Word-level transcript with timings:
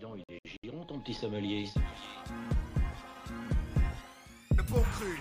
dis 0.00 0.06
donc, 0.06 0.18
il 0.28 0.34
est 0.34 0.58
giron 0.62 0.84
ton 0.84 0.98
petit 1.00 1.14
sommelier. 1.14 1.68
Le 4.56 4.62
bon 4.62 4.80
cru. 4.80 5.18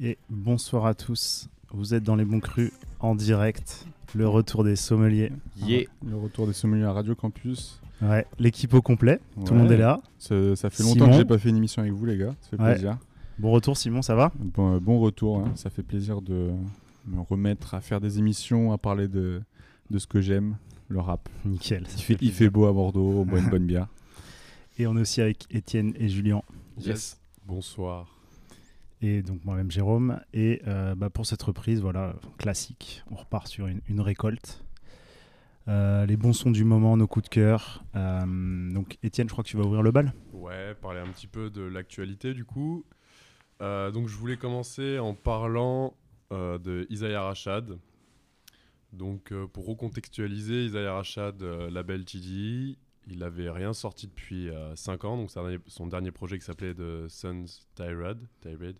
Et 0.00 0.18
bonsoir 0.30 0.86
à 0.86 0.94
tous. 0.94 1.48
Vous 1.70 1.94
êtes 1.94 2.02
dans 2.02 2.16
les 2.16 2.24
bons 2.24 2.40
crus 2.40 2.72
en 3.00 3.14
direct. 3.14 3.86
Le 4.14 4.28
retour 4.28 4.64
des 4.64 4.76
sommeliers. 4.76 5.32
Yeah. 5.56 5.84
Le 6.04 6.16
retour 6.16 6.46
des 6.46 6.52
sommeliers 6.52 6.84
à 6.84 6.92
Radio 6.92 7.14
Campus. 7.14 7.81
Ouais, 8.02 8.26
l'équipe 8.38 8.74
au 8.74 8.82
complet. 8.82 9.20
Tout 9.46 9.54
le 9.54 9.60
monde 9.60 9.72
est 9.72 9.76
là. 9.76 10.00
Ça, 10.18 10.56
ça 10.56 10.70
fait 10.70 10.82
longtemps 10.82 10.94
Simon. 11.04 11.10
que 11.10 11.16
j'ai 11.18 11.24
pas 11.24 11.38
fait 11.38 11.48
une 11.50 11.56
émission 11.56 11.82
avec 11.82 11.94
vous, 11.94 12.04
les 12.04 12.16
gars. 12.18 12.34
Ça 12.40 12.48
fait 12.56 12.62
Ouais. 12.62 12.72
plaisir. 12.72 12.98
Bon 13.38 13.50
retour 13.50 13.76
Simon, 13.76 14.02
ça 14.02 14.14
va? 14.14 14.30
Bon, 14.38 14.74
euh, 14.76 14.80
bon 14.80 14.98
retour. 15.00 15.38
hein. 15.38 15.52
Ça 15.54 15.70
fait 15.70 15.82
plaisir 15.82 16.20
de 16.20 16.50
me 17.06 17.20
remettre 17.20 17.74
à 17.74 17.80
faire 17.80 18.00
des 18.00 18.18
émissions, 18.18 18.72
à 18.72 18.78
parler 18.78 19.08
de, 19.08 19.40
de 19.90 19.98
ce 19.98 20.06
que 20.06 20.20
j'aime, 20.20 20.56
le 20.88 21.00
rap. 21.00 21.28
Nickel. 21.44 21.84
Il 21.96 22.02
fait, 22.02 22.12
il 22.14 22.16
plaisir. 22.18 22.34
fait 22.34 22.50
beau 22.50 22.66
à 22.66 22.72
Bordeaux, 22.72 23.20
on 23.20 23.24
boit 23.24 23.38
une 23.38 23.48
bonne 23.50 23.66
bière. 23.66 23.86
Et 24.78 24.86
on 24.86 24.96
est 24.96 25.00
aussi 25.00 25.20
avec 25.20 25.44
Étienne 25.50 25.92
et 25.98 26.08
Julien. 26.08 26.42
Yes. 26.80 27.18
Bonsoir. 27.46 28.06
Et 29.02 29.22
donc 29.22 29.44
moi-même 29.44 29.70
Jérôme. 29.70 30.18
Et 30.32 30.62
euh, 30.66 30.94
bah, 30.94 31.10
pour 31.10 31.26
cette 31.26 31.42
reprise, 31.42 31.80
voilà, 31.80 32.14
classique. 32.38 33.02
On 33.10 33.16
repart 33.16 33.46
sur 33.48 33.66
une, 33.66 33.80
une 33.88 34.00
récolte. 34.00 34.64
Euh, 35.68 36.06
les 36.06 36.16
bons 36.16 36.32
sons 36.32 36.50
du 36.50 36.64
moment, 36.64 36.96
nos 36.96 37.06
coups 37.06 37.24
de 37.24 37.28
cœur. 37.28 37.84
Euh, 37.94 38.72
donc 38.72 38.98
Étienne, 39.02 39.28
je 39.28 39.32
crois 39.32 39.44
que 39.44 39.48
tu 39.48 39.56
vas 39.56 39.64
ouvrir 39.64 39.82
le 39.82 39.90
bal. 39.90 40.12
Ouais, 40.32 40.74
parler 40.74 41.00
un 41.00 41.08
petit 41.08 41.26
peu 41.26 41.50
de 41.50 41.62
l'actualité 41.62 42.34
du 42.34 42.44
coup. 42.44 42.84
Euh, 43.60 43.90
donc 43.90 44.08
je 44.08 44.16
voulais 44.16 44.36
commencer 44.36 44.98
en 44.98 45.14
parlant 45.14 45.94
de 46.30 46.86
Isaiah 46.88 47.22
Rachad. 47.22 47.78
Donc 48.94 49.34
pour 49.52 49.66
recontextualiser, 49.66 50.64
Isaiah 50.64 50.94
Rachad, 50.94 51.42
label 51.42 52.06
TDI, 52.06 52.78
il 53.06 53.22
avait 53.22 53.50
rien 53.50 53.74
sorti 53.74 54.06
depuis 54.06 54.48
5 54.74 55.04
ans, 55.04 55.18
donc 55.18 55.30
son 55.66 55.86
dernier, 55.86 56.10
projet 56.10 56.38
qui 56.38 56.44
s'appelait 56.46 56.74
The 56.74 57.06
Sons 57.08 57.44
Tyrad. 57.74 58.18
Tyrad. 58.40 58.76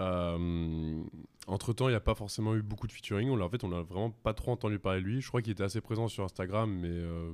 Euh, 0.00 1.02
entre 1.46 1.72
temps, 1.72 1.88
il 1.88 1.92
n'y 1.92 1.96
a 1.96 2.00
pas 2.00 2.14
forcément 2.14 2.54
eu 2.54 2.62
beaucoup 2.62 2.86
de 2.86 2.92
featuring. 2.92 3.28
On 3.30 3.40
en 3.40 3.48
fait, 3.48 3.64
on 3.64 3.68
n'a 3.68 3.82
vraiment 3.82 4.10
pas 4.10 4.34
trop 4.34 4.52
entendu 4.52 4.78
parler 4.78 5.00
de 5.00 5.06
lui. 5.06 5.20
Je 5.20 5.28
crois 5.28 5.42
qu'il 5.42 5.52
était 5.52 5.62
assez 5.64 5.80
présent 5.80 6.08
sur 6.08 6.24
Instagram, 6.24 6.70
mais 6.72 6.88
euh, 6.90 7.32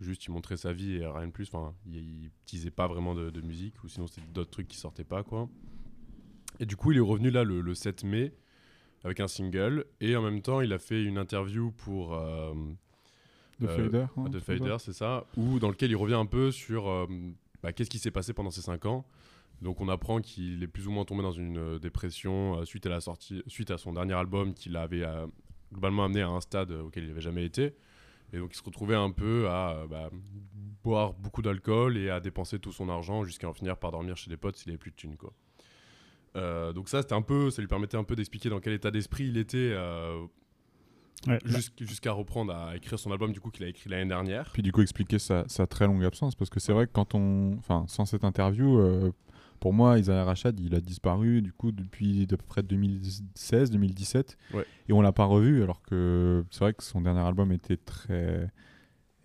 juste 0.00 0.24
il 0.26 0.30
montrait 0.30 0.56
sa 0.56 0.72
vie 0.72 0.96
et 0.96 1.06
rien 1.06 1.26
de 1.26 1.32
plus. 1.32 1.48
Enfin, 1.52 1.74
il, 1.86 1.96
il 2.24 2.30
teasait 2.46 2.70
pas 2.70 2.86
vraiment 2.86 3.14
de, 3.14 3.30
de 3.30 3.40
musique, 3.40 3.82
ou 3.84 3.88
sinon 3.88 4.06
c'était 4.06 4.26
d'autres 4.32 4.50
trucs 4.50 4.68
qui 4.68 4.76
sortaient 4.78 5.04
pas, 5.04 5.22
quoi. 5.22 5.48
Et 6.60 6.66
du 6.66 6.76
coup, 6.76 6.92
il 6.92 6.98
est 6.98 7.02
revenu 7.02 7.30
là 7.30 7.44
le, 7.44 7.60
le 7.60 7.74
7 7.74 8.04
mai 8.04 8.32
avec 9.04 9.20
un 9.20 9.28
single, 9.28 9.84
et 10.00 10.16
en 10.16 10.22
même 10.22 10.40
temps, 10.42 10.60
il 10.62 10.72
a 10.72 10.78
fait 10.78 11.02
une 11.04 11.18
interview 11.18 11.70
pour 11.70 12.14
euh, 12.14 12.54
De 13.60 13.66
Euh, 13.66 13.76
Fader. 13.76 14.06
hein, 14.16 14.28
de 14.30 14.40
Fader. 14.40 14.58
Fader, 14.60 14.76
c'est 14.78 14.92
ça, 14.94 15.26
où 15.36 15.58
dans 15.58 15.68
lequel 15.68 15.90
il 15.90 15.96
revient 15.96 16.14
un 16.14 16.26
peu 16.26 16.50
sur 16.50 17.08
bah, 17.62 17.72
qu'est-ce 17.72 17.90
qui 17.90 17.98
s'est 17.98 18.10
passé 18.10 18.32
pendant 18.32 18.50
ces 18.50 18.62
5 18.62 18.86
ans. 18.86 19.04
Donc 19.62 19.80
on 19.80 19.88
apprend 19.88 20.20
qu'il 20.20 20.62
est 20.62 20.66
plus 20.68 20.86
ou 20.86 20.90
moins 20.90 21.04
tombé 21.04 21.22
dans 21.22 21.32
une 21.32 21.56
euh, 21.58 21.78
dépression 21.78 22.58
euh, 22.60 22.64
suite 22.64 22.86
à 22.86 22.90
la 22.90 23.00
sortie, 23.00 23.42
suite 23.46 23.70
à 23.70 23.78
son 23.78 23.92
dernier 23.94 24.12
album 24.14 24.52
qui 24.54 24.68
l'avait 24.68 25.02
euh, 25.04 25.26
globalement 25.72 26.04
amené 26.04 26.20
à 26.22 26.28
un 26.28 26.40
stade 26.40 26.70
auquel 26.72 27.04
il 27.04 27.08
n'avait 27.08 27.20
jamais 27.20 27.44
été. 27.44 27.74
Et 28.32 28.38
donc 28.38 28.52
il 28.52 28.56
se 28.58 28.62
retrouvait 28.62 28.96
un 28.96 29.10
peu 29.10 29.48
à 29.48 29.76
euh, 29.76 29.86
bah, 29.86 30.10
boire 30.84 31.14
beaucoup 31.14 31.42
d'alcool 31.42 31.96
et 31.96 32.10
à 32.10 32.20
dépenser 32.20 32.58
tout 32.58 32.72
son 32.72 32.88
argent 32.88 33.24
jusqu'à 33.24 33.48
en 33.48 33.52
finir 33.54 33.76
par 33.76 33.92
dormir 33.92 34.16
chez 34.16 34.28
des 34.30 34.36
potes 34.36 34.56
s'il 34.56 34.70
avait 34.70 34.78
plus 34.78 34.90
de 34.90 34.96
thunes 34.96 35.16
quoi. 35.16 35.32
Euh, 36.36 36.72
donc 36.74 36.88
ça 36.90 37.00
c'était 37.00 37.14
un 37.14 37.22
peu, 37.22 37.48
ça 37.50 37.62
lui 37.62 37.68
permettait 37.68 37.96
un 37.96 38.04
peu 38.04 38.14
d'expliquer 38.14 38.50
dans 38.50 38.60
quel 38.60 38.74
état 38.74 38.90
d'esprit 38.90 39.24
il 39.28 39.38
était 39.38 39.70
euh, 39.72 40.26
Ouais, 41.26 41.38
jusqu'- 41.46 41.86
jusqu'à 41.86 42.12
reprendre 42.12 42.54
à 42.54 42.76
écrire 42.76 42.98
son 42.98 43.10
album 43.10 43.32
du 43.32 43.40
coup 43.40 43.50
qu'il 43.50 43.64
a 43.64 43.68
écrit 43.68 43.88
l'année 43.88 44.06
dernière. 44.06 44.50
Puis 44.52 44.62
du 44.62 44.70
coup, 44.70 44.82
expliquer 44.82 45.18
sa, 45.18 45.48
sa 45.48 45.66
très 45.66 45.86
longue 45.86 46.04
absence. 46.04 46.34
Parce 46.34 46.50
que 46.50 46.60
c'est 46.60 46.72
vrai 46.74 46.86
que 46.86 46.92
quand 46.92 47.14
on. 47.14 47.56
Enfin, 47.58 47.84
sans 47.88 48.04
cette 48.04 48.22
interview, 48.22 48.78
euh, 48.78 49.10
pour 49.60 49.72
moi, 49.72 49.98
Isaiah 49.98 50.24
Rachad, 50.24 50.58
il 50.60 50.74
a 50.74 50.80
disparu 50.80 51.42
du 51.42 51.52
coup 51.52 51.72
depuis 51.72 52.26
de 52.26 52.36
près 52.36 52.62
2016, 52.62 53.70
2017. 53.70 54.36
Ouais. 54.54 54.64
Et 54.88 54.92
on 54.92 55.00
l'a 55.00 55.12
pas 55.12 55.24
revu. 55.24 55.62
Alors 55.62 55.82
que 55.82 56.44
c'est 56.50 56.60
vrai 56.60 56.74
que 56.74 56.82
son 56.82 57.00
dernier 57.00 57.20
album 57.20 57.52
était 57.52 57.76
très. 57.76 58.50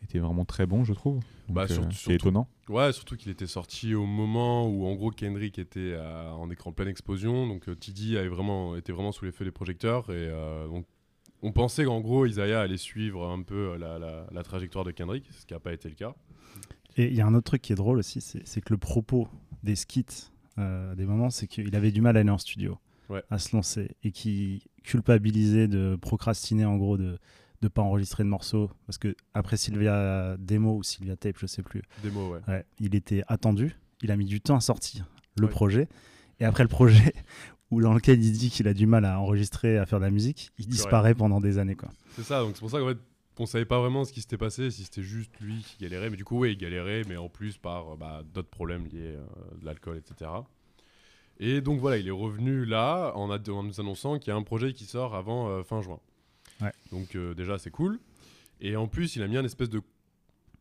était 0.03 0.17
vraiment 0.19 0.45
très 0.45 0.65
bon, 0.65 0.83
je 0.83 0.93
trouve. 0.93 1.15
Donc, 1.15 1.23
Bah, 1.49 1.63
euh, 1.63 1.67
surtout- 1.67 1.91
c'est 1.91 1.97
surtout- 1.97 2.11
étonnant. 2.13 2.47
Ouais, 2.69 2.91
surtout 2.91 3.15
qu'il 3.17 3.31
était 3.31 3.45
sorti 3.47 3.93
au 3.93 4.05
moment 4.05 4.67
où 4.67 4.85
en 4.85 4.95
gros 4.95 5.11
Kendrick 5.11 5.59
était 5.59 5.93
euh, 5.93 6.31
en 6.31 6.49
écran 6.49 6.71
pleine 6.71 6.87
explosion, 6.87 7.45
donc 7.47 7.69
euh, 7.69 7.75
TD 7.75 8.17
avait 8.17 8.27
vraiment, 8.27 8.75
était 8.75 8.93
vraiment 8.93 9.11
sous 9.11 9.25
les 9.25 9.31
feux 9.31 9.45
des 9.45 9.51
projecteurs 9.51 10.09
et 10.09 10.13
euh, 10.29 10.67
donc 10.67 10.85
on 11.43 11.51
pensait 11.51 11.85
qu'en 11.85 12.01
gros 12.01 12.25
Isaiah 12.25 12.61
allait 12.61 12.77
suivre 12.77 13.27
un 13.29 13.43
peu 13.43 13.73
euh, 13.73 13.77
la, 13.77 13.99
la- 13.99 14.25
la 14.31 14.43
trajectoire 14.43 14.83
de 14.85 14.91
Kendrick, 14.91 15.25
ce 15.31 15.45
qui 15.45 15.53
n'a 15.53 15.59
pas 15.59 15.71
été 15.73 15.87
le 15.89 15.95
cas. 15.95 16.15
Et 16.97 17.07
il 17.07 17.13
y 17.15 17.21
a 17.21 17.27
un 17.27 17.33
autre 17.35 17.45
truc 17.45 17.61
qui 17.61 17.71
est 17.71 17.75
drôle 17.75 17.99
aussi, 17.99 18.21
c'est 18.21 18.45
c'est 18.47 18.61
que 18.61 18.73
le 18.73 18.77
propos 18.79 19.27
des 19.63 19.75
skits, 19.75 20.05
euh, 20.57 20.95
des 20.95 21.05
moments, 21.05 21.29
c'est 21.29 21.47
qu'il 21.47 21.75
avait 21.75 21.91
du 21.91 22.01
mal 22.01 22.17
à 22.17 22.21
aller 22.21 22.29
en 22.29 22.37
studio, 22.37 22.77
Ouais. 23.09 23.23
à 23.29 23.37
se 23.39 23.55
lancer, 23.55 23.91
et 24.03 24.11
qui 24.11 24.63
culpabilisait 24.83 25.67
de 25.67 25.97
procrastiner 25.99 26.65
en 26.65 26.77
gros, 26.77 26.97
de 26.97 27.17
ne 27.61 27.67
pas 27.67 27.81
enregistrer 27.81 28.23
de 28.23 28.29
morceaux, 28.29 28.71
parce 28.87 28.97
que 28.97 29.15
après 29.33 29.57
Sylvia 29.57 30.35
Demo 30.39 30.77
ou 30.77 30.83
Sylvia 30.83 31.15
Tape, 31.15 31.35
je 31.39 31.45
sais 31.45 31.61
plus, 31.61 31.81
ouais. 32.03 32.39
ouais, 32.47 32.65
il 32.79 32.95
était 32.95 33.23
attendu, 33.27 33.75
il 34.01 34.11
a 34.11 34.15
mis 34.17 34.25
du 34.25 34.41
temps 34.41 34.55
à 34.55 34.61
sortir 34.61 35.05
le 35.37 35.47
projet, 35.47 35.87
et 36.39 36.45
après 36.45 36.63
le 36.63 36.69
projet 36.69 37.13
où 37.71 37.81
dans 37.81 37.93
lequel 37.93 38.21
il 38.23 38.31
dit 38.31 38.49
qu'il 38.49 38.67
a 38.67 38.73
du 38.73 38.87
mal 38.87 39.05
à 39.05 39.19
enregistrer, 39.19 39.77
à 39.77 39.85
faire 39.85 39.99
de 39.99 40.05
la 40.05 40.11
musique, 40.11 40.51
il 40.57 40.67
disparaît 40.67 41.13
pendant 41.15 41.39
des 41.39 41.57
années 41.57 41.75
quoi. 41.75 41.89
C'est 42.15 42.23
ça, 42.23 42.41
donc 42.41 42.55
c'est 42.55 42.59
pour 42.61 42.69
ça 42.71 42.79
qu'en 42.79 42.87
fait 42.87 42.97
on 43.41 43.45
savait 43.45 43.65
pas 43.65 43.79
vraiment 43.79 44.03
ce 44.05 44.13
qui 44.13 44.21
s'était 44.21 44.37
passé, 44.37 44.71
si 44.71 44.83
c'était 44.83 45.03
juste 45.03 45.31
lui 45.39 45.61
qui 45.63 45.83
galérait, 45.83 46.09
mais 46.09 46.17
du 46.17 46.23
coup 46.23 46.39
ouais 46.39 46.53
il 46.53 46.57
galérait, 46.57 47.03
mais 47.07 47.17
en 47.17 47.29
plus 47.29 47.57
par 47.57 47.93
euh, 47.93 47.95
bah, 47.95 48.23
d'autres 48.33 48.49
problèmes 48.49 48.87
liés 48.87 49.15
à 49.15 49.59
de 49.59 49.65
l'alcool, 49.65 49.97
etc. 49.97 50.31
Et 51.39 51.61
donc 51.61 51.79
voilà, 51.79 51.97
il 51.97 52.07
est 52.07 52.11
revenu 52.11 52.65
là 52.65 53.13
en, 53.15 53.27
nous 53.27 53.79
annonçant 53.79 54.19
qu'il 54.19 54.31
y 54.31 54.33
a 54.33 54.37
un 54.37 54.43
projet 54.43 54.73
qui 54.73 54.85
sort 54.85 55.15
avant 55.15 55.49
euh, 55.49 55.63
fin 55.63 55.81
juin. 55.81 55.99
Ouais. 56.61 56.71
Donc 56.91 57.15
euh, 57.15 57.33
déjà 57.33 57.57
c'est 57.57 57.71
cool. 57.71 57.99
Et 58.59 58.75
en 58.75 58.87
plus 58.87 59.15
il 59.15 59.23
a 59.23 59.27
mis 59.27 59.37
un 59.37 59.45
espèce 59.45 59.69
de 59.69 59.81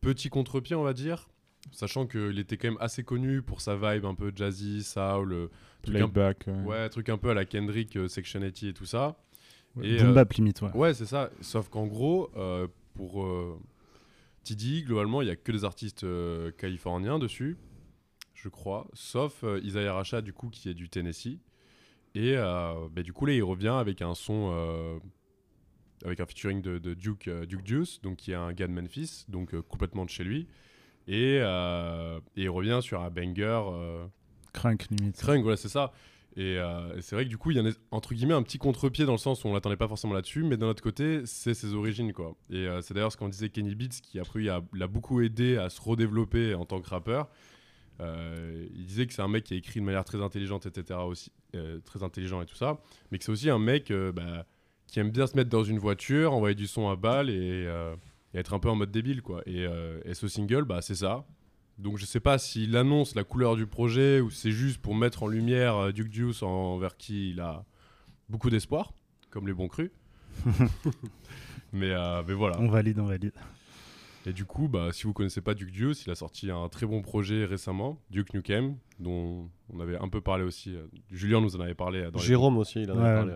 petit 0.01 0.29
contre-pied 0.29 0.75
on 0.75 0.83
va 0.83 0.93
dire, 0.93 1.27
sachant 1.71 2.07
qu'il 2.07 2.39
était 2.39 2.57
quand 2.57 2.69
même 2.69 2.77
assez 2.81 3.03
connu 3.03 3.41
pour 3.41 3.61
sa 3.61 3.75
vibe 3.75 4.05
un 4.05 4.15
peu 4.15 4.31
jazzy, 4.35 4.83
soul, 4.83 5.33
euh, 5.33 5.47
truc 5.81 5.95
un, 5.97 6.11
euh, 6.17 6.63
ouais, 6.63 6.89
truc 6.89 7.09
un 7.09 7.17
peu 7.17 7.29
à 7.29 7.33
la 7.33 7.45
Kendrick, 7.45 7.95
euh, 7.95 8.07
Section 8.07 8.41
80 8.41 8.69
et 8.69 8.73
tout 8.73 8.85
ça. 8.85 9.17
Et, 9.81 9.97
Boom 9.97 10.07
euh, 10.09 10.13
bap 10.13 10.33
limite, 10.33 10.61
ouais. 10.61 10.71
Ouais, 10.73 10.93
c'est 10.93 11.05
ça. 11.05 11.29
Sauf 11.41 11.69
qu'en 11.69 11.85
gros, 11.87 12.29
euh, 12.35 12.67
pour 12.95 13.23
euh, 13.23 13.57
TD, 14.43 14.83
globalement, 14.83 15.21
il 15.21 15.25
n'y 15.25 15.31
a 15.31 15.35
que 15.35 15.51
des 15.51 15.63
artistes 15.63 16.03
euh, 16.03 16.51
californiens 16.51 17.19
dessus, 17.19 17.57
je 18.33 18.49
crois. 18.49 18.87
Sauf 18.93 19.43
euh, 19.43 19.61
Isaiah 19.63 19.93
Rachad, 19.93 20.23
du 20.25 20.33
coup, 20.33 20.49
qui 20.49 20.69
est 20.69 20.73
du 20.73 20.89
Tennessee. 20.89 21.37
Et 22.15 22.33
euh, 22.35 22.73
bah, 22.91 23.03
du 23.03 23.13
coup, 23.13 23.25
là, 23.25 23.33
il 23.33 23.43
revient 23.43 23.69
avec 23.79 24.01
un 24.01 24.13
son, 24.15 24.49
euh, 24.53 24.99
avec 26.03 26.19
un 26.19 26.25
featuring 26.25 26.61
de, 26.61 26.77
de 26.77 26.93
Duke, 26.93 27.29
euh, 27.29 27.45
Duke 27.45 27.63
Deuce, 27.63 28.01
donc 28.01 28.17
qui 28.17 28.31
est 28.31 28.35
un 28.35 28.51
gars 28.51 28.67
de 28.67 28.73
Memphis, 28.73 29.25
donc 29.29 29.53
euh, 29.53 29.61
complètement 29.61 30.03
de 30.03 30.09
chez 30.09 30.25
lui. 30.25 30.47
Et, 31.07 31.39
euh, 31.41 32.19
et 32.35 32.43
il 32.43 32.49
revient 32.49 32.79
sur 32.81 33.01
un 33.01 33.09
banger. 33.09 33.61
euh, 33.71 34.05
Crunk 34.53 34.87
limite. 34.89 35.17
Crunk, 35.17 35.43
voilà, 35.43 35.55
c'est 35.57 35.69
ça. 35.69 35.93
Et, 36.37 36.57
euh, 36.57 36.95
et 36.95 37.01
c'est 37.01 37.15
vrai 37.15 37.25
que 37.25 37.29
du 37.29 37.37
coup, 37.37 37.51
il 37.51 37.57
y 37.57 37.59
a 37.59 37.71
entre 37.91 38.13
guillemets 38.13 38.33
un 38.33 38.43
petit 38.43 38.57
contre-pied 38.57 39.05
dans 39.05 39.11
le 39.11 39.17
sens 39.17 39.43
où 39.43 39.47
on 39.47 39.53
l'attendait 39.53 39.75
pas 39.75 39.87
forcément 39.87 40.13
là-dessus, 40.13 40.43
mais 40.43 40.57
d'un 40.57 40.67
autre 40.67 40.81
côté, 40.81 41.21
c'est 41.25 41.53
ses 41.53 41.73
origines 41.73 42.13
quoi. 42.13 42.35
Et 42.49 42.67
euh, 42.67 42.81
c'est 42.81 42.93
d'ailleurs 42.93 43.11
ce 43.11 43.17
qu'on 43.17 43.29
disait 43.29 43.49
Kenny 43.49 43.75
Beats 43.75 43.99
qui 44.01 44.19
après 44.19 44.47
a- 44.47 44.61
l'a 44.73 44.87
beaucoup 44.87 45.21
aidé 45.21 45.57
à 45.57 45.69
se 45.69 45.81
redévelopper 45.81 46.55
en 46.55 46.65
tant 46.65 46.79
que 46.79 46.89
rappeur. 46.89 47.27
Euh, 47.99 48.67
il 48.73 48.85
disait 48.85 49.05
que 49.05 49.13
c'est 49.13 49.21
un 49.21 49.27
mec 49.27 49.43
qui 49.43 49.53
a 49.53 49.57
écrit 49.57 49.79
de 49.81 49.85
manière 49.85 50.05
très 50.05 50.21
intelligente, 50.21 50.65
etc. 50.65 50.99
aussi, 51.05 51.31
très 51.85 52.01
intelligent 52.01 52.41
et 52.41 52.45
tout 52.45 52.55
ça, 52.55 52.79
mais 53.11 53.17
que 53.17 53.25
c'est 53.25 53.31
aussi 53.31 53.49
un 53.49 53.59
mec 53.59 53.91
bah, 53.91 54.45
qui 54.87 54.99
aime 54.99 55.11
bien 55.11 55.27
se 55.27 55.35
mettre 55.35 55.49
dans 55.49 55.63
une 55.63 55.77
voiture, 55.79 56.33
envoyer 56.33 56.55
du 56.55 56.65
son 56.65 56.89
à 56.89 56.95
balle 56.95 57.29
et, 57.29 57.67
être 58.33 58.53
un 58.53 58.59
peu 58.59 58.69
en 58.69 58.75
mode 58.75 58.91
débile 58.91 59.21
quoi. 59.21 59.41
Et, 59.45 59.67
et 60.05 60.13
ce 60.13 60.27
single, 60.29 60.63
bah 60.63 60.81
c'est 60.81 60.95
ça. 60.95 61.25
Donc 61.81 61.97
je 61.97 62.05
sais 62.05 62.19
pas 62.19 62.37
s'il 62.37 62.77
annonce 62.77 63.15
la 63.15 63.23
couleur 63.23 63.55
du 63.55 63.65
projet 63.65 64.19
ou 64.21 64.29
c'est 64.29 64.51
juste 64.51 64.77
pour 64.79 64.93
mettre 64.95 65.23
en 65.23 65.27
lumière 65.27 65.75
euh, 65.77 65.91
Duke 65.91 66.09
Deuce 66.11 66.43
envers 66.43 66.95
qui 66.95 67.31
il 67.31 67.39
a 67.41 67.65
beaucoup 68.29 68.49
d'espoir, 68.51 68.93
comme 69.31 69.47
les 69.47 69.53
bons 69.53 69.67
crus. 69.67 69.89
mais, 71.73 71.91
euh, 71.91 72.21
mais 72.27 72.33
voilà. 72.33 72.59
On 72.59 72.67
valide, 72.69 72.99
on 72.99 73.05
valide. 73.05 73.33
Et 74.27 74.33
du 74.33 74.45
coup, 74.45 74.67
bah, 74.67 74.89
si 74.91 75.03
vous 75.03 75.13
connaissez 75.13 75.41
pas 75.41 75.55
Duke 75.55 75.71
Deuce, 75.71 76.05
il 76.05 76.11
a 76.11 76.15
sorti 76.15 76.51
un 76.51 76.69
très 76.69 76.85
bon 76.85 77.01
projet 77.01 77.45
récemment, 77.45 77.99
Duke 78.11 78.33
Nukem, 78.35 78.75
dont 78.99 79.49
on 79.73 79.79
avait 79.79 79.97
un 79.97 80.07
peu 80.09 80.21
parlé 80.21 80.43
aussi. 80.43 80.75
euh, 80.75 80.85
Julien 81.09 81.41
nous 81.41 81.55
en 81.55 81.59
avait 81.61 81.73
parlé. 81.73 82.01
euh, 82.01 82.11
Dans 82.11 82.19
les- 82.19 82.25
Jérôme 82.25 82.57
aussi, 82.59 82.83
il 82.83 82.91
en 82.91 82.97
Ouais. 83.01 83.09
a 83.09 83.15
parlé. 83.15 83.33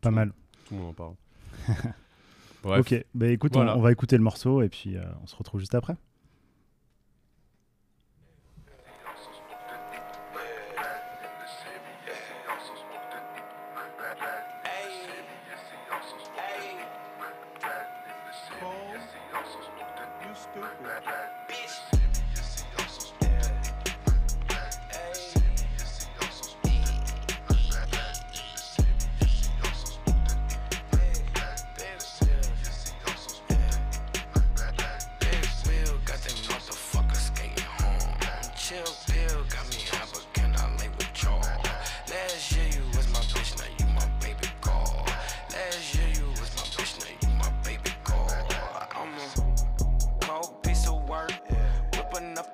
Pas 0.00 0.10
mal. 0.10 0.32
Tout 0.66 0.74
le 0.74 0.80
monde 0.80 0.90
en 0.90 0.94
parle. 0.94 1.14
Bref. 2.62 2.80
Ok, 2.80 3.04
bah 3.14 3.28
écoute, 3.28 3.54
on- 3.56 3.58
Voilà. 3.60 3.76
on, 3.76 3.82
va 3.82 3.92
écouter 3.92 4.16
le 4.16 4.22
morceau 4.22 4.62
et 4.62 4.70
puis 4.70 4.96
euh, 4.96 5.02
on 5.22 5.26
se 5.26 5.36
retrouve 5.36 5.60
juste 5.60 5.74
après. 5.74 5.96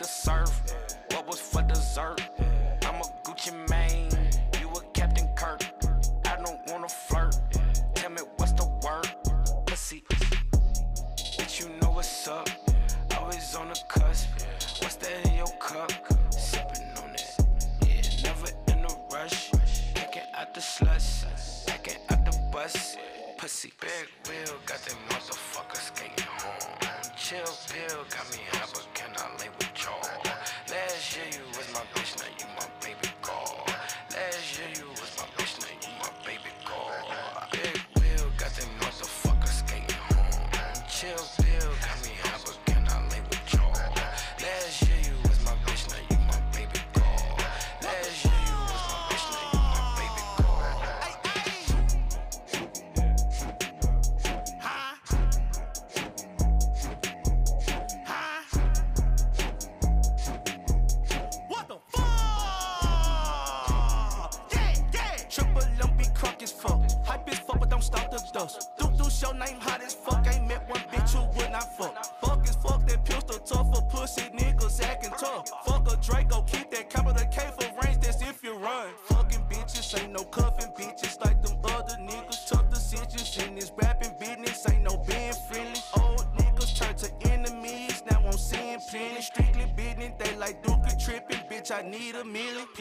to 0.00 0.06
surf. 0.06 0.69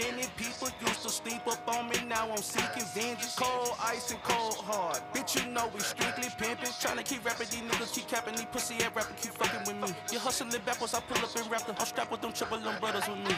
Plenty 0.10 0.28
people 0.38 0.70
used 0.82 1.04
to 1.04 1.10
sleep 1.10 1.46
up 1.46 1.62
on 1.68 1.88
me. 1.88 1.98
Now 2.08 2.28
I'm 2.32 2.38
seeking 2.38 2.84
vengeance. 2.96 3.36
Cold 3.36 3.76
ice 3.80 4.10
and 4.10 4.22
cold 4.24 4.56
hard. 4.56 4.98
Bitch, 5.14 5.36
you 5.36 5.52
know 5.52 5.70
we 5.72 5.82
strictly 5.82 6.30
pimping. 6.36 6.74
Tryna 6.82 7.06
keep 7.06 7.24
rapping. 7.24 7.46
These 7.52 7.62
niggas 7.62 7.94
keep 7.94 8.08
capping. 8.08 8.34
These 8.34 8.48
pussy 8.52 8.76
ass 8.84 8.90
rapping 8.96 9.16
keep 9.22 9.34
fucking 9.34 9.60
with 9.68 9.90
me. 9.90 9.96
You 10.12 10.18
hustling 10.18 10.50
backwards. 10.66 10.96
I 10.96 11.02
pull 11.02 11.24
up 11.24 11.36
and 11.36 11.52
rap 11.52 11.68
them. 11.68 11.76
I'm 11.78 11.86
strapped 11.86 12.12
with 12.12 12.22
them 12.22 12.34
triple 12.34 12.58
them 12.58 12.80
brothers 12.80 13.08
with 13.08 13.20
me. 13.20 13.36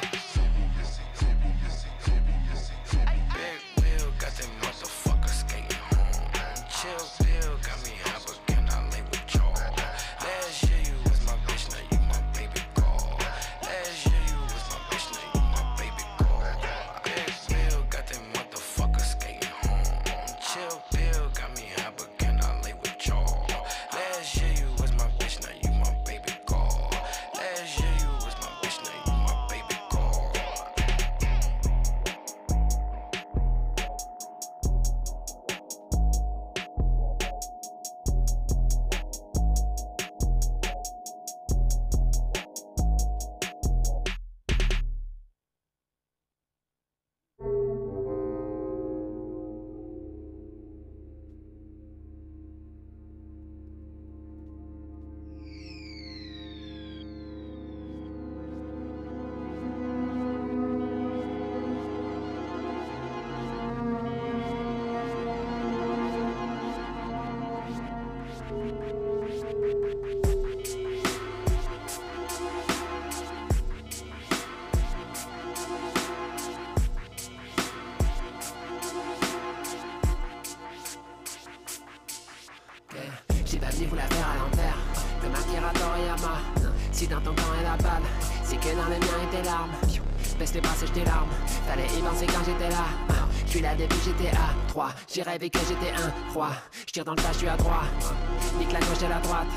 J'ai 95.13 95.23
rêvé 95.23 95.49
que 95.49 95.59
j'étais 95.59 95.91
un 95.91 96.33
roi. 96.33 96.51
Je 96.87 96.93
tire 96.93 97.03
dans 97.03 97.11
le 97.11 97.17
tas, 97.17 97.33
je 97.33 97.39
suis 97.39 97.47
à 97.49 97.57
droite. 97.57 98.13
Nique 98.57 98.71
la 98.71 98.79
gauche 98.79 99.03
et 99.03 99.09
la 99.09 99.19
droite. 99.19 99.47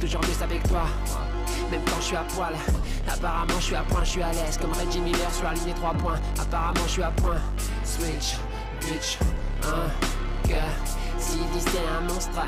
Toujours 0.00 0.20
plus 0.20 0.42
avec 0.42 0.64
toi. 0.68 0.82
Même 1.70 1.82
quand 1.86 2.00
je 2.00 2.06
suis 2.06 2.16
à 2.16 2.24
poil. 2.34 2.54
Apparemment 3.06 3.54
je 3.58 3.64
suis 3.64 3.76
à 3.76 3.82
point, 3.82 4.02
je 4.02 4.10
suis 4.10 4.22
à 4.22 4.32
l'aise. 4.32 4.58
Comme 4.58 4.72
Reggie 4.72 5.00
Miller 5.00 5.32
sur 5.32 5.44
la 5.44 5.52
ligne 5.54 5.74
3 5.74 5.92
points. 5.94 6.18
Apparemment 6.40 6.82
je 6.86 6.90
suis 6.90 7.02
à 7.04 7.10
point. 7.12 7.40
Switch, 7.84 8.36
bitch, 8.80 9.18
hein, 9.62 9.90
que 10.42 10.54
Si 11.18 11.38
c'est 11.60 11.86
un 11.96 12.12
monstre 12.12 12.40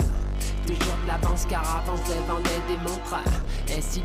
Toujours 0.66 0.96
de 1.02 1.08
l'avance 1.08 1.46
car 1.48 1.62
avant 1.62 1.96
je 1.96 2.12
vendais 2.28 2.60
des 2.68 2.76
montres 2.78 3.16
SID, 3.80 4.04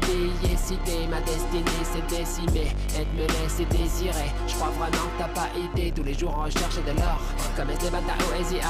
SID, 0.58 1.10
ma 1.10 1.20
destinée 1.22 1.84
c'est 1.84 2.08
décimée 2.08 2.76
Et 2.96 3.06
de 3.06 3.22
me 3.22 3.28
laisser 3.28 3.66
désirer 3.66 4.32
Je 4.48 4.56
crois 4.56 4.70
vraiment 4.70 4.92
que 4.92 5.20
t'as 5.20 5.28
pas 5.28 5.50
idée 5.58 5.92
Tous 5.92 6.04
les 6.04 6.14
jours 6.14 6.38
en 6.38 6.44
recherche 6.44 6.76
de 6.78 6.92
l'or. 6.92 7.20
Comme 7.56 7.70
Esteban 7.70 8.02
Oesia 8.32 8.62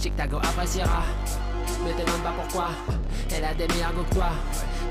Chicago 0.00 0.38
appréciera. 0.38 1.02
Me 1.84 1.92
demande 1.92 2.22
pas 2.22 2.32
pourquoi. 2.32 2.68
Elle 3.34 3.44
a 3.44 3.54
des 3.54 3.68
meilleurs 3.68 3.92
goûts 3.92 4.02
que 4.04 4.14
toi. 4.14 4.30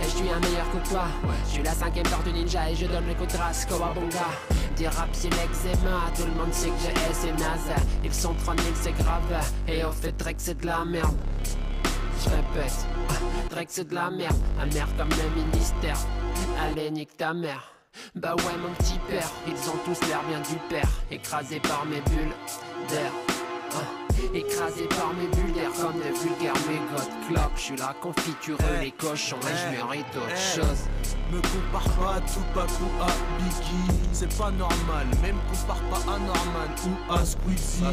Et 0.02 0.06
je 0.06 0.10
suis 0.10 0.30
un 0.30 0.40
meilleur 0.40 0.70
que 0.72 0.90
toi. 0.90 1.06
Je 1.46 1.52
suis 1.54 1.64
la 1.64 1.72
cinquième 1.72 2.06
tortue 2.06 2.32
ninja 2.32 2.70
et 2.70 2.76
je 2.76 2.86
donne 2.86 3.08
le 3.08 3.14
coup 3.14 3.26
de 3.26 3.32
grâce 3.32 3.66
Kowabunga 3.66 4.28
Dire 4.76 4.92
rap 4.94 5.10
c'est 5.12 5.30
l'eczéma. 5.30 6.12
Tout 6.16 6.24
le 6.24 6.40
monde 6.40 6.54
sait 6.54 6.70
que 6.70 6.76
j'ai 6.82 7.12
S 7.12 7.26
et 7.26 7.32
naze 7.34 7.78
Ils 8.04 8.14
sont 8.14 8.34
30 8.34 8.62
000 8.62 8.74
c'est 8.82 8.92
grave. 8.92 9.52
Et 9.68 9.84
au 9.84 9.92
fait 9.92 10.16
Drake 10.18 10.38
c'est 10.40 10.60
de 10.62 10.66
la 10.66 10.86
merde 10.86 11.16
je 12.30 12.36
répète, 12.36 12.86
Drake 13.50 13.68
c'est 13.70 13.88
de 13.88 13.96
la 13.96 14.10
merde, 14.10 14.36
amer 14.62 14.88
comme 14.98 15.10
le 15.10 15.42
ministère. 15.44 15.98
Allez, 16.62 16.92
nique 16.92 17.16
ta 17.18 17.34
mère. 17.34 17.72
Bah 18.16 18.36
ouais, 18.36 18.58
mon 18.62 18.74
petit 18.76 19.00
père, 19.10 19.30
ils 19.48 19.70
ont 19.70 19.78
tous 19.86 20.00
l'air 20.08 20.22
bien 20.30 20.40
du 20.42 20.56
père, 20.70 20.90
écrasés 21.10 21.60
par 21.60 21.86
mes 21.86 22.02
bulles 22.02 22.34
d'air. 22.90 23.12
Ah, 23.74 23.78
Écrasés 24.34 24.88
par 24.88 25.14
mes 25.14 25.28
bulles 25.28 25.54
d'air 25.54 25.72
comme 25.74 25.94
de 25.94 26.18
vulgaires 26.20 26.54
mégots 26.68 27.04
de 27.04 27.28
clope. 27.28 27.52
Je 27.56 27.62
suis 27.62 27.76
la 27.78 27.94
confiture, 28.02 28.58
Eh, 28.80 28.86
les 28.86 28.92
cochons, 28.92 29.38
et 29.44 29.48
je 29.56 29.68
eh, 29.68 29.78
mérite 29.78 30.06
autre 30.16 30.28
eh. 30.32 30.60
chose. 30.60 30.82
Me 31.32 31.42
compare 31.42 31.90
pas 31.98 32.16
à 32.16 32.22
Tupac 32.22 32.70
ou 32.82 33.04
à 33.04 33.08
Biggie 33.38 34.00
C'est 34.14 34.36
pas 34.38 34.52
normal, 34.52 35.08
même 35.22 35.38
compare 35.52 35.82
pas 35.90 36.12
à 36.14 36.18
Norman 36.20 36.70
ou 36.86 37.14
à 37.14 37.26
Squeezie 37.26 37.84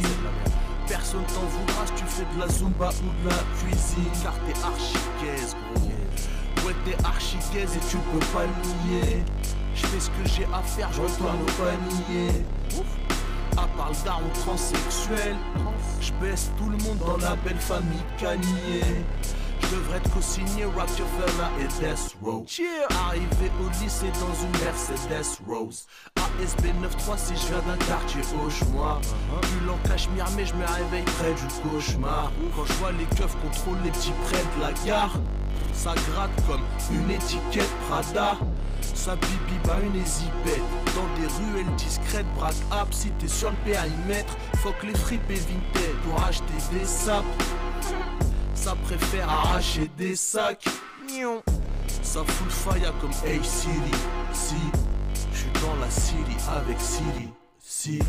Personne 0.88 1.24
t'en 1.24 1.46
voudra 1.46 1.86
si 1.86 1.92
tu 1.94 2.04
fais 2.04 2.26
de 2.34 2.40
la 2.40 2.48
zumba 2.48 2.90
ou 2.90 3.24
de 3.24 3.30
la 3.30 3.42
cuisine 3.58 4.10
Car 4.22 4.34
t'es 4.46 4.58
archi 4.62 4.98
gaze 5.22 5.56
gros. 5.74 6.66
Ouais 6.66 6.74
t'es 6.84 6.96
archi 7.04 7.38
gaze 7.54 7.76
et 7.76 7.80
tu 7.90 7.96
peux 7.96 8.26
pas 8.32 8.46
nier. 8.86 9.22
Je 9.74 9.86
fais 9.86 10.00
ce 10.00 10.10
que 10.10 10.28
j'ai 10.28 10.44
à 10.52 10.62
faire, 10.62 10.92
je 10.92 11.00
retourne 11.00 11.40
au 11.42 11.52
panier. 11.62 12.44
À 13.56 13.66
part 13.76 13.90
le 13.90 14.04
daron 14.04 14.28
transsexuel 14.44 15.36
Je 16.00 16.12
baisse 16.20 16.50
tout 16.58 16.68
le 16.68 16.76
monde 16.78 16.98
dans 16.98 17.16
la 17.18 17.36
belle 17.36 17.58
famille 17.58 18.02
Kanye 18.18 18.82
je 19.70 19.76
devrais 19.76 20.00
te 20.00 20.08
co-signer 20.08 20.64
Rockefeller 20.64 21.50
et 21.60 21.66
Death 21.80 22.16
Row. 22.22 22.44
Arrivé 23.06 23.50
au 23.60 23.68
lycée 23.82 24.10
dans 24.20 24.34
une 24.44 24.64
Mercedes 24.64 25.40
Rose. 25.46 25.86
ASB 26.16 26.66
93 26.82 27.18
si 27.18 27.34
je 27.36 27.52
viens 27.52 27.62
d'un 27.62 27.76
quartier 27.84 28.20
Auchois 28.44 29.00
Pull 29.40 29.70
en 29.70 29.88
cachemire 29.88 30.26
mais 30.36 30.44
je 30.44 30.54
me 30.54 30.64
réveille 30.64 31.04
près 31.18 31.32
du 31.32 31.68
cauchemar. 31.68 32.32
Quand 32.56 32.64
je 32.64 32.72
vois 32.74 32.92
les 32.92 33.04
keufs 33.16 33.36
contrôlent 33.42 33.82
les 33.84 33.90
petits 33.90 34.12
près 34.24 34.42
de 34.56 34.62
la 34.62 34.72
gare 34.84 35.14
Ça 35.72 35.94
gratte 35.94 36.30
comme 36.46 36.62
une 36.90 37.10
étiquette 37.10 37.70
Prada. 37.88 38.36
Ça 38.94 39.16
bibi 39.16 39.58
bah 39.64 39.78
une 39.82 40.00
hésipette 40.00 40.62
Dans 40.94 41.20
des 41.20 41.26
ruelles 41.26 41.74
discrètes 41.76 42.26
Braque 42.36 42.54
up 42.72 42.88
si 42.90 43.10
t'es 43.12 43.28
sur 43.28 43.50
le 43.50 43.56
périmètre 43.64 44.36
Faut 44.56 44.72
que 44.80 44.86
les 44.86 44.94
fripes 44.94 45.30
et 45.30 45.34
vintage 45.34 45.96
Pour 46.04 46.22
acheter 46.24 46.54
des 46.72 46.84
sapes 46.84 47.24
Ça 48.54 48.74
préfère 48.84 49.28
arracher 49.28 49.90
des 49.96 50.16
sacs. 50.16 50.64
Ça 52.02 52.20
fout 52.24 52.46
le 52.46 52.50
fire 52.50 52.94
comme 53.00 53.10
Hey 53.26 53.40
Siri. 53.44 53.74
Si, 54.32 54.54
je 55.32 55.38
suis 55.38 55.50
dans 55.62 55.76
la 55.76 55.90
Siri 55.90 56.36
avec 56.48 56.80
Siri. 56.80 57.28
Si. 57.60 58.00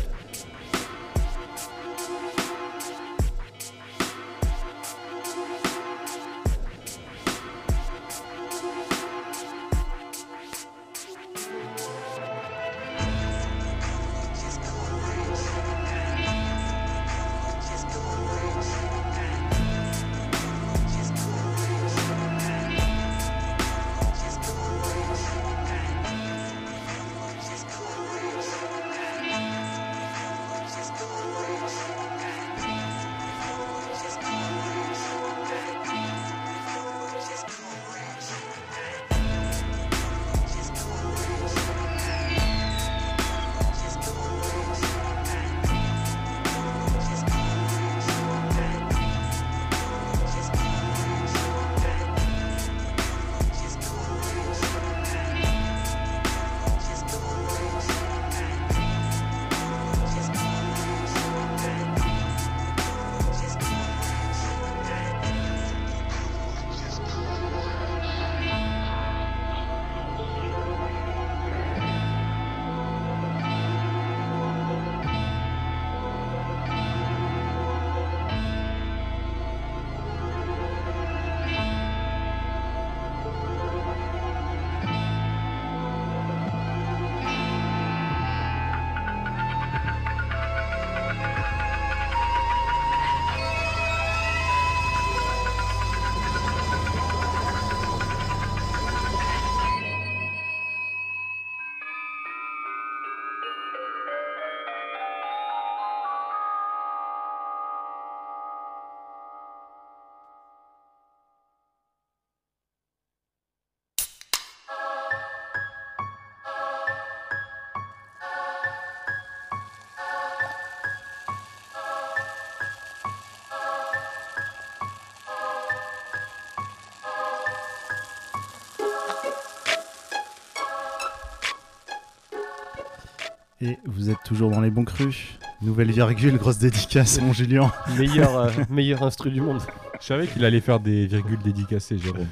Et 133.62 133.78
vous 133.86 134.10
êtes 134.10 134.22
toujours 134.24 134.50
dans 134.50 134.60
les 134.60 134.70
bons 134.70 134.84
crus. 134.84 135.38
Nouvelle 135.62 135.90
virgule, 135.90 136.36
grosse 136.36 136.58
dédicace, 136.58 137.20
mon 137.22 137.32
Julien. 137.32 137.72
meilleur, 137.98 138.36
euh, 138.36 138.50
meilleur 138.68 139.02
instru 139.02 139.30
du 139.30 139.40
monde. 139.40 139.62
Je 139.98 140.06
savais 140.06 140.26
qu'il 140.26 140.44
allait 140.44 140.60
faire 140.60 140.78
des 140.78 141.06
virgules 141.06 141.38
dédicacées, 141.42 141.96
Jérôme. 141.96 142.26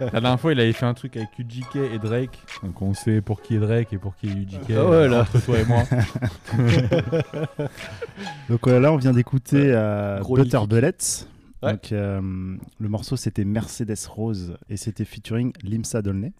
La 0.00 0.10
dernière 0.20 0.40
fois, 0.40 0.52
il 0.52 0.58
avait 0.58 0.72
fait 0.72 0.86
un 0.86 0.94
truc 0.94 1.16
avec 1.16 1.28
UGK 1.38 1.76
et 1.94 1.98
Drake. 1.98 2.36
Donc 2.64 2.82
on 2.82 2.94
sait 2.94 3.20
pour 3.20 3.42
qui 3.42 3.54
est 3.54 3.60
Drake 3.60 3.92
et 3.92 3.98
pour 3.98 4.16
qui 4.16 4.26
est 4.26 4.32
UGK. 4.32 4.72
Ah 4.76 4.86
ouais, 4.86 5.08
là. 5.08 5.20
Entre 5.20 5.40
toi 5.40 5.58
et 5.58 5.64
moi. 5.64 5.84
Donc 8.48 8.66
euh, 8.66 8.80
là, 8.80 8.92
on 8.92 8.96
vient 8.96 9.12
d'écouter 9.12 9.70
euh, 9.72 10.20
Butter. 10.20 10.58
Ouais. 11.62 11.72
Donc, 11.72 11.92
euh, 11.92 12.20
le 12.78 12.88
morceau, 12.88 13.16
c'était 13.16 13.44
Mercedes 13.44 14.06
Rose 14.08 14.56
et 14.68 14.76
c'était 14.76 15.04
featuring 15.04 15.52
Limsa 15.62 16.02
Dolnay. 16.02 16.32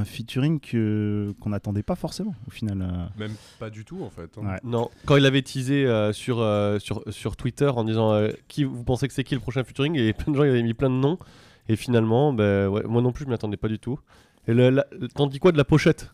Un 0.00 0.04
featuring 0.04 0.60
que, 0.60 1.34
qu'on 1.40 1.50
n'attendait 1.50 1.82
pas 1.82 1.96
forcément 1.96 2.34
au 2.46 2.50
final. 2.50 2.80
euh. 2.82 3.06
Même 3.18 3.32
pas 3.58 3.68
du 3.70 3.84
tout 3.84 4.02
en 4.02 4.10
fait. 4.10 4.30
hein. 4.38 4.46
Ouais. 4.46 4.58
Non, 4.62 4.90
quand 5.06 5.16
il 5.16 5.26
avait 5.26 5.42
teasé 5.42 5.86
euh, 5.86 6.12
sur, 6.12 6.40
euh, 6.40 6.78
sur, 6.78 7.02
sur 7.08 7.36
Twitter 7.36 7.66
en 7.68 7.82
disant 7.84 8.12
euh, 8.12 8.30
qui 8.46 8.64
vous 8.64 8.84
pensez 8.84 9.08
que 9.08 9.14
c'est 9.14 9.24
qui 9.24 9.34
le 9.34 9.40
prochain 9.40 9.64
featuring, 9.64 9.96
et 9.96 10.12
plein 10.12 10.32
de 10.32 10.36
gens 10.36 10.44
ils 10.44 10.50
avaient 10.50 10.62
mis 10.62 10.74
plein 10.74 10.90
de 10.90 10.94
noms. 10.94 11.18
Et 11.68 11.76
finalement, 11.76 12.32
ben, 12.32 12.68
ouais, 12.68 12.82
moi 12.84 13.02
non 13.02 13.12
plus, 13.12 13.24
je 13.24 13.28
m'y 13.28 13.34
attendais 13.34 13.56
pas 13.56 13.68
du 13.68 13.78
tout. 13.78 13.98
Et 14.46 14.54
le, 14.54 14.70
la- 14.70 14.86
t'en 15.14 15.26
dis 15.26 15.38
quoi 15.38 15.52
de 15.52 15.56
la 15.58 15.64
pochette? 15.64 16.10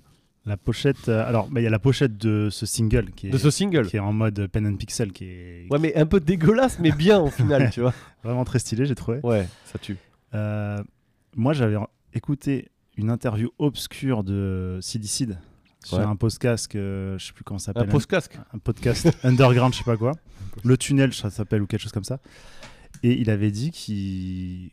La 0.47 0.57
pochette, 0.57 1.09
euh, 1.09 1.27
alors 1.27 1.49
bah, 1.49 1.61
il 1.61 1.65
y 1.65 1.67
a 1.67 1.71
la 1.71 1.79
pochette 1.79 2.17
de 2.19 2.49
ce 2.51 2.67
single 2.67 3.13
qui 3.13 3.29
est, 3.29 3.31
de 3.31 3.39
ce 3.39 3.51
single? 3.51 3.87
qui 3.87 3.97
est 3.97 4.01
en 4.01 4.13
mode 4.13 4.47
pen 4.49 4.67
and 4.67 4.77
pixel, 4.77 5.13
qui 5.13 5.25
est 5.25 5.67
Ouais, 5.71 5.79
mais 5.79 5.95
un 5.97 6.07
peu 6.07 6.21
dégueulasse, 6.21 6.79
mais 6.81 6.91
bien 6.93 7.21
au 7.21 7.31
final, 7.31 7.71
tu 7.73 7.81
vois. 7.81 7.95
vraiment 8.23 8.45
très 8.45 8.59
stylé, 8.59 8.85
j'ai 8.87 8.95
trouvé. 8.95 9.21
Ouais, 9.23 9.47
ça 9.65 9.79
tue. 9.79 9.97
Euh, 10.35 10.83
moi, 11.37 11.53
j'avais 11.55 11.77
écouté 12.13 12.69
une 12.97 13.11
interview 13.11 13.51
obscure 13.59 14.25
de 14.25 14.79
Seed 14.81 15.05
sur 15.85 15.99
Ouais. 15.99 16.05
un 16.05 16.17
podcast, 16.17 16.67
que, 16.69 17.17
je 17.19 17.27
sais 17.27 17.33
plus 17.35 17.45
comment 17.45 17.59
ça 17.59 17.73
Un 17.73 17.75
s'appelle. 17.81 17.91
post-casque. 17.91 18.39
un 18.55 18.59
podcast 18.59 19.09
underground, 19.25 19.73
je 19.75 19.79
sais 19.79 19.85
pas 19.85 19.97
quoi. 19.97 20.13
Le 20.65 20.77
tunnel, 20.79 21.13
ça 21.13 21.29
s'appelle 21.31 21.61
ou 21.63 21.67
quelque 21.67 21.83
chose 21.83 21.93
comme 21.93 22.05
ça. 22.05 22.21
Et 23.03 23.21
il 23.21 23.29
avait 23.29 23.51
dit 23.51 23.71
qu'il 23.71 24.71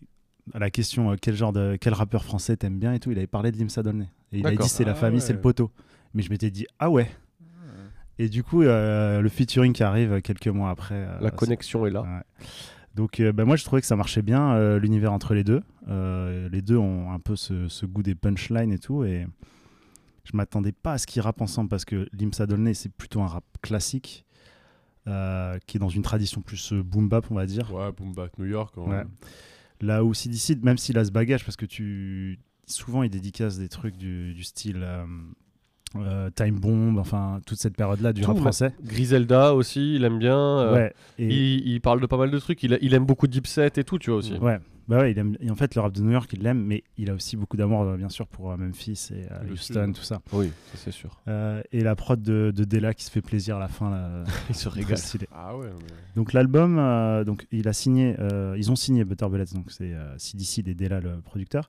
à 0.53 0.59
la 0.59 0.69
question 0.71 1.11
euh, 1.11 1.15
quel 1.21 1.35
genre 1.35 1.51
de 1.53 1.77
quel 1.79 1.93
rappeur 1.93 2.23
français 2.23 2.55
t'aimes 2.57 2.79
bien 2.79 2.93
et 2.93 2.99
tout, 2.99 3.11
il 3.11 3.17
avait 3.17 3.27
parlé 3.27 3.51
de 3.51 3.57
Limsa 3.57 3.83
Dolnay. 3.83 4.07
Et 4.31 4.39
il 4.39 4.47
avait 4.47 4.55
dit 4.57 4.69
c'est 4.69 4.85
la 4.85 4.91
Ah 4.91 4.95
famille, 4.95 5.19
c'est 5.21 5.33
le 5.33 5.41
poteau. 5.41 5.69
Mais 6.13 6.21
je 6.23 6.29
m'étais 6.29 6.49
dit 6.51 6.65
ah 6.79 6.89
ouais. 6.89 7.09
Et 8.19 8.29
du 8.29 8.43
coup, 8.43 8.61
euh, 8.61 9.19
le 9.21 9.29
featuring 9.29 9.73
qui 9.73 9.81
arrive 9.83 10.21
quelques 10.21 10.47
mois 10.47 10.69
après. 10.69 10.95
euh, 10.95 11.17
La 11.21 11.31
connexion 11.31 11.85
est 11.87 11.91
là. 11.91 12.01
Ouais. 12.03 12.45
Donc 12.95 13.19
euh, 13.19 13.31
bah, 13.31 13.45
moi 13.45 13.55
je 13.55 13.63
trouvais 13.63 13.81
que 13.81 13.87
ça 13.87 13.95
marchait 13.95 14.21
bien 14.21 14.53
euh, 14.53 14.79
l'univers 14.79 15.13
entre 15.13 15.33
les 15.33 15.43
deux. 15.43 15.61
Euh, 15.87 16.49
les 16.49 16.61
deux 16.61 16.77
ont 16.77 17.11
un 17.11 17.19
peu 17.19 17.35
ce, 17.35 17.67
ce 17.67 17.85
goût 17.85 18.03
des 18.03 18.15
punchlines 18.15 18.71
et 18.71 18.79
tout 18.79 19.03
et 19.05 19.25
je 20.25 20.35
m'attendais 20.35 20.71
pas 20.73 20.93
à 20.93 20.97
ce 20.97 21.07
qu'ils 21.07 21.21
rappent 21.21 21.41
ensemble 21.41 21.69
parce 21.69 21.85
que 21.85 22.07
Limsa 22.13 22.45
Dolnay 22.47 22.73
c'est 22.73 22.91
plutôt 22.91 23.21
un 23.21 23.27
rap 23.27 23.45
classique 23.61 24.25
euh, 25.07 25.57
qui 25.65 25.77
est 25.77 25.79
dans 25.79 25.89
une 25.89 26.03
tradition 26.03 26.41
plus 26.41 26.73
boom 26.73 27.07
bap 27.09 27.25
on 27.31 27.35
va 27.35 27.45
dire. 27.45 27.73
Ouais, 27.73 27.91
Boom 27.91 28.13
Bap 28.13 28.37
New 28.37 28.45
York. 28.45 28.73
hein. 28.77 28.81
Ouais. 28.89 29.03
Là 29.79 30.03
où 30.03 30.13
CDC 30.13 30.61
même 30.61 30.77
s'il 30.77 30.97
a 30.97 31.05
ce 31.05 31.11
bagage 31.11 31.43
parce 31.45 31.55
que 31.57 31.65
tu 31.65 32.39
souvent 32.67 33.03
il 33.03 33.09
dédicace 33.09 33.57
des 33.57 33.67
trucs 33.69 33.97
du, 33.97 34.33
du 34.33 34.43
style 34.43 34.81
euh, 34.83 35.05
euh, 35.97 36.29
Time 36.29 36.55
Bomb 36.59 36.97
enfin 36.97 37.39
toute 37.45 37.57
cette 37.59 37.75
période 37.75 37.99
là 38.01 38.13
du 38.13 38.21
Tout, 38.21 38.27
rap 38.29 38.37
français. 38.37 38.73
Griselda 38.83 39.53
aussi, 39.53 39.95
il 39.95 40.03
aime 40.05 40.19
bien. 40.19 40.37
euh, 40.37 40.73
ouais. 40.73 40.93
Et... 41.19 41.27
il, 41.27 41.67
il 41.67 41.81
parle 41.81 41.99
de 42.01 42.05
pas 42.05 42.17
mal 42.17 42.31
de 42.31 42.39
trucs. 42.39 42.61
Il, 42.63 42.73
a- 42.73 42.77
il 42.81 42.93
aime 42.93 43.05
beaucoup 43.05 43.27
Deep 43.27 43.47
Set 43.47 43.77
et 43.77 43.83
tout, 43.83 43.99
tu 43.99 44.09
vois 44.09 44.19
aussi. 44.19 44.33
Ouais, 44.35 44.59
bah 44.87 44.99
ouais, 44.99 45.11
il 45.11 45.17
aime, 45.19 45.35
et 45.39 45.49
en 45.51 45.55
fait, 45.55 45.75
le 45.75 45.81
rap 45.81 45.93
de 45.93 46.01
New 46.01 46.11
York, 46.11 46.29
il 46.33 46.41
l'aime, 46.43 46.63
mais 46.65 46.83
il 46.97 47.09
a 47.09 47.13
aussi 47.13 47.37
beaucoup 47.37 47.55
d'amour, 47.57 47.81
euh, 47.83 47.97
bien 47.97 48.09
sûr, 48.09 48.27
pour 48.27 48.57
Memphis 48.57 49.09
et 49.13 49.25
Houston, 49.51 49.85
sud. 49.87 49.95
tout 49.95 50.01
ça. 50.03 50.21
Oui, 50.33 50.47
ça 50.47 50.77
c'est 50.83 50.91
sûr. 50.91 51.19
Euh, 51.27 51.61
et 51.71 51.81
la 51.81 51.95
prod 51.95 52.21
de, 52.21 52.51
de 52.55 52.63
Della 52.63 52.93
qui 52.93 53.03
se 53.05 53.11
fait 53.11 53.21
plaisir 53.21 53.57
à 53.57 53.59
la 53.59 53.67
fin, 53.67 53.89
là, 53.89 54.23
Il 54.49 54.55
se 54.55 54.67
régale. 54.69 54.97
stylé. 54.97 55.27
Ah 55.33 55.55
ouais. 55.57 55.67
Donc 56.15 56.33
l'album, 56.33 56.77
euh, 56.79 57.23
donc 57.23 57.47
il 57.51 57.67
a 57.67 57.73
signé, 57.73 58.15
euh, 58.19 58.55
ils 58.57 58.71
ont 58.71 58.75
signé 58.75 59.03
Butter 59.05 59.27
Bullets, 59.29 59.53
donc 59.53 59.71
c'est 59.71 59.93
euh, 59.93 60.17
CDC 60.17 60.59
et 60.67 60.73
Della 60.73 60.99
le 60.99 61.21
producteur, 61.21 61.65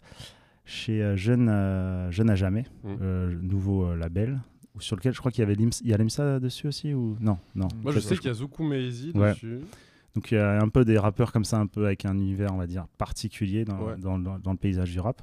chez 0.64 1.02
euh, 1.02 1.16
Jeune, 1.16 1.48
euh, 1.48 2.10
Jeune 2.10 2.30
à 2.30 2.34
jamais, 2.34 2.64
Mm. 2.84 2.88
euh, 3.02 3.34
nouveau 3.42 3.86
euh, 3.86 3.96
label, 3.96 4.40
sur 4.78 4.96
lequel 4.96 5.12
je 5.12 5.18
crois 5.18 5.30
qu'il 5.30 5.40
y 5.40 5.44
avait 5.44 5.54
il 5.54 5.86
y 5.88 5.92
a 5.92 5.96
Limsa 5.96 6.40
dessus 6.40 6.66
aussi 6.68 6.94
ou 6.94 7.16
non, 7.20 7.38
non. 7.54 7.68
Moi 7.82 7.92
je 7.92 8.00
sais 8.00 8.16
qu'il 8.16 8.26
y 8.26 8.30
a 8.30 8.34
Zuku 8.34 8.62
Meizi 8.64 9.12
Ouais. 9.14 9.32
dessus. 9.32 9.60
Donc 10.14 10.30
il 10.30 10.34
y 10.34 10.38
a 10.38 10.60
un 10.60 10.68
peu 10.68 10.84
des 10.84 10.98
rappeurs 10.98 11.32
comme 11.32 11.44
ça, 11.44 11.58
un 11.58 11.66
peu 11.66 11.86
avec 11.86 12.04
un 12.04 12.14
univers, 12.14 12.52
on 12.52 12.58
va 12.58 12.66
dire, 12.66 12.86
particulier 12.98 13.64
dans, 13.64 13.78
Ouais. 13.80 13.96
dans, 13.98 14.18
dans- 14.18 14.38
dans 14.38 14.50
le 14.52 14.58
paysage 14.58 14.90
du 14.92 15.00
rap. 15.00 15.22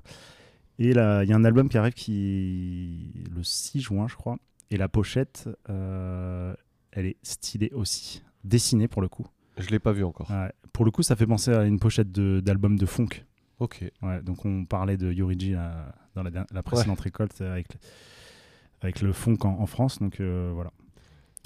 Et 0.79 0.93
là, 0.93 1.23
il 1.23 1.29
y 1.29 1.33
a 1.33 1.35
un 1.35 1.43
album 1.45 1.67
qui 1.69 1.77
arrive 1.77 1.93
qui 1.93 3.11
le 3.35 3.43
6 3.43 3.81
juin, 3.81 4.07
je 4.07 4.15
crois. 4.15 4.37
Et 4.71 4.77
la 4.77 4.87
pochette, 4.87 5.49
euh, 5.69 6.53
elle 6.91 7.05
est 7.05 7.17
stylée 7.23 7.71
aussi. 7.73 8.23
Dessinée 8.43 8.87
pour 8.87 9.01
le 9.01 9.09
coup. 9.09 9.27
Je 9.57 9.69
l'ai 9.69 9.79
pas 9.79 9.91
vu 9.91 10.03
encore. 10.03 10.29
Ouais. 10.31 10.51
pour 10.71 10.85
le 10.85 10.91
coup, 10.91 11.03
ça 11.03 11.15
fait 11.17 11.27
penser 11.27 11.51
à 11.51 11.65
une 11.65 11.79
pochette 11.79 12.11
de- 12.11 12.39
d'album 12.39 12.77
de, 12.77 12.85
funk. 12.85 13.09
Ok. 13.59 13.83
Ouais, 14.01 14.21
donc 14.21 14.45
on 14.45 14.65
parlait 14.65 14.97
de 14.97 15.11
Yoriji 15.11 15.51
là, 15.51 15.93
dans 16.15 16.23
la, 16.23 16.31
la 16.51 16.63
précédente 16.63 17.01
récolte 17.01 17.41
avec, 17.41 17.67
avec 18.81 19.01
le 19.01 19.11
funk 19.13 19.37
en, 19.43 19.49
en 19.59 19.65
France. 19.65 19.99
Donc 19.99 20.19
euh, 20.19 20.51
voilà. 20.53 20.71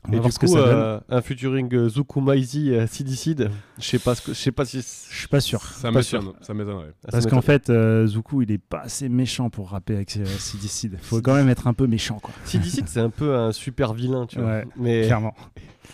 On 0.05 0.11
va 0.11 0.17
Et 0.17 0.19
voir 0.19 0.27
du 0.29 0.33
ce 0.33 0.39
que 0.39 0.45
coup, 0.47 0.53
ça 0.53 0.59
donne. 0.59 0.75
euh, 0.75 0.99
un 1.07 1.21
featuring 1.21 1.73
euh, 1.73 1.87
Zuku 1.87 2.19
Maizi 2.19 2.71
euh, 2.71 2.85
Sidicide, 2.87 3.49
je 3.79 3.83
sais 3.85 3.99
pas 3.99 4.15
je 4.27 4.33
sais 4.33 4.51
pas 4.51 4.65
si. 4.65 4.81
Je 4.81 5.17
suis 5.17 5.29
pas 5.29 5.39
sûr. 5.39 5.63
Ça 5.63 5.93
Pas 5.93 5.99
m'étonne- 5.99 6.33
ça 6.41 6.53
m'étonnerait. 6.53 6.91
Ah, 7.05 7.11
Parce 7.11 7.25
qu'en 7.25 7.39
fait, 7.41 7.69
euh, 7.69 8.05
Zuku, 8.05 8.41
il 8.43 8.51
est 8.51 8.57
pas 8.57 8.79
assez 8.81 9.07
méchant 9.07 9.49
pour 9.49 9.69
rapper 9.69 9.95
avec 9.95 10.17
euh, 10.17 10.25
Sidicide. 10.25 10.97
Faut 11.01 11.21
quand 11.21 11.35
même 11.35 11.47
être 11.47 11.67
un 11.67 11.73
peu 11.73 11.87
méchant, 11.87 12.19
quoi. 12.19 12.33
Sidicide, 12.43 12.89
c'est 12.89 12.99
un 12.99 13.09
peu 13.09 13.33
un 13.33 13.53
super 13.53 13.93
vilain, 13.93 14.25
tu 14.27 14.39
vois. 14.39 14.49
Ouais, 14.49 14.67
Mais 14.75 15.05
Clairement. 15.05 15.33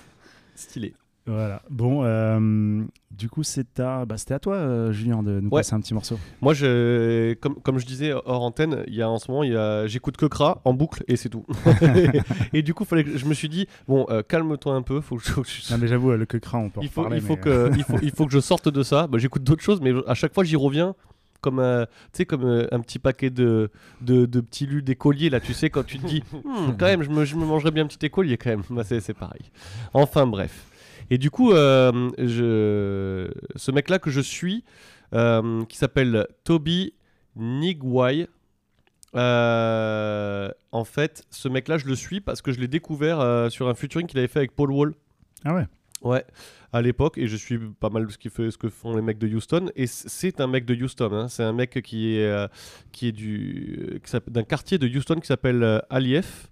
stylé. 0.55 0.95
Voilà. 1.29 1.61
Bon, 1.69 2.01
euh, 2.03 2.83
du 3.11 3.29
coup, 3.29 3.43
c'est 3.43 3.79
à, 3.79 4.05
bah, 4.05 4.17
c'était 4.17 4.33
à 4.33 4.39
toi, 4.39 4.55
euh, 4.55 4.91
Julien, 4.91 5.21
de 5.21 5.39
nous 5.39 5.49
Ouais. 5.49 5.59
passer 5.59 5.75
un 5.75 5.79
petit 5.79 5.93
morceau. 5.93 6.17
Moi, 6.41 6.53
je, 6.55 7.33
comme, 7.35 7.55
comme 7.61 7.77
je 7.77 7.85
disais 7.85 8.11
hors 8.13 8.41
antenne, 8.41 8.83
il 8.87 8.95
y 8.95 9.01
a 9.03 9.09
en 9.09 9.19
ce 9.19 9.29
moment, 9.29 9.43
il 9.43 9.51
y 9.53 9.55
a, 9.55 9.85
j'écoute 9.85 10.17
que 10.17 10.25
Kra 10.25 10.59
en 10.65 10.73
boucle 10.73 11.03
et 11.07 11.15
c'est 11.17 11.29
tout. 11.29 11.45
et 12.53 12.61
du 12.63 12.73
coup, 12.73 12.83
fallait 12.83 13.03
que, 13.03 13.17
je 13.17 13.25
me 13.25 13.33
suis 13.33 13.49
dit, 13.49 13.67
bon, 13.87 14.05
euh, 14.09 14.23
calme-toi 14.23 14.73
un 14.73 14.81
peu, 14.81 15.01
faut 15.01 15.17
que 15.17 15.23
je- 15.23 15.31
faut 15.31 15.41
que 15.43 15.47
je- 15.49 15.71
Non, 15.71 15.79
mais 15.79 15.87
j'avoue, 15.87 16.11
le 16.11 16.25
quecra, 16.25 16.57
on 16.57 16.69
peut 16.69 16.79
en 16.79 16.83
il 16.83 16.89
faut, 16.89 17.07
il, 17.13 17.21
faut 17.21 17.35
mais, 17.35 17.41
que, 17.41 17.71
il, 17.77 17.83
faut, 17.83 17.97
il 18.01 18.11
faut 18.11 18.25
que 18.25 18.31
je 18.33 18.39
sorte 18.39 18.67
de 18.69 18.81
ça. 18.83 19.05
Bah, 19.07 19.17
j'écoute 19.19 19.43
d'autres 19.43 19.63
choses, 19.63 19.81
mais 19.81 19.93
à 20.07 20.13
chaque 20.15 20.33
fois, 20.33 20.43
j'y 20.43 20.55
reviens 20.55 20.95
comme, 21.41 21.59
euh, 21.59 21.85
comme 22.27 22.43
euh, 22.43 22.67
un 22.71 22.79
petit 22.79 22.99
paquet 22.99 23.29
de, 23.29 23.69
de, 24.01 24.25
de 24.25 24.41
petits 24.41 24.65
lus 24.65 24.81
d'écoliers, 24.81 25.29
là, 25.29 25.39
tu 25.39 25.53
sais, 25.53 25.69
quand 25.69 25.83
tu 25.85 25.99
te 25.99 26.05
dis, 26.07 26.23
Hmm, 26.33 26.71
quand 26.77 26.85
même, 26.87 27.03
je 27.03 27.09
me, 27.09 27.23
je 27.23 27.35
me 27.35 27.45
mangerais 27.45 27.71
bien 27.71 27.83
un 27.83 27.87
petit 27.87 28.03
écolier, 28.05 28.37
quand 28.37 28.49
même. 28.49 28.63
Bah, 28.71 28.83
c'est, 28.83 28.99
c'est 28.99 29.13
pareil. 29.13 29.41
Enfin, 29.93 30.25
bref. 30.25 30.65
Et 31.09 31.17
du 31.17 31.31
coup, 31.31 31.51
euh, 31.51 32.11
je... 32.17 33.31
ce 33.55 33.71
mec-là 33.71 33.99
que 33.99 34.09
je 34.09 34.21
suis, 34.21 34.63
euh, 35.13 35.63
qui 35.65 35.77
s'appelle 35.77 36.27
Toby 36.43 36.93
Nigwai, 37.35 38.27
euh, 39.15 40.49
en 40.71 40.83
fait, 40.83 41.25
ce 41.31 41.47
mec-là, 41.47 41.77
je 41.79 41.87
le 41.87 41.95
suis 41.95 42.21
parce 42.21 42.41
que 42.41 42.51
je 42.51 42.59
l'ai 42.59 42.67
découvert 42.67 43.51
sur 43.51 43.67
un 43.69 43.73
featuring 43.73 44.07
qu'il 44.07 44.19
avait 44.19 44.27
fait 44.27 44.39
avec 44.39 44.55
Paul 44.55 44.71
Wall. 44.71 44.93
Ah 45.45 45.53
ouais. 45.55 45.67
Ouais, 46.01 46.23
à 46.71 46.81
l'époque, 46.81 47.17
et 47.17 47.27
je 47.27 47.35
suis 47.35 47.57
pas 47.57 47.89
mal 47.89 48.07
ce, 48.09 48.29
fait, 48.29 48.51
ce 48.51 48.57
que 48.57 48.69
font 48.69 48.95
les 48.95 49.01
mecs 49.01 49.17
de 49.17 49.27
Houston. 49.27 49.69
Et 49.75 49.85
c'est 49.85 50.39
un 50.39 50.47
mec 50.47 50.63
de 50.63 50.73
Houston, 50.73 51.11
hein. 51.11 51.27
c'est 51.27 51.43
un 51.43 51.51
mec 51.51 51.81
qui 51.83 52.15
est, 52.15 52.49
qui 52.93 53.07
est 53.07 53.11
du, 53.11 53.99
d'un 54.27 54.43
quartier 54.43 54.77
de 54.77 54.87
Houston 54.87 55.15
qui 55.15 55.27
s'appelle 55.27 55.81
Alief. 55.89 56.49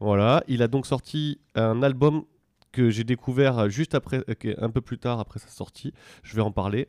Voilà, 0.00 0.42
il 0.48 0.62
a 0.62 0.66
donc 0.66 0.86
sorti 0.86 1.38
un 1.54 1.80
album 1.84 2.24
que 2.72 2.90
j'ai 2.90 3.04
découvert 3.04 3.68
juste 3.68 3.94
après, 3.94 4.22
euh, 4.28 4.54
un 4.58 4.70
peu 4.70 4.80
plus 4.80 4.98
tard 4.98 5.20
après 5.20 5.38
sa 5.38 5.48
sortie. 5.48 5.92
Je 6.22 6.34
vais 6.34 6.42
en 6.42 6.50
parler. 6.50 6.88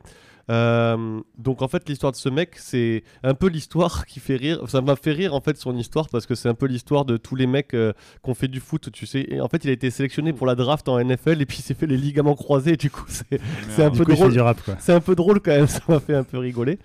Euh, 0.50 1.22
donc 1.38 1.62
en 1.62 1.70
fait 1.70 1.88
l'histoire 1.88 2.12
de 2.12 2.18
ce 2.18 2.28
mec 2.28 2.58
c'est 2.58 3.06
un 3.24 3.34
peu 3.34 3.48
l'histoire 3.48 4.06
qui 4.06 4.20
fait 4.20 4.36
rire 4.36 4.62
ça 4.68 4.82
m'a 4.82 4.98
fait 4.98 5.14
rire 5.14 5.34
en 5.34 5.40
fait 5.40 5.56
son 5.56 5.78
histoire 5.78 6.10
parce 6.10 6.26
que 6.26 6.36
c'est 6.36 6.50
un 6.50 6.54
peu 6.54 6.66
l'histoire 6.66 7.06
de 7.06 7.16
tous 7.16 7.38
les 7.38 7.48
mecs 7.48 7.74
euh, 7.74 7.94
qui 8.22 8.30
ont 8.30 8.34
fait 8.34 8.50
du 8.50 8.60
foot 8.60 8.92
tu 8.92 9.06
sais 9.06 9.26
et 9.30 9.40
en 9.40 9.48
fait 9.48 9.64
il 9.64 9.70
a 9.70 9.72
été 9.72 9.90
sélectionné 9.90 10.34
pour 10.34 10.46
la 10.46 10.56
draft 10.56 10.90
en 10.90 11.02
NFL 11.02 11.42
et 11.42 11.46
puis 11.46 11.60
il 11.60 11.62
s'est 11.62 11.76
fait 11.76 11.88
les 11.88 11.96
ligaments 11.96 12.36
croisés 12.36 12.76
du 12.76 12.92
coup 12.92 13.06
c'est 13.08 13.40
un 13.82 13.90
Du 13.90 14.00
peu 14.00 14.04
coup, 14.04 14.12
drôle 14.12 14.34
c'est 14.80 14.92
un 14.92 15.00
peu 15.00 15.16
drôle 15.16 15.40
quand 15.40 15.52
même, 15.52 15.68
ça 15.68 15.80
m'a 15.88 16.02
fait 16.02 16.16
un 16.16 16.26
peu 16.26 16.40
rigoler. 16.40 16.78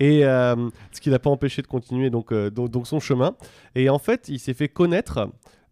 Et 0.00 0.24
euh, 0.24 0.70
ce 0.92 1.00
qui 1.00 1.10
n'a 1.10 1.18
pas 1.18 1.30
empêché 1.30 1.60
de 1.60 1.66
continuer 1.66 2.08
donc, 2.08 2.32
euh, 2.32 2.50
donc, 2.50 2.70
donc 2.70 2.86
son 2.86 3.00
chemin. 3.00 3.36
Et 3.74 3.90
en 3.90 3.98
fait, 3.98 4.28
il 4.28 4.40
s'est 4.40 4.54
fait 4.54 4.68
connaître 4.68 5.28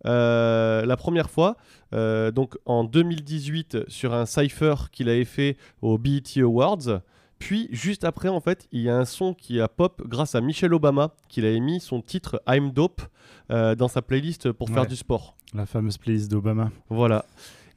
euh, 0.07 0.87
la 0.87 0.97
première 0.97 1.29
fois 1.29 1.57
euh, 1.95 2.31
donc 2.31 2.57
en 2.67 2.85
2018 2.85 3.89
sur 3.89 4.13
un 4.13 4.27
cypher 4.27 4.75
qu'il 4.93 5.09
avait 5.09 5.25
fait 5.25 5.57
au 5.83 5.99
BET 5.99 6.23
Awards. 6.39 7.01
Puis 7.39 7.69
juste 7.71 8.05
après, 8.05 8.29
en 8.29 8.41
fait, 8.41 8.67
il 8.73 8.83
y 8.83 8.89
a 8.89 8.97
un 8.97 9.05
son 9.05 9.33
qui 9.33 9.61
a 9.61 9.69
pop 9.69 10.03
grâce 10.07 10.35
à 10.35 10.41
Michelle 10.41 10.75
Obama, 10.75 11.15
qu'il 11.29 11.45
avait 11.45 11.61
mis 11.61 11.81
son 11.81 12.03
titre 12.03 12.43
I'm 12.49 12.73
Dope 12.73 13.03
euh, 13.51 13.77
dans 13.77 13.89
sa 13.89 14.03
playlist 14.03 14.51
pour 14.53 14.69
faire 14.69 14.87
du 14.87 14.97
sport. 14.97 15.37
La 15.55 15.65
fameuse 15.65 15.99
playlist 15.99 16.31
d'Obama. 16.31 16.71
Voilà. 16.91 17.25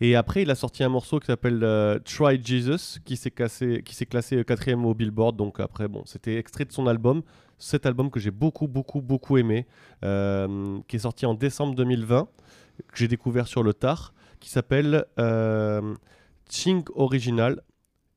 Et 0.03 0.15
après, 0.15 0.41
il 0.41 0.49
a 0.49 0.55
sorti 0.55 0.83
un 0.83 0.89
morceau 0.89 1.19
qui 1.19 1.27
s'appelle 1.27 1.63
euh, 1.63 1.99
Try 1.99 2.43
Jesus, 2.43 2.99
qui 3.05 3.15
s'est 3.15 3.29
classé, 3.29 3.83
qui 3.85 3.93
s'est 3.93 4.07
classé 4.07 4.43
quatrième 4.43 4.83
au 4.83 4.95
Billboard. 4.95 5.35
Donc 5.35 5.59
après, 5.59 5.87
bon, 5.87 6.01
c'était 6.05 6.37
extrait 6.37 6.65
de 6.65 6.71
son 6.71 6.87
album. 6.87 7.21
Cet 7.61 7.85
album 7.85 8.09
que 8.09 8.19
j'ai 8.19 8.31
beaucoup, 8.31 8.67
beaucoup, 8.67 9.01
beaucoup 9.01 9.37
aimé, 9.37 9.65
euh, 10.03 10.79
qui 10.87 10.95
est 10.95 10.99
sorti 10.99 11.25
en 11.25 11.33
décembre 11.33 11.75
2020, 11.75 12.27
que 12.91 12.97
j'ai 12.97 13.07
découvert 13.07 13.47
sur 13.47 13.63
le 13.63 13.73
tard, 13.73 14.13
qui 14.39 14.49
s'appelle 14.49 15.05
euh, 15.19 15.93
Ching 16.49 16.83
Original. 16.95 17.61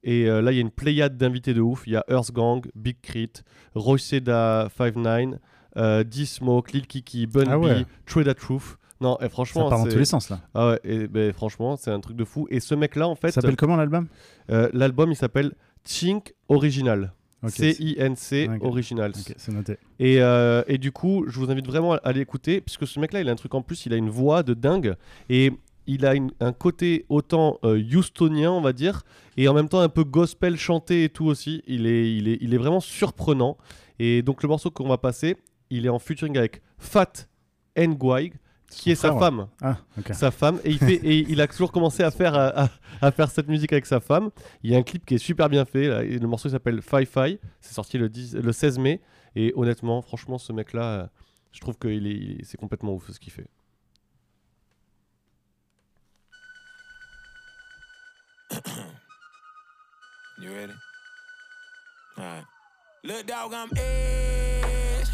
Et 0.03 0.29
euh, 0.29 0.41
là, 0.43 0.53
il 0.53 0.57
y 0.57 0.59
a 0.59 0.61
une 0.63 0.71
pléiade 0.71 1.17
d'invités 1.17 1.55
de 1.55 1.61
ouf. 1.61 1.85
Il 1.87 1.93
y 1.93 1.97
a 1.97 2.05
Earth 2.09 2.33
Gang, 2.33 2.65
Big 2.75 2.97
Crit, 3.03 3.31
Royseda 3.75 4.69
59, 4.77 5.39
euh, 5.77 6.05
D-Smoke, 6.05 6.73
Lil 6.73 6.87
Kiki, 6.87 7.27
Bun 7.27 7.45
Ah 7.49 7.59
B, 7.59 7.63
ouais. 7.65 7.87
Trade 8.07 8.35
Truth. 8.37 8.77
Non, 9.01 9.19
et 9.19 9.25
Ça 9.25 9.29
franchement, 9.29 9.69
part 9.69 9.79
dans 9.85 9.91
tous 9.91 9.99
les 9.99 10.05
sens, 10.05 10.31
là. 10.31 10.41
ah 10.55 10.69
ouais, 10.71 10.81
et 10.85 11.09
ben, 11.09 11.33
franchement, 11.33 11.77
c'est 11.77 11.91
un 11.91 12.01
truc 12.01 12.17
de 12.17 12.25
fou. 12.25 12.47
Et 12.51 12.61
ce 12.61 12.75
mec-là, 12.75 13.09
en 13.09 13.17
fait, 13.17 13.33
Ça 13.33 13.41
s'appelle 13.41 13.57
comment 13.57 13.77
l'album? 13.77 14.07
euh, 14.51 14.71
l'album 14.73 15.11
il 15.11 15.17
s'appelle 15.17 15.53
Chink 15.85 16.33
Original. 16.49 17.13
Ok, 17.45 17.51
C-I-N-C 17.53 18.49
Ok. 18.55 18.65
Originals. 18.65 19.13
Ok, 19.17 19.35
c'est 19.37 19.53
noté. 19.53 19.77
Et, 19.99 20.21
euh, 20.21 20.63
et 20.67 20.79
du 20.79 20.93
coup, 20.93 21.25
je 21.29 21.39
vous 21.39 21.51
invite 21.51 21.67
vraiment 21.67 21.93
à, 21.93 21.97
à 21.99 22.13
l'écouter, 22.13 22.61
puisque 22.61 22.87
ce 22.87 22.99
mec-là, 23.01 23.21
il 23.21 23.29
a 23.29 23.33
un 23.33 23.37
truc 23.37 23.55
en 23.55 23.63
plus, 23.63 23.87
il 23.87 23.93
a 23.93 23.97
une 23.97 24.11
voix 24.11 24.43
de 24.43 24.55
dingue, 24.55 24.95
et 25.29 25.53
il 25.87 26.07
a 26.07 26.15
une- 26.15 26.31
un 26.41 26.53
côté 26.53 27.05
autant 27.11 27.59
euh, 27.65 27.79
houstonien, 27.95 28.51
on 28.51 28.61
va 28.63 28.73
dire, 28.73 29.03
et 29.37 29.49
en 29.49 29.55
même 29.55 29.69
temps 29.69 29.81
un 29.81 29.89
peu 29.91 30.05
gospel 30.05 30.57
chanté 30.57 31.05
et 31.05 31.09
tout 31.11 31.27
aussi. 31.27 31.63
Il 31.67 31.87
est, 31.87 32.15
il 32.17 32.29
est, 32.29 32.39
il 32.41 32.55
est 32.55 32.59
vraiment 32.59 32.81
surprenant. 32.81 33.59
Et 33.99 34.23
donc 34.23 34.43
le 34.43 34.49
morceau 34.49 34.71
qu'on 34.71 34.89
va 34.89 34.97
passer, 34.99 35.37
il 35.71 35.85
est 35.87 35.91
en 35.91 35.99
featuring 35.99 36.37
avec 36.39 36.63
Fat 36.79 37.13
Nguai, 37.79 38.33
qui 38.77 38.85
Son 38.85 38.91
est 38.91 38.95
sa 38.95 39.09
frère, 39.09 39.21
femme 39.21 39.49
Ah, 39.63 39.77
ok. 39.99 40.15
sa 40.15 40.31
femme 40.31 40.61
et 40.65 40.71
il, 40.71 40.79
fait, 40.79 40.95
et 40.95 41.19
il 41.29 41.41
a 41.41 41.47
toujours 41.47 41.73
commencé 41.73 42.03
à 42.03 42.11
faire, 42.11 42.35
à, 42.35 42.65
à- 42.65 42.69
à 43.01 43.11
faire 43.11 43.31
cette 43.31 43.49
musique 43.49 43.73
avec 43.73 43.87
sa 43.87 44.01
femme. 44.01 44.31
Il 44.63 44.71
y 44.71 44.75
a 44.75 44.79
un 44.79 44.83
clip 44.83 45.05
qui 45.07 45.15
est 45.15 45.19
super 45.19 45.49
bien 45.49 45.65
fait. 45.65 45.89
là, 45.89 46.03
et 46.05 46.19
le 46.19 46.27
morceau 46.27 46.49
s'appelle 46.49 46.81
Fi 46.83 47.07
Fi. 47.07 47.39
C'est 47.61 47.75
sorti 47.75 47.99
le, 47.99 48.09
10 48.09 48.37
le 48.37 48.53
16 48.53 48.79
mai. 48.79 49.01
Et 49.37 49.53
honnêtement, 49.57 50.01
franchement, 50.03 50.39
ce 50.39 50.53
mec-là, 50.53 50.83
euh, 50.85 51.07
je 51.53 51.61
trouve 51.61 51.77
que 51.79 51.89
il 51.89 52.07
est, 52.07 52.45
c'est 52.45 52.57
complètement 52.57 52.93
ouf 52.95 53.11
ce 53.11 53.19
qu'il 53.19 53.33
fait. 53.33 53.49
You 60.39 60.51
ready? 60.53 60.73
Look, 63.05 63.27
dog, 63.27 63.53
I'm 63.53 63.69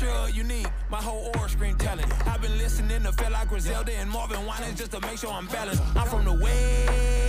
extra 0.01 0.31
unique. 0.31 0.67
My 0.91 0.99
whole 0.99 1.31
aura 1.37 1.49
screen 1.49 1.77
telling. 1.77 2.11
I've 2.27 2.41
been 2.41 2.57
listening 2.59 3.03
to 3.03 3.13
feel 3.13 3.31
like 3.31 3.49
Griselda 3.49 3.93
and 3.93 4.11
Marvin 4.11 4.41
Winans 4.47 4.79
just 4.79 4.93
to 4.93 5.01
make 5.01 5.19
sure 5.19 5.33
I'm 5.33 5.47
balanced. 5.47 5.83
I'm 5.95 6.09
from 6.09 6.25
the 6.25 6.33
West, 6.33 7.20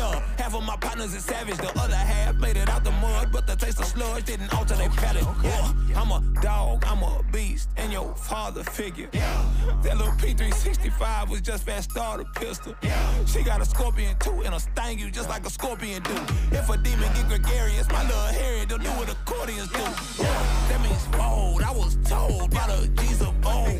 Half 0.00 0.54
of 0.54 0.62
my 0.64 0.76
partners 0.76 1.14
is 1.14 1.24
savage, 1.24 1.58
the 1.58 1.78
other 1.78 1.94
half 1.94 2.34
made 2.36 2.56
it 2.56 2.68
out 2.68 2.82
the 2.84 2.90
mud, 2.92 3.30
but 3.30 3.46
the 3.46 3.54
taste 3.54 3.78
of 3.78 3.84
sludge 3.86 4.24
didn't 4.24 4.52
alter 4.54 4.74
their 4.74 4.88
palate. 4.90 5.24
Yeah. 5.42 5.72
I'm 5.94 6.10
a 6.10 6.22
dog, 6.40 6.84
I'm 6.86 7.02
a 7.02 7.22
beast, 7.32 7.68
and 7.76 7.92
your 7.92 8.14
father 8.14 8.64
figure. 8.64 9.08
Yeah. 9.12 9.44
That 9.82 9.98
little 9.98 10.12
P365 10.14 11.28
was 11.28 11.40
just 11.42 11.64
fast 11.64 11.90
starter 11.90 12.24
pistol. 12.34 12.74
Yeah. 12.82 13.24
She 13.26 13.42
got 13.42 13.60
a 13.60 13.64
scorpion 13.64 14.16
too, 14.18 14.42
and 14.44 14.54
a 14.54 14.60
sting 14.60 14.98
you 14.98 15.10
just 15.10 15.28
like 15.28 15.44
a 15.46 15.50
scorpion 15.50 16.02
do. 16.02 16.14
If 16.50 16.70
a 16.70 16.78
demon 16.78 17.12
get 17.14 17.28
gregarious, 17.28 17.88
my 17.90 18.02
little 18.02 18.18
Harry, 18.20 18.64
don't 18.66 18.82
do 18.82 18.90
what 18.90 19.10
accordions 19.10 19.68
do. 19.68 19.80
Yeah. 20.22 20.68
That 20.68 20.80
means 20.82 21.06
bold. 21.08 21.62
I 21.62 21.72
was 21.72 21.96
told 22.08 22.50
by 22.50 22.66
the 22.66 22.88
G's 22.88 23.20
of 23.20 23.34
old. 23.46 23.70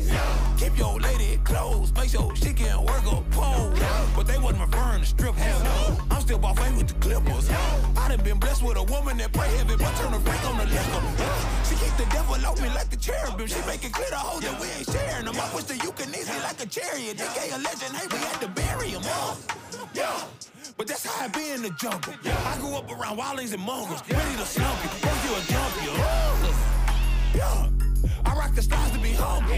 Keep 0.57 0.77
your 0.77 0.99
lady 0.99 1.39
close, 1.43 1.91
make 1.93 2.09
sure 2.09 2.35
she 2.35 2.53
can 2.53 2.85
work 2.85 3.03
a 3.05 3.21
pole. 3.31 3.73
But 4.15 4.27
they 4.27 4.37
wasn't 4.37 4.61
referring 4.61 5.01
to 5.01 5.07
strippers. 5.07 6.10
I'm 6.11 6.21
still 6.21 6.37
buffet 6.37 6.77
with 6.77 6.87
the 6.87 6.95
clippers. 6.95 7.49
I 7.49 8.09
done 8.09 8.23
been 8.23 8.39
blessed 8.39 8.63
with 8.63 8.77
a 8.77 8.83
woman 8.83 9.17
that 9.17 9.31
pray 9.33 9.47
heavy, 9.57 9.75
but 9.77 9.95
turn 9.95 10.13
a 10.13 10.19
freak 10.19 10.43
on 10.45 10.57
the 10.57 10.65
liquor. 10.65 11.01
She 11.67 11.75
keep 11.81 11.95
the 11.97 12.07
devil 12.11 12.35
off 12.45 12.61
me 12.61 12.69
like 12.69 12.89
the 12.89 12.97
cherubim. 12.97 13.47
She 13.47 13.61
make 13.65 13.83
it 13.83 13.93
clear 13.93 14.09
to 14.09 14.15
hoes 14.15 14.43
that 14.43 14.59
we 14.59 14.67
ain't 14.67 14.89
sharing 14.89 15.25
them. 15.25 15.35
I 15.39 15.47
push 15.49 15.63
the 15.63 15.81
easy 16.21 16.39
like 16.43 16.61
a 16.61 16.67
chariot. 16.67 17.17
They 17.17 17.29
gay 17.33 17.49
a 17.51 17.57
legend, 17.57 17.95
hey, 17.95 18.07
we 18.11 18.17
had 18.17 18.39
to 18.41 18.47
bury 18.47 18.89
him. 18.89 19.01
Uh. 19.05 19.35
Yeah. 19.93 20.23
But 20.77 20.87
that's 20.87 21.05
how 21.05 21.25
I 21.25 21.27
be 21.27 21.51
in 21.51 21.61
the 21.61 21.71
jungle. 21.71 22.13
I 22.25 22.57
grew 22.59 22.75
up 22.75 22.89
around 22.91 23.17
wildlings 23.17 23.53
and 23.53 23.63
mongrels. 23.63 24.01
Ready 24.09 24.35
to 24.37 24.45
slump 24.45 24.77
you. 24.83 24.89
First 25.01 25.21
you 25.25 25.31
a 25.35 25.41
jump 25.51 25.73
you. 25.85 25.93
Yeah. 27.39 27.69
I 28.25 28.35
rock 28.35 28.53
the 28.55 28.61
stars 28.61 28.91
to 28.91 28.99
be 28.99 29.13
humble. 29.13 29.51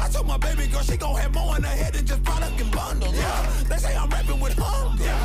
I 0.00 0.08
told 0.08 0.26
my 0.26 0.38
baby 0.38 0.66
girl 0.68 0.82
she 0.82 0.96
gon' 0.96 1.16
have 1.16 1.34
more 1.34 1.56
in 1.56 1.62
her 1.62 1.76
head 1.82 1.94
than 1.94 2.06
just 2.06 2.22
product 2.24 2.60
and 2.60 2.70
bundles. 2.70 3.16
Yeah. 3.16 3.52
They 3.68 3.76
say 3.78 3.96
I'm 3.96 4.08
rapping 4.10 4.40
with 4.40 4.54
hunger. 4.58 5.04
I 5.04 5.15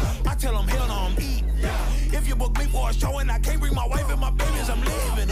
show 2.93 3.17
and 3.19 3.31
I 3.31 3.39
can't 3.39 3.59
bring 3.59 3.73
my 3.73 3.87
wife 3.87 4.09
and 4.09 4.19
my 4.19 4.31
babies, 4.31 4.69
I'm 4.69 4.79
leaving. 4.81 5.30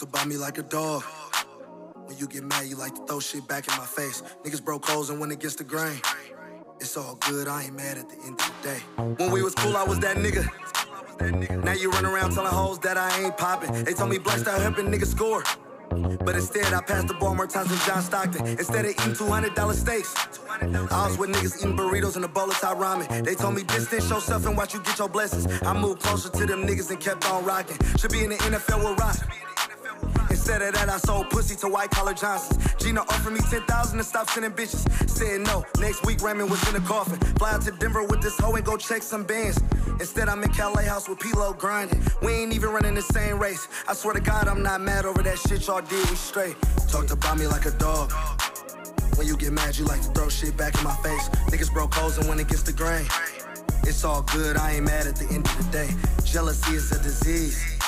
Talked 0.00 0.14
about 0.14 0.28
me 0.28 0.38
like 0.38 0.56
a 0.56 0.62
dog. 0.62 1.02
When 2.06 2.16
you 2.16 2.26
get 2.26 2.42
mad, 2.42 2.66
you 2.66 2.76
like 2.76 2.94
to 2.94 3.04
throw 3.04 3.20
shit 3.20 3.46
back 3.46 3.68
in 3.68 3.76
my 3.76 3.84
face. 3.84 4.22
Niggas 4.42 4.64
broke 4.64 4.86
holes 4.86 5.10
and 5.10 5.20
went 5.20 5.30
against 5.30 5.58
the 5.58 5.64
grain. 5.64 6.00
It's 6.80 6.96
all 6.96 7.16
good, 7.16 7.46
I 7.46 7.64
ain't 7.64 7.76
mad 7.76 7.98
at 7.98 8.08
the 8.08 8.16
end 8.24 8.40
of 8.40 8.50
the 8.62 8.68
day. 8.68 8.78
When 9.18 9.30
we 9.30 9.42
was 9.42 9.54
cool, 9.54 9.76
I 9.76 9.84
was 9.84 9.98
that 9.98 10.16
nigga. 10.16 10.48
Now 11.62 11.74
you 11.74 11.90
run 11.90 12.06
around 12.06 12.32
telling 12.32 12.50
hoes 12.50 12.78
that 12.78 12.96
I 12.96 13.24
ain't 13.24 13.36
popping. 13.36 13.72
They 13.84 13.92
told 13.92 14.08
me 14.08 14.16
Black 14.16 14.38
Star 14.38 14.58
helping 14.58 14.86
niggas 14.86 15.08
score. 15.08 15.44
But 16.24 16.34
instead, 16.34 16.72
I 16.72 16.80
passed 16.80 17.08
the 17.08 17.14
ball 17.14 17.34
more 17.34 17.46
times 17.46 17.68
than 17.68 17.78
John 17.80 18.02
Stockton. 18.02 18.46
Instead 18.46 18.86
of 18.86 18.92
eating 18.92 19.12
$200 19.12 19.74
steaks, 19.74 20.14
I 20.62 21.08
was 21.08 21.18
with 21.18 21.28
niggas 21.28 21.58
eating 21.58 21.76
burritos 21.76 22.16
and 22.16 22.24
a 22.24 22.28
bowl 22.28 22.48
of 22.48 22.56
Thai 22.56 22.72
ramen. 22.72 23.22
They 23.26 23.34
told 23.34 23.54
me 23.54 23.64
distance 23.64 24.08
yourself 24.08 24.46
and 24.46 24.56
watch 24.56 24.72
you 24.72 24.80
get 24.80 24.98
your 24.98 25.10
blessings. 25.10 25.46
I 25.60 25.78
moved 25.78 26.00
closer 26.00 26.30
to 26.30 26.46
them 26.46 26.66
niggas 26.66 26.88
and 26.88 26.98
kept 26.98 27.30
on 27.30 27.44
rocking. 27.44 27.76
Should 27.98 28.12
be 28.12 28.24
in 28.24 28.30
the 28.30 28.36
NFL 28.36 28.88
with 28.88 28.98
Rock. 28.98 29.49
Instead 30.30 30.62
of 30.62 30.74
that, 30.74 30.88
I 30.88 30.98
sold 30.98 31.30
pussy 31.30 31.56
to 31.56 31.68
white 31.68 31.90
collar 31.90 32.14
Johnsons. 32.14 32.58
Gina 32.82 33.00
offered 33.02 33.32
me 33.32 33.40
10,000 33.40 33.98
to 33.98 34.04
stop 34.04 34.28
sending 34.30 34.52
bitches. 34.52 34.88
Said 35.08 35.40
no. 35.42 35.64
Next 35.78 36.04
week, 36.06 36.22
Raymond 36.22 36.50
was 36.50 36.66
in 36.68 36.74
the 36.74 36.80
coffin. 36.88 37.18
Fly 37.36 37.52
out 37.52 37.62
to 37.62 37.72
Denver 37.72 38.04
with 38.04 38.22
this 38.22 38.38
hoe 38.38 38.54
and 38.54 38.64
go 38.64 38.76
check 38.76 39.02
some 39.02 39.24
bands. 39.24 39.60
Instead, 39.98 40.28
I'm 40.28 40.42
in 40.42 40.50
Calais 40.50 40.86
house 40.86 41.08
with 41.08 41.20
P-Lo 41.20 41.52
grinding. 41.52 42.02
We 42.22 42.32
ain't 42.32 42.52
even 42.52 42.70
running 42.70 42.94
the 42.94 43.02
same 43.02 43.38
race. 43.38 43.68
I 43.86 43.94
swear 43.94 44.14
to 44.14 44.20
God, 44.20 44.48
I'm 44.48 44.62
not 44.62 44.80
mad 44.80 45.04
over 45.04 45.22
that 45.22 45.38
shit 45.38 45.66
y'all 45.66 45.82
did. 45.82 46.08
We 46.08 46.16
straight. 46.16 46.56
Talked 46.88 47.10
about 47.10 47.38
me 47.38 47.46
like 47.46 47.66
a 47.66 47.72
dog. 47.72 48.12
When 49.16 49.26
you 49.26 49.36
get 49.36 49.52
mad, 49.52 49.76
you 49.76 49.84
like 49.84 50.00
to 50.00 50.08
throw 50.08 50.28
shit 50.28 50.56
back 50.56 50.74
in 50.78 50.84
my 50.84 50.94
face. 50.96 51.28
Niggas 51.50 51.72
broke 51.72 51.92
holes 51.94 52.16
and 52.16 52.26
went 52.28 52.40
against 52.40 52.66
the 52.66 52.72
grain. 52.72 53.06
It's 53.82 54.04
all 54.04 54.22
good, 54.22 54.56
I 54.56 54.72
ain't 54.72 54.84
mad 54.84 55.06
at 55.06 55.16
the 55.16 55.26
end 55.34 55.46
of 55.46 55.56
the 55.58 55.72
day. 55.72 55.90
Jealousy 56.24 56.76
is 56.76 56.92
a 56.92 57.02
disease. 57.02 57.79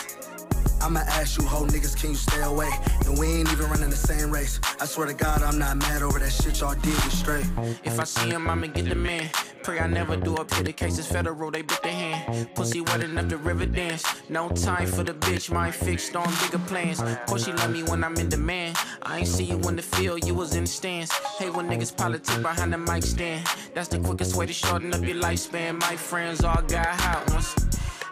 I'ma 0.82 1.00
ask 1.00 1.38
you, 1.40 1.46
hoe 1.46 1.64
niggas, 1.66 1.96
can 1.96 2.10
you 2.10 2.16
stay 2.16 2.42
away? 2.42 2.68
And 3.06 3.16
we 3.16 3.28
ain't 3.28 3.52
even 3.52 3.70
running 3.70 3.88
the 3.88 3.96
same 3.96 4.32
race. 4.32 4.58
I 4.80 4.84
swear 4.84 5.06
to 5.06 5.14
God, 5.14 5.40
I'm 5.42 5.56
not 5.56 5.76
mad 5.76 6.02
over 6.02 6.18
that 6.18 6.32
shit 6.32 6.60
y'all 6.60 6.74
did. 6.74 6.86
We 7.04 7.10
straight. 7.10 7.46
If 7.84 8.00
I 8.00 8.04
see 8.04 8.30
him, 8.30 8.50
I'ma 8.50 8.66
get 8.66 8.88
the 8.88 8.96
man. 8.96 9.30
Pray 9.62 9.78
I 9.78 9.86
never 9.86 10.16
do 10.16 10.34
up 10.34 10.52
here. 10.52 10.64
The 10.64 10.72
case 10.72 10.98
is 10.98 11.06
federal, 11.06 11.52
they 11.52 11.62
bit 11.62 11.80
the 11.82 11.88
hand. 11.88 12.48
Pussy 12.56 12.80
wet 12.80 13.00
enough 13.00 13.28
to 13.28 13.36
river 13.36 13.64
dance. 13.64 14.04
No 14.28 14.48
time 14.48 14.88
for 14.88 15.04
the 15.04 15.14
bitch, 15.14 15.52
mind 15.52 15.74
fixed 15.74 16.16
on 16.16 16.28
bigger 16.42 16.58
plans. 16.66 17.00
Course 17.26 17.44
she 17.44 17.52
love 17.52 17.70
me 17.70 17.84
when 17.84 18.02
I'm 18.02 18.16
in 18.16 18.28
demand. 18.28 18.76
I 19.02 19.18
ain't 19.18 19.28
see 19.28 19.44
you 19.44 19.60
in 19.60 19.76
the 19.76 19.82
field, 19.82 20.26
you 20.26 20.34
was 20.34 20.56
in 20.56 20.64
the 20.64 20.70
stands. 20.70 21.12
Hey, 21.38 21.50
when 21.50 21.68
niggas 21.68 21.96
politic 21.96 22.42
behind 22.42 22.72
the 22.72 22.78
mic 22.78 23.04
stand. 23.04 23.46
That's 23.72 23.88
the 23.88 24.00
quickest 24.00 24.34
way 24.34 24.46
to 24.46 24.52
shorten 24.52 24.92
up 24.92 25.02
your 25.04 25.16
lifespan. 25.16 25.80
My 25.80 25.94
friends 25.94 26.42
all 26.42 26.62
got 26.62 26.88
hot 26.88 27.30
ones. 27.30 27.54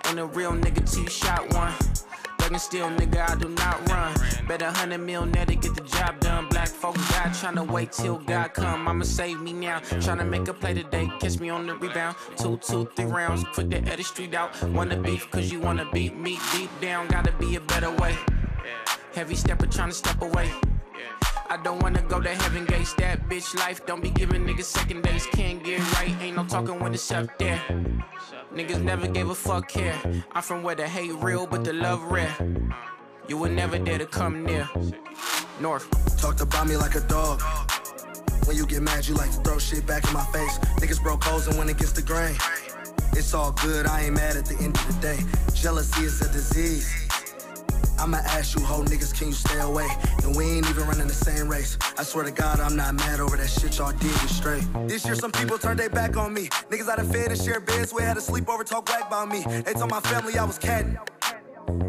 Ain't 0.06 0.20
a 0.20 0.26
real 0.26 0.52
nigga 0.52 0.96
you 0.96 1.08
shot 1.08 1.52
one. 1.52 1.74
Thuggin' 2.50 2.60
still, 2.60 2.88
nigga, 2.90 3.30
I 3.30 3.34
do 3.36 3.48
not 3.48 3.88
run. 3.88 4.12
Bet 4.48 4.62
a 4.62 4.72
hundred 4.72 4.98
mil 4.98 5.24
net 5.24 5.48
to 5.48 5.54
get 5.54 5.74
the 5.74 5.82
job 5.82 6.18
done. 6.20 6.48
Black 6.48 6.66
folk 6.66 6.94
die 6.94 7.30
tryna 7.30 7.70
wait 7.70 7.92
till 7.92 8.18
God 8.18 8.54
come. 8.54 8.88
I'ma 8.88 9.04
save 9.04 9.40
me 9.40 9.52
now. 9.52 9.78
Tryna 9.78 10.28
make 10.28 10.48
a 10.48 10.54
play 10.54 10.74
today, 10.74 11.08
catch 11.20 11.38
me 11.38 11.48
on 11.48 11.66
the 11.66 11.76
rebound. 11.76 12.16
Two, 12.36 12.56
two, 12.56 12.90
three 12.96 13.04
rounds, 13.04 13.44
put 13.54 13.70
the 13.70 13.78
Eddie 13.78 14.02
Street 14.02 14.34
out. 14.34 14.50
Wanna 14.64 14.96
beef, 14.96 15.30
cause 15.30 15.52
you 15.52 15.60
wanna 15.60 15.88
beat 15.92 16.16
me 16.16 16.40
deep 16.52 16.70
down. 16.80 17.06
Gotta 17.06 17.32
be 17.38 17.54
a 17.54 17.60
better 17.60 17.90
way. 17.92 18.16
Heavy 19.14 19.36
stepper 19.36 19.66
tryna 19.66 19.92
step 19.92 20.20
away. 20.20 20.50
I 21.48 21.56
don't 21.56 21.80
wanna 21.82 22.02
go 22.02 22.20
to 22.20 22.34
heaven 22.34 22.64
gates. 22.64 22.94
That 22.94 23.28
bitch 23.28 23.54
life 23.56 23.86
don't 23.86 24.02
be 24.02 24.10
giving 24.10 24.44
niggas 24.44 24.64
second 24.64 25.02
days. 25.02 25.26
Can't 25.26 25.62
get 25.62 25.80
right, 25.94 26.14
ain't 26.20 26.36
no 26.36 26.44
talking 26.44 26.80
when 26.80 26.94
it's 26.94 27.10
up 27.12 27.26
there. 27.38 27.60
Niggas 28.54 28.82
never 28.82 29.06
gave 29.06 29.30
a 29.30 29.34
fuck 29.34 29.70
here. 29.70 29.94
I'm 30.32 30.42
from 30.42 30.62
where 30.62 30.74
the 30.74 30.88
hate 30.88 31.14
real, 31.14 31.46
but 31.46 31.62
the 31.62 31.72
love 31.72 32.02
rare. 32.02 32.34
You 33.28 33.38
would 33.38 33.52
never 33.52 33.78
dare 33.78 33.98
to 33.98 34.06
come 34.06 34.44
near. 34.44 34.68
North. 35.60 35.86
Talked 36.20 36.40
about 36.40 36.66
me 36.66 36.76
like 36.76 36.96
a 36.96 37.00
dog. 37.00 37.40
When 38.46 38.56
you 38.56 38.66
get 38.66 38.82
mad, 38.82 39.06
you 39.06 39.14
like 39.14 39.30
to 39.30 39.40
throw 39.42 39.58
shit 39.58 39.86
back 39.86 40.04
in 40.06 40.12
my 40.12 40.24
face. 40.26 40.58
Niggas 40.80 41.02
broke 41.02 41.22
holes 41.22 41.46
and 41.46 41.56
went 41.58 41.70
against 41.70 41.94
the 41.94 42.02
grain. 42.02 42.34
It's 43.12 43.34
all 43.34 43.52
good, 43.52 43.86
I 43.86 44.02
ain't 44.02 44.14
mad 44.14 44.36
at 44.36 44.46
the 44.46 44.56
end 44.62 44.76
of 44.76 44.86
the 44.86 45.00
day. 45.00 45.18
Jealousy 45.54 46.04
is 46.04 46.20
a 46.20 46.32
disease. 46.32 47.09
I'ma 48.00 48.16
ask 48.24 48.58
you, 48.58 48.64
hoe 48.64 48.82
niggas, 48.82 49.14
can 49.14 49.28
you 49.28 49.34
stay 49.34 49.60
away? 49.60 49.86
And 50.24 50.34
we 50.34 50.44
ain't 50.46 50.68
even 50.70 50.86
running 50.86 51.06
the 51.06 51.12
same 51.12 51.48
race. 51.48 51.76
I 51.98 52.02
swear 52.02 52.24
to 52.24 52.30
God, 52.30 52.58
I'm 52.58 52.74
not 52.74 52.94
mad 52.94 53.20
over 53.20 53.36
that 53.36 53.50
shit 53.50 53.76
y'all 53.76 53.92
did. 53.92 54.02
We 54.22 54.28
straight. 54.28 54.64
This 54.88 55.04
year, 55.04 55.14
some 55.14 55.30
people 55.30 55.58
turned 55.58 55.78
their 55.78 55.90
back 55.90 56.16
on 56.16 56.32
me. 56.32 56.48
Niggas 56.70 56.88
I 56.88 56.96
done 56.96 57.12
fed 57.12 57.30
and 57.30 57.38
shared 57.38 57.66
beds 57.66 57.92
with 57.92 58.04
had 58.04 58.14
to 58.14 58.22
sleep 58.22 58.48
over, 58.48 58.64
talk 58.64 58.88
whack 58.88 59.08
about 59.08 59.28
me. 59.28 59.44
They 59.44 59.74
told 59.74 59.90
my 59.90 60.00
family 60.00 60.38
I 60.38 60.44
was 60.44 60.56
catting. 60.56 60.98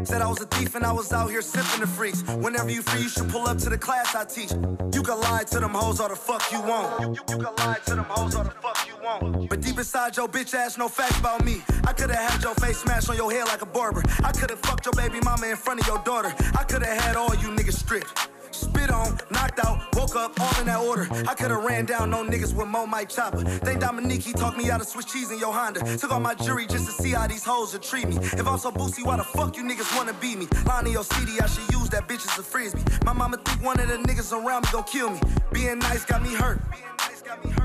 Said 0.04 0.22
I 0.22 0.28
was 0.28 0.40
a 0.40 0.46
thief 0.46 0.74
and 0.74 0.84
I 0.84 0.92
was 0.92 1.12
out 1.12 1.30
here 1.30 1.42
sipping 1.42 1.80
the 1.80 1.86
freaks. 1.86 2.22
Whenever 2.22 2.70
you 2.70 2.82
free, 2.82 3.02
you 3.02 3.08
should 3.08 3.28
pull 3.28 3.46
up 3.46 3.58
to 3.58 3.70
the 3.70 3.78
class 3.78 4.14
I 4.14 4.24
teach. 4.24 4.52
You 4.94 5.02
can 5.02 5.20
lie 5.20 5.44
to 5.44 5.60
them 5.60 5.70
hoes 5.74 6.00
all 6.00 6.08
the 6.08 6.16
fuck 6.16 6.42
you 6.50 6.60
want. 6.60 7.00
You, 7.00 7.06
you, 7.08 7.20
you 7.28 7.44
can 7.44 7.54
lie 7.56 7.78
to 7.86 7.94
them 7.94 8.04
hoes 8.08 8.34
all 8.34 8.44
the 8.44 8.50
fuck 8.50 8.86
you 8.86 8.94
want. 9.02 9.48
But 9.48 9.60
deep 9.60 9.78
inside 9.78 10.16
your 10.16 10.28
bitch 10.28 10.54
ass, 10.54 10.78
no 10.78 10.88
facts 10.88 11.18
about 11.18 11.44
me. 11.44 11.62
I 11.84 11.92
could've 11.92 12.16
had 12.16 12.42
your 12.42 12.54
face 12.56 12.78
smashed 12.78 13.10
on 13.10 13.16
your 13.16 13.30
head 13.30 13.46
like 13.46 13.62
a 13.62 13.66
barber. 13.66 14.02
I 14.24 14.32
could've 14.32 14.60
fucked 14.60 14.86
your 14.86 14.94
baby 14.94 15.20
mama 15.24 15.46
in 15.46 15.56
front 15.56 15.80
of 15.80 15.86
your 15.86 15.98
daughter. 15.98 16.34
I 16.54 16.64
could've 16.64 16.88
had 16.88 17.16
all 17.16 17.34
you 17.36 17.48
niggas 17.48 17.74
stripped. 17.74 18.31
Spit 18.62 18.90
on, 18.90 19.18
knocked 19.30 19.58
out, 19.64 19.80
woke 19.96 20.14
up, 20.14 20.40
all 20.40 20.60
in 20.60 20.66
that 20.66 20.80
order. 20.80 21.08
I 21.28 21.34
could've 21.34 21.64
ran 21.64 21.84
down 21.84 22.10
no 22.10 22.24
niggas 22.24 22.54
with 22.54 22.68
Mo 22.68 22.86
Mike 22.86 23.08
Chopper. 23.08 23.42
Think 23.42 23.80
Dominique, 23.80 24.22
he 24.22 24.32
talked 24.32 24.56
me 24.56 24.70
out 24.70 24.80
of 24.80 24.86
Swiss 24.86 25.06
cheese 25.06 25.32
in 25.32 25.38
your 25.38 25.52
Honda. 25.52 25.80
Took 25.96 26.12
all 26.12 26.20
my 26.20 26.34
jury 26.34 26.66
just 26.66 26.86
to 26.86 26.92
see 26.92 27.10
how 27.10 27.26
these 27.26 27.44
hoes 27.44 27.72
would 27.72 27.82
treat 27.82 28.06
me. 28.08 28.16
If 28.16 28.46
I'm 28.46 28.58
so 28.58 28.70
boosty, 28.70 29.04
why 29.04 29.16
the 29.16 29.24
fuck 29.24 29.56
you 29.56 29.64
niggas 29.64 29.96
wanna 29.96 30.14
be 30.14 30.36
me? 30.36 30.46
Line 30.64 30.86
in 30.86 30.92
your 30.92 31.04
CD, 31.04 31.40
I 31.40 31.46
should 31.46 31.68
use 31.72 31.88
that 31.90 32.08
bitch 32.08 32.24
as 32.30 32.38
a 32.38 32.42
frisbee. 32.42 32.82
My 33.04 33.12
mama 33.12 33.36
think 33.38 33.64
one 33.64 33.80
of 33.80 33.88
the 33.88 33.96
niggas 33.96 34.32
around 34.32 34.62
me 34.62 34.68
gon' 34.72 34.84
kill 34.84 35.10
me. 35.10 35.20
Being 35.52 35.80
nice 35.80 36.04
got 36.04 36.22
me 36.22 36.32
hurt. 36.32 36.60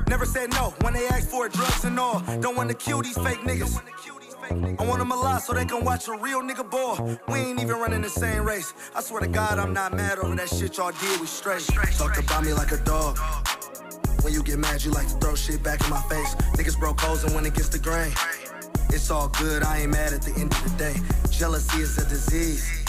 Never 0.07 0.25
said 0.25 0.51
no 0.53 0.73
when 0.81 0.93
they 0.93 1.07
asked 1.07 1.29
for 1.29 1.47
drugs 1.47 1.83
and 1.83 1.99
all. 1.99 2.21
Don't 2.41 2.55
wanna 2.55 2.73
kill 2.73 3.01
these 3.03 3.17
fake 3.17 3.41
niggas. 3.41 3.79
I 4.49 4.85
want 4.85 4.99
them 4.99 5.11
alive 5.11 5.41
so 5.41 5.53
they 5.53 5.65
can 5.65 5.83
watch 5.83 6.07
a 6.07 6.13
real 6.13 6.41
nigga 6.41 6.69
ball. 6.69 7.19
We 7.27 7.39
ain't 7.39 7.61
even 7.61 7.75
running 7.75 8.01
the 8.01 8.09
same 8.09 8.45
race. 8.45 8.73
I 8.95 9.01
swear 9.01 9.21
to 9.21 9.27
God, 9.27 9.59
I'm 9.59 9.73
not 9.73 9.93
mad 9.93 10.19
over 10.19 10.35
that 10.35 10.49
shit 10.49 10.77
y'all 10.77 10.91
did. 10.91 11.19
We 11.19 11.27
straight. 11.27 11.63
Talk 11.97 12.17
about 12.17 12.45
me 12.45 12.53
like 12.53 12.71
a 12.71 12.77
dog. 12.77 13.17
When 14.21 14.33
you 14.33 14.43
get 14.43 14.59
mad, 14.59 14.83
you 14.83 14.91
like 14.91 15.07
to 15.07 15.15
throw 15.15 15.35
shit 15.35 15.61
back 15.63 15.83
in 15.83 15.89
my 15.89 16.01
face. 16.03 16.35
Niggas 16.55 16.79
broke 16.79 16.99
hoes 16.99 17.23
and 17.23 17.33
when 17.35 17.45
it 17.45 17.53
gets 17.53 17.69
the 17.69 17.79
grain. 17.79 18.11
It's 18.89 19.11
all 19.11 19.27
good, 19.29 19.63
I 19.63 19.79
ain't 19.79 19.91
mad 19.91 20.13
at 20.13 20.21
the 20.21 20.33
end 20.39 20.53
of 20.53 20.63
the 20.63 20.77
day. 20.77 20.95
Jealousy 21.29 21.81
is 21.81 21.97
a 21.97 22.07
disease. 22.07 22.85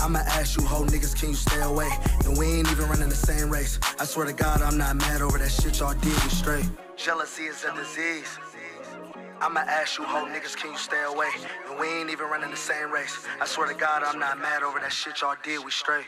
I'ma 0.00 0.20
ask 0.20 0.58
you, 0.58 0.66
hoe 0.66 0.84
niggas, 0.84 1.14
can 1.18 1.30
you 1.30 1.36
stay 1.36 1.60
away? 1.60 1.88
And 2.24 2.36
we 2.36 2.46
ain't 2.46 2.70
even 2.70 2.88
running 2.88 3.08
the 3.08 3.14
same 3.14 3.50
race. 3.50 3.78
I 4.00 4.04
swear 4.04 4.26
to 4.26 4.32
God, 4.32 4.62
I'm 4.62 4.76
not 4.76 4.96
mad 4.96 5.22
over 5.22 5.38
that 5.38 5.52
shit 5.52 5.78
y'all 5.78 5.94
did. 5.94 6.04
We 6.04 6.30
straight. 6.30 6.64
Jealousy 6.96 7.44
is 7.44 7.62
a 7.64 7.74
disease. 7.74 8.38
I'ma 9.42 9.62
ask 9.66 9.98
you, 9.98 10.04
hoe 10.04 10.26
niggas, 10.26 10.56
can 10.56 10.70
you 10.70 10.78
stay 10.78 11.02
away? 11.02 11.26
And 11.68 11.80
we 11.80 11.88
ain't 11.88 12.10
even 12.10 12.26
running 12.26 12.52
the 12.52 12.56
same 12.56 12.92
race. 12.92 13.26
I 13.40 13.44
swear 13.44 13.66
to 13.66 13.74
God, 13.74 14.04
I'm 14.04 14.20
not 14.20 14.38
mad 14.38 14.62
over 14.62 14.78
that 14.78 14.92
shit 14.92 15.20
y'all 15.20 15.34
did. 15.42 15.64
We 15.64 15.72
straight. 15.72 16.06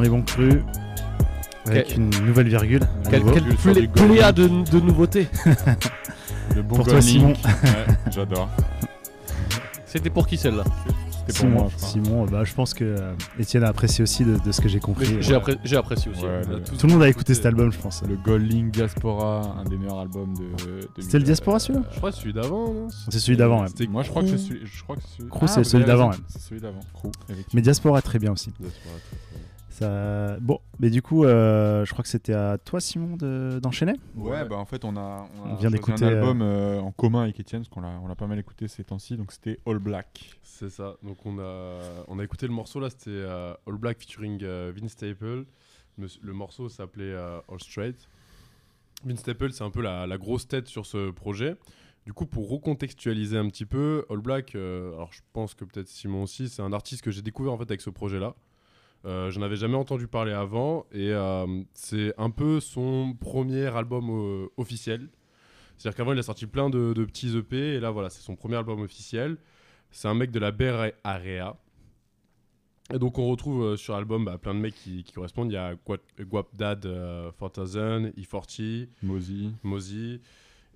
Les 0.00 0.08
bons 0.08 0.22
crus, 0.22 0.62
avec 1.66 1.88
Quel- 1.88 1.96
une 1.98 2.10
nouvelle 2.26 2.48
virgule. 2.48 2.82
à 2.82 3.10
Quelle, 3.10 3.20
nouveau. 3.20 3.32
quelle 3.34 3.42
Virgule 3.44 3.60
sur 3.60 3.72
plé- 3.72 3.80
du 3.82 3.88
gold. 3.88 4.08
pléiade 4.10 4.34
de, 4.36 4.48
de 4.70 4.80
nouveautés. 4.80 5.28
Le 6.54 6.62
bon 6.62 6.76
Pour 6.76 6.86
toi, 6.86 7.00
Simon. 7.02 7.28
Ouais, 7.32 7.86
J'adore. 8.12 8.48
C'était 9.86 10.10
pour 10.10 10.26
qui 10.26 10.36
celle-là? 10.36 10.64
C'était 11.26 11.32
pour 11.32 11.48
Simon, 11.48 11.50
moi, 11.60 11.68
je 11.70 11.76
crois. 11.76 11.88
Simon, 11.88 12.24
bah, 12.26 12.44
je 12.44 12.54
pense 12.54 12.72
que 12.74 12.84
euh, 12.84 13.12
Étienne 13.38 13.64
a 13.64 13.68
apprécié 13.68 14.02
aussi 14.02 14.24
de, 14.24 14.36
de 14.38 14.52
ce 14.52 14.60
que 14.60 14.68
j'ai 14.68 14.78
compris. 14.78 15.16
J'ai 15.20 15.34
appré- 15.34 15.58
j'ai 15.64 15.76
apprécié 15.76 16.10
aussi. 16.12 16.22
Ouais, 16.24 16.42
le- 16.48 16.60
Tout 16.62 16.86
le 16.86 16.92
monde 16.92 17.02
a 17.02 17.08
écouté 17.08 17.34
cet 17.34 17.46
album, 17.46 17.72
je 17.72 17.78
pense. 17.78 18.02
Le 18.08 18.16
Gold 18.16 18.48
Link 18.50 18.70
Diaspora, 18.72 19.56
un 19.60 19.64
des 19.68 19.76
meilleurs 19.76 19.98
albums 19.98 20.34
de. 20.34 20.44
de 20.70 20.88
C'était 21.00 21.18
le 21.18 21.24
Diaspora, 21.24 21.58
celui-là? 21.58 21.84
Je 21.92 21.96
crois 21.96 22.10
que 22.12 22.16
celui 22.16 22.32
d'avant, 22.32 22.72
non? 22.72 22.88
C'est 23.10 23.18
celui 23.18 23.36
d'avant, 23.36 23.62
ouais. 23.62 23.68
C'était 23.68 23.86
Moi, 23.88 24.02
je 24.04 24.10
crois 24.10 24.22
que 24.22 24.28
c'est 24.28 24.38
celui. 24.38 24.60
Je 24.66 24.82
crois 24.84 24.94
que 24.96 25.02
c'est 25.02 25.16
celui. 25.18 25.28
Crew, 25.30 25.46
c'est 25.48 25.56
vous 25.58 25.64
celui 25.64 25.82
avez 25.82 25.92
d'avant, 25.92 26.08
raison, 26.10 26.20
ouais. 26.20 26.26
C'est 26.28 26.42
celui 26.42 26.60
d'avant. 26.60 26.80
Crew. 26.94 27.06
effectivement. 27.28 27.42
Mais 27.54 27.62
Diaspora 27.62 28.02
très 28.02 28.18
bien 28.20 28.32
aussi. 28.32 28.52
Diaspora, 28.60 28.94
très, 28.94 29.16
très 29.16 29.36
bien. 29.38 29.42
Ça... 29.78 30.38
Bon, 30.40 30.58
mais 30.78 30.88
du 30.88 31.02
coup, 31.02 31.24
euh, 31.24 31.84
je 31.84 31.92
crois 31.92 32.02
que 32.02 32.08
c'était 32.08 32.32
à 32.32 32.56
toi, 32.56 32.80
Simon, 32.80 33.16
de- 33.16 33.58
d'enchaîner? 33.62 33.92
Ouais, 34.14 34.44
bah 34.48 34.56
en 34.56 34.64
fait, 34.64 34.84
on 34.86 34.96
a, 34.96 35.28
on 35.44 35.50
a 35.50 35.52
On 35.52 35.54
vient 35.56 35.70
d'écouter, 35.70 36.04
un 36.04 36.08
album 36.08 36.40
euh, 36.40 36.80
en 36.80 36.92
commun 36.92 37.24
avec 37.24 37.38
Etienne, 37.38 37.60
parce 37.60 37.68
qu'on 37.68 37.82
l'a, 37.82 38.00
on 38.02 38.06
l'a 38.08 38.14
pas 38.14 38.26
mal 38.26 38.38
écouté 38.38 38.68
ces 38.68 38.84
temps-ci, 38.84 39.16
donc 39.18 39.32
c'était 39.32 39.60
All 39.66 39.78
Black. 39.78 40.38
C'est 40.42 40.70
ça. 40.70 40.96
Donc 41.02 41.18
on 41.26 41.38
a, 41.38 41.78
on 42.08 42.18
a 42.18 42.24
écouté 42.24 42.46
le 42.46 42.54
morceau 42.54 42.80
là, 42.80 42.88
c'était 42.88 43.10
euh, 43.10 43.52
All 43.66 43.76
Black 43.76 43.98
featuring 44.00 44.42
euh, 44.42 44.72
Vince 44.74 44.92
Staple. 44.92 45.44
Le, 45.98 46.06
le 46.22 46.32
morceau 46.32 46.70
s'appelait 46.70 47.12
euh, 47.12 47.38
All 47.52 47.60
Straight. 47.60 48.08
Vince 49.04 49.18
Staple, 49.20 49.52
c'est 49.52 49.64
un 49.64 49.70
peu 49.70 49.82
la, 49.82 50.06
la 50.06 50.16
grosse 50.16 50.48
tête 50.48 50.68
sur 50.68 50.86
ce 50.86 51.10
projet. 51.10 51.56
Du 52.06 52.14
coup, 52.14 52.24
pour 52.24 52.48
recontextualiser 52.48 53.36
un 53.36 53.48
petit 53.48 53.66
peu, 53.66 54.06
All 54.08 54.18
Black, 54.20 54.54
euh, 54.54 54.94
alors 54.94 55.12
je 55.12 55.20
pense 55.34 55.54
que 55.54 55.64
peut-être 55.66 55.88
Simon 55.88 56.22
aussi, 56.22 56.48
c'est 56.48 56.62
un 56.62 56.72
artiste 56.72 57.02
que 57.02 57.10
j'ai 57.10 57.20
découvert 57.20 57.52
en 57.52 57.58
fait 57.58 57.64
avec 57.70 57.82
ce 57.82 57.90
projet-là. 57.90 58.34
Euh, 59.06 59.30
J'en 59.30 59.42
avais 59.42 59.56
jamais 59.56 59.76
entendu 59.76 60.08
parler 60.08 60.32
avant 60.32 60.84
et 60.92 61.12
euh, 61.12 61.46
c'est 61.74 62.12
un 62.18 62.30
peu 62.30 62.58
son 62.60 63.14
premier 63.18 63.66
album 63.66 64.10
euh, 64.10 64.48
officiel. 64.56 65.08
C'est-à-dire 65.76 65.96
qu'avant 65.96 66.12
il 66.12 66.18
a 66.18 66.22
sorti 66.22 66.46
plein 66.46 66.70
de, 66.70 66.92
de 66.92 67.04
petits 67.04 67.36
EP 67.36 67.56
et 67.56 67.80
là 67.80 67.90
voilà 67.90 68.10
c'est 68.10 68.22
son 68.22 68.34
premier 68.34 68.56
album 68.56 68.80
officiel. 68.80 69.36
C'est 69.90 70.08
un 70.08 70.14
mec 70.14 70.30
de 70.30 70.38
la 70.38 70.50
Bay 70.50 70.94
Area. 71.04 71.56
Et 72.92 72.98
donc 72.98 73.18
on 73.18 73.28
retrouve 73.28 73.62
euh, 73.64 73.76
sur 73.76 73.94
l'album 73.94 74.24
bah, 74.24 74.38
plein 74.38 74.54
de 74.54 74.60
mecs 74.60 74.74
qui, 74.74 75.02
qui 75.02 75.12
correspondent. 75.12 75.50
Il 75.50 75.54
y 75.54 75.58
a 75.58 75.74
Guap, 75.74 76.00
Guap 76.20 76.48
Dad 76.54 76.86
euh, 76.86 77.30
4000, 77.38 78.12
E40, 78.16 78.88
Mozy. 79.02 79.52
Mozy. 79.62 80.20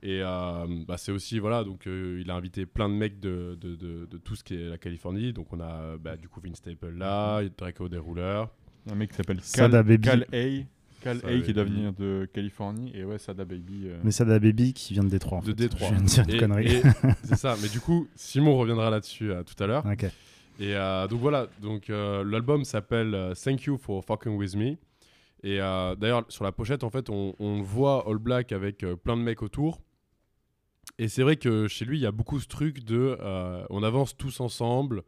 Et 0.03 0.21
euh, 0.23 0.67
bah, 0.89 0.97
c'est 0.97 1.13
aussi, 1.13 1.39
voilà, 1.39 1.63
donc 1.63 1.87
euh, 1.87 2.21
il 2.25 2.31
a 2.31 2.35
invité 2.35 2.65
plein 2.65 2.89
de 2.89 2.95
mecs 2.95 3.21
de, 3.21 3.57
de, 3.61 3.77
de- 3.77 4.07
de 4.11 4.17
tout 4.19 4.35
ce 4.35 4.43
qui 4.43 4.55
est 4.55 4.69
la 4.71 4.79
Californie. 4.79 5.33
Donc 5.35 5.53
on 5.53 5.61
a 5.61 5.97
bah, 5.99 6.17
du 6.17 6.29
coup 6.29 6.41
Vince 6.43 6.57
Staple 6.57 6.91
là, 6.97 7.43
Draco 7.59 7.89
Deruler. 7.89 8.45
Un 8.91 8.95
mec 8.95 9.11
qui 9.11 9.17
s'appelle 9.17 9.41
Sada 9.43 9.79
Cal, 9.83 9.85
Baby. 9.87 10.03
Cal 10.09 10.23
A. 10.33 10.65
Cal 11.03 11.21
Sada 11.21 11.33
A 11.35 11.39
qui 11.41 11.53
doit 11.53 11.65
venir 11.65 11.93
de 11.93 12.27
Californie. 12.33 12.93
Et 12.95 13.05
ouais, 13.05 13.19
Sada 13.19 13.45
Baby. 13.45 13.83
euh, 13.89 13.99
Mais 14.03 14.11
Sada 14.11 14.39
Baby 14.39 14.73
qui 14.73 14.95
vient 14.95 15.05
de 15.05 15.11
Détroit. 15.11 15.39
En 15.39 15.43
De 15.43 15.49
fait. 15.49 15.55
Détroit. 15.55 15.89
Je 15.89 15.95
viens 15.95 16.03
de 16.03 16.07
dire 16.09 16.25
une 16.29 16.35
Et- 16.35 16.39
connerie. 16.39 16.83
C'est 17.25 17.37
ça, 17.37 17.57
mais 17.63 17.69
du 17.69 17.81
coup, 17.81 18.09
Simon 18.17 18.57
reviendra 18.57 18.89
là-dessus 18.89 19.31
euh, 19.31 19.43
tout 19.43 19.63
à 19.63 19.67
l'heure. 19.67 19.85
Ok. 19.85 20.05
Et 20.59 20.75
euh, 20.77 21.07
donc 21.09 21.21
voilà, 21.21 21.47
donc 21.61 21.89
euh, 21.91 22.25
l'album 22.25 22.65
s'appelle 22.65 23.33
Thank 23.43 23.65
You 23.65 23.77
for 23.79 24.03
Fucking 24.05 24.33
With 24.37 24.57
Me. 24.57 24.77
Et 25.43 25.61
euh, 25.61 25.95
d'ailleurs, 25.95 26.25
sur 26.29 26.45
la 26.45 26.53
pochette, 26.53 26.85
en 26.85 26.91
fait, 26.91 27.09
on, 27.11 27.35
on 27.39 27.61
voit 27.63 28.07
All 28.09 28.19
Black 28.19 28.53
avec 28.53 28.83
euh, 28.83 28.97
plein 28.97 29.17
de 29.19 29.23
mecs 29.23 29.43
autour. 29.43 29.81
Et 31.01 31.09
c'est 31.09 31.23
vrai 31.23 31.37
que 31.37 31.67
chez 31.67 31.87
lui, 31.87 31.97
il 31.97 32.03
y 32.03 32.07
a 32.07 32.13
beaucoup 32.13 32.39
ce 32.39 32.47
truc 32.47 32.85
de 32.85 33.17
euh, 33.21 33.65
on 33.71 33.83
avance 33.83 34.15
tous 34.15 34.39
ensemble. 34.41 35.03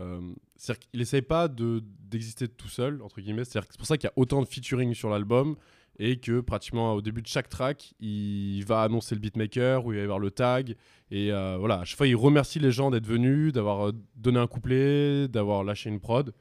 Euh, 0.00 0.18
c'est-à-dire 0.56 0.88
qu'il 0.88 1.00
essaye 1.02 1.20
pas 1.20 1.48
de- 1.48 1.84
d'exister 1.84 2.48
tout 2.48 2.70
seul, 2.70 3.02
entre 3.02 3.20
guillemets. 3.20 3.44
C'est 3.44 3.60
pour 3.76 3.86
ça 3.86 3.98
qu'il 3.98 4.06
y 4.06 4.10
a 4.10 4.14
autant 4.16 4.40
de 4.40 4.46
featuring 4.48 4.94
sur 4.94 5.10
l'album 5.10 5.56
et 5.98 6.18
que 6.18 6.40
pratiquement 6.40 6.94
au 6.94 7.02
début 7.02 7.20
de 7.20 7.26
chaque 7.26 7.50
track, 7.50 7.92
il 8.00 8.62
va 8.64 8.80
annoncer 8.84 9.14
le 9.14 9.20
beatmaker 9.20 9.84
ou 9.84 9.92
il 9.92 9.96
va 9.96 10.00
y 10.00 10.04
avoir 10.04 10.18
le 10.18 10.30
tag. 10.30 10.76
Et 11.10 11.30
euh, 11.30 11.58
voilà, 11.58 11.80
à 11.80 11.84
chaque 11.84 11.98
fois, 11.98 12.06
il 12.06 12.16
remercie 12.16 12.58
les 12.58 12.72
gens 12.72 12.90
d'être 12.90 13.06
venus, 13.06 13.52
d'avoir 13.52 13.88
euh, 13.88 13.92
donné 14.16 14.38
un 14.38 14.46
couplet, 14.46 15.28
d'avoir 15.28 15.62
lâché 15.62 15.90
une 15.90 16.00
prod. 16.00 16.32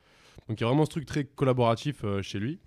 Donc 0.47 0.61
il 0.61 0.61
y 0.61 0.63
a 0.63 0.67
vraiment 0.67 0.85
ce 0.85 0.91
truc 0.91 1.05
très 1.05 1.25
collaboratif 1.25 2.05
chez 2.21 2.39
lui. 2.39 2.59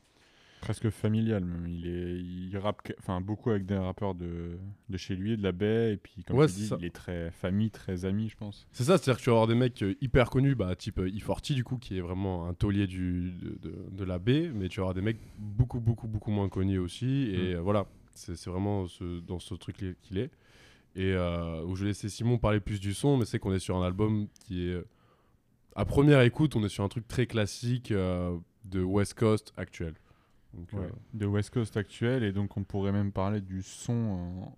Presque 0.66 0.90
familial 0.90 1.44
même. 1.44 1.66
Il, 1.68 1.86
est, 1.86 2.18
il 2.18 2.58
rappe 2.58 2.80
enfin, 2.98 3.20
beaucoup 3.20 3.50
avec 3.50 3.66
des 3.66 3.76
rappeurs 3.76 4.14
de, 4.14 4.58
de 4.88 4.96
chez 4.96 5.14
lui, 5.16 5.36
de 5.36 5.42
la 5.42 5.52
baie. 5.52 5.92
Et 5.94 5.96
puis, 5.96 6.24
comme 6.24 6.36
Ouais, 6.38 6.46
tu 6.46 6.52
c'est 6.52 6.60
dis, 6.60 6.66
ça. 6.68 6.76
il 6.80 6.84
est 6.84 6.94
très 6.94 7.30
famille, 7.30 7.70
très 7.70 8.04
ami, 8.04 8.28
je 8.28 8.36
pense. 8.36 8.66
C'est 8.72 8.84
ça, 8.84 8.98
c'est-à-dire 8.98 9.18
que 9.18 9.22
tu 9.24 9.30
vas 9.30 9.36
avoir 9.36 9.46
des 9.46 9.54
mecs 9.54 9.80
euh, 9.82 9.94
hyper 10.00 10.28
connus, 10.30 10.54
bah, 10.54 10.74
type 10.76 10.98
euh, 10.98 11.08
E40 11.08 11.54
du 11.54 11.64
coup, 11.64 11.78
qui 11.78 11.96
est 11.96 12.00
vraiment 12.00 12.46
un 12.48 12.54
taulier 12.54 12.86
du, 12.86 13.30
de, 13.32 13.68
de- 13.68 13.86
de 13.90 14.04
la 14.04 14.18
baie, 14.18 14.50
mais 14.54 14.68
tu 14.68 14.80
vas 14.80 14.84
avoir 14.84 14.94
des 14.94 15.02
mecs 15.02 15.18
beaucoup, 15.38 15.80
beaucoup, 15.80 16.08
beaucoup 16.08 16.30
moins 16.30 16.48
connus 16.48 16.78
aussi. 16.78 17.30
Et 17.32 17.54
Mm. 17.54 17.56
euh, 17.58 17.60
voilà, 17.60 17.86
c'est 18.12 18.46
vraiment 18.46 18.86
ce- 18.88 19.20
dans 19.20 19.38
ce 19.38 19.54
truc 19.54 19.76
qu'il 20.02 20.18
est. 20.18 20.30
Et 20.96 21.12
euh, 21.12 21.62
où 21.64 21.76
je 21.76 21.82
vais 21.82 21.88
laisser 21.90 22.08
Simon 22.08 22.38
parler 22.38 22.58
plus 22.60 22.80
du 22.80 22.92
son, 22.94 23.18
mais 23.18 23.24
c'est 23.26 23.38
qu'on 23.38 23.52
est 23.52 23.58
sur 23.58 23.76
un 23.76 23.86
album 23.86 24.26
qui 24.46 24.68
est. 24.68 24.82
À 25.74 25.84
première 25.84 26.22
écoute, 26.22 26.56
on 26.56 26.64
est 26.64 26.70
sur 26.70 26.84
un 26.84 26.88
truc 26.88 27.06
très 27.06 27.26
classique 27.26 27.92
euh, 27.92 28.36
de 28.64 28.82
West 28.82 29.12
Coast 29.14 29.52
actuel. 29.58 29.94
Donc, 30.54 30.72
euh, 30.74 30.88
de 31.14 31.26
West 31.26 31.50
Coast 31.50 31.76
actuel. 31.76 32.22
Et 32.22 32.32
donc, 32.32 32.56
on 32.56 32.64
pourrait 32.64 32.92
même 32.92 33.12
parler 33.12 33.40
du 33.40 33.62
son 33.62 33.92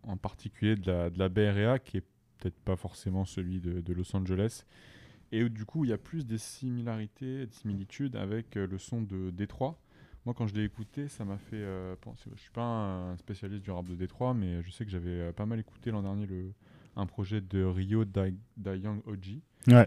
en, 0.04 0.10
en 0.12 0.16
particulier 0.16 0.76
de 0.76 0.90
la, 0.90 1.10
de 1.10 1.18
la 1.18 1.50
Area, 1.50 1.78
qui 1.78 1.98
est 1.98 2.04
peut-être 2.38 2.58
pas 2.60 2.76
forcément 2.76 3.24
celui 3.24 3.60
de, 3.60 3.80
de 3.80 3.92
Los 3.92 4.14
Angeles. 4.14 4.64
Et 5.32 5.48
du 5.48 5.64
coup, 5.64 5.84
il 5.84 5.90
y 5.90 5.92
a 5.92 5.98
plus 5.98 6.26
des 6.26 6.38
similarités, 6.38 7.46
des 7.46 7.52
similitudes 7.52 8.16
avec 8.16 8.56
euh, 8.56 8.66
le 8.66 8.78
son 8.78 9.02
de 9.02 9.30
Détroit, 9.30 9.78
moi, 10.28 10.34
quand 10.36 10.46
je 10.46 10.54
l'ai 10.54 10.64
écouté, 10.64 11.08
ça 11.08 11.24
m'a 11.24 11.38
fait 11.38 11.56
euh, 11.56 11.96
penser. 12.02 12.28
Je 12.34 12.40
suis 12.42 12.50
pas 12.50 12.60
un 12.60 13.16
spécialiste 13.16 13.62
du 13.62 13.70
rap 13.70 13.86
de 13.86 13.94
Détroit, 13.94 14.34
mais 14.34 14.62
je 14.62 14.70
sais 14.70 14.84
que 14.84 14.90
j'avais 14.90 15.08
euh, 15.08 15.32
pas 15.32 15.46
mal 15.46 15.58
écouté 15.58 15.90
l'an 15.90 16.02
dernier 16.02 16.26
le, 16.26 16.52
un 16.96 17.06
projet 17.06 17.40
de 17.40 17.64
Rio 17.64 18.04
Da, 18.04 18.26
Da 18.58 18.76
Young 18.76 19.00
OG. 19.06 19.40
Ouais. 19.68 19.86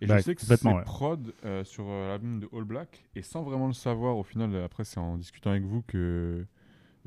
Et 0.00 0.06
Bah, 0.06 0.18
je 0.18 0.22
sais 0.22 0.34
que 0.34 0.40
c'est 0.40 0.64
ouais. 0.64 0.82
prod 0.84 1.34
euh, 1.44 1.62
sur 1.64 1.84
euh, 1.88 2.08
l'album 2.08 2.40
de 2.40 2.48
All 2.56 2.64
Black, 2.64 3.04
et 3.14 3.22
sans 3.22 3.42
vraiment 3.42 3.66
le 3.66 3.72
savoir, 3.74 4.16
au 4.16 4.22
final, 4.22 4.54
euh, 4.54 4.64
après, 4.64 4.84
c'est 4.84 4.98
en 4.98 5.16
discutant 5.18 5.50
avec 5.50 5.62
vous 5.64 5.82
que 5.82 6.46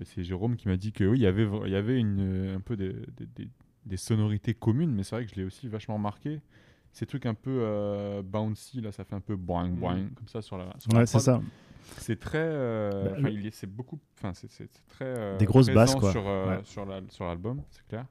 c'est 0.03 0.23
Jérôme 0.23 0.55
qui 0.55 0.67
m'a 0.67 0.77
dit 0.77 0.91
que 0.91 1.03
oui, 1.03 1.19
il 1.19 1.23
y 1.23 1.27
avait, 1.27 1.47
il 1.65 1.71
y 1.71 1.75
avait 1.75 1.99
une, 1.99 2.53
un 2.55 2.59
peu 2.59 2.75
des, 2.75 2.93
des- 3.17 3.25
des- 3.35 3.49
des 3.85 3.97
sonorités 3.97 4.53
communes, 4.53 4.91
mais 4.91 5.03
c'est 5.03 5.15
vrai 5.15 5.25
que 5.25 5.31
je 5.31 5.35
l'ai 5.35 5.43
aussi 5.43 5.67
vachement 5.67 5.97
marqué. 5.97 6.39
Ces 6.91 7.05
trucs 7.07 7.25
un 7.25 7.33
peu 7.33 7.49
euh, 7.63 8.21
bouncy, 8.21 8.79
là, 8.79 8.91
ça 8.91 9.03
fait 9.03 9.15
un 9.15 9.19
peu 9.21 9.35
boing 9.35 9.69
boing, 9.69 10.09
comme 10.15 10.27
ça 10.27 10.41
sur 10.43 10.57
la. 10.57 10.73
sur 10.77 10.93
Ouais, 10.93 11.05
c'est 11.07 11.19
ça. 11.19 11.41
C'est 11.97 12.19
très. 12.19 12.37
euh, 12.39 13.15
Bah, 13.19 13.29
c'est 13.51 13.67
beaucoup. 13.69 13.99
Enfin, 14.17 14.33
c'est 14.33 14.47
très. 14.87 15.05
euh, 15.05 15.37
Des 15.37 15.45
grosses 15.45 15.69
basses, 15.69 15.95
quoi. 15.95 16.11
Sur, 16.11 16.27
euh, 16.27 16.57
Ouais. 16.57 16.61
sur 16.63 16.85
la- 16.85 17.01
sur 17.09 17.25
l'album, 17.25 17.61
c'est 17.71 17.85
clair. 17.87 18.05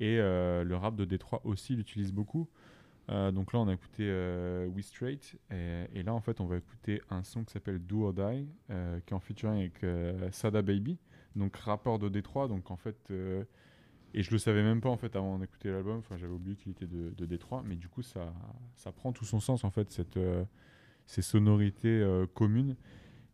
Et 0.00 0.16
euh, 0.18 0.64
le 0.64 0.76
rap 0.76 0.96
de 0.96 1.04
Détroit 1.04 1.40
aussi 1.44 1.76
l'utilise 1.76 2.12
beaucoup. 2.12 2.48
Euh, 3.10 3.30
donc 3.32 3.52
là, 3.52 3.60
on 3.60 3.68
a 3.68 3.74
écouté 3.74 4.04
euh, 4.06 4.66
We 4.68 4.84
Straight. 4.84 5.36
Et, 5.50 6.02
là, 6.02 6.14
en 6.14 6.20
fait, 6.20 6.40
on 6.40 6.46
va 6.46 6.56
écouter 6.56 7.02
un 7.10 7.22
son 7.24 7.44
qui 7.44 7.52
s'appelle 7.52 7.78
Do 7.78 8.06
or 8.06 8.12
Die, 8.12 8.48
euh, 8.70 9.00
qui 9.00 9.12
est 9.12 9.16
en 9.16 9.20
featuring 9.20 9.58
avec 9.60 10.32
Sada 10.32 10.62
Baby, 10.62 10.98
donc 11.36 11.56
rappeur 11.56 11.98
de 11.98 12.08
Détroit. 12.08 12.48
Donc 12.48 12.70
en 12.70 12.76
fait. 12.76 13.10
et 14.14 14.22
je 14.22 14.30
le 14.30 14.38
savais 14.38 14.62
même 14.62 14.80
pas 14.80 14.90
en 14.90 14.96
fait 14.96 15.16
avant 15.16 15.38
d'écouter 15.38 15.70
l'album. 15.70 16.02
J'avais 16.10 16.32
oublié 16.32 16.56
qu'il 16.56 16.72
était 16.72 16.86
de, 16.86 17.10
de 17.10 17.26
Détroit, 17.26 17.62
mais 17.66 17.76
du 17.76 17.88
coup, 17.88 18.02
ça, 18.02 18.32
ça 18.74 18.92
prend 18.92 19.12
tout 19.12 19.24
son 19.24 19.40
sens 19.40 19.64
en 19.64 19.70
fait 19.70 19.90
cette, 19.90 20.18
ces 21.06 21.22
sonorités 21.22 22.04
communes. 22.34 22.76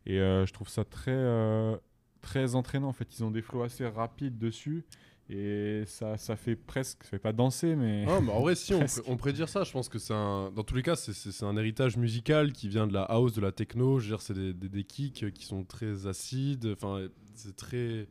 Et 0.05 0.17
je 0.17 0.51
trouve 0.53 0.69
ça 0.69 0.83
très, 0.83 1.79
très 2.21 2.55
entraînant. 2.55 2.87
En 2.87 2.93
fait, 2.93 3.17
ils 3.17 3.23
ont 3.23 3.31
des 3.31 3.41
flows 3.41 3.63
assez 3.63 3.87
rapides 3.87 4.37
dessus. 4.37 4.85
Et 5.31 5.83
ça, 5.85 6.17
ça 6.17 6.35
fait 6.35 6.55
presque, 6.55 7.03
ça 7.03 7.09
fait 7.11 7.19
pas 7.19 7.33
danser, 7.33 7.75
mais. 7.75 8.03
Ah, 8.07 8.17
en 8.17 8.41
vrai, 8.41 8.55
si, 8.55 8.73
on, 8.73 8.79
on 9.07 9.15
pourrait 9.17 9.33
dire 9.33 9.47
ça. 9.47 9.63
Je 9.63 9.71
pense 9.71 9.87
que 9.87 9.99
c'est 9.99 10.13
un. 10.13 10.51
Dans 10.55 10.63
tous 10.63 10.73
les 10.75 10.81
cas, 10.81 10.95
c'est- 10.95 11.43
un 11.43 11.55
héritage 11.55 11.97
musical 11.97 12.51
qui 12.51 12.67
vient 12.67 12.87
de 12.87 12.93
la 12.93 13.03
house, 13.03 13.33
de 13.33 13.41
la 13.41 13.51
techno. 13.51 13.99
Je 13.99 14.05
veux 14.05 14.09
dire, 14.15 14.21
c'est 14.21 14.33
des, 14.33 14.53
des, 14.53 14.69
des 14.69 14.83
kicks 14.83 15.31
qui 15.31 15.45
sont 15.45 15.63
très 15.63 16.07
acides. 16.07 16.67
Enfin, 16.73 17.07
c'est 17.35 17.55
très. 17.55 18.07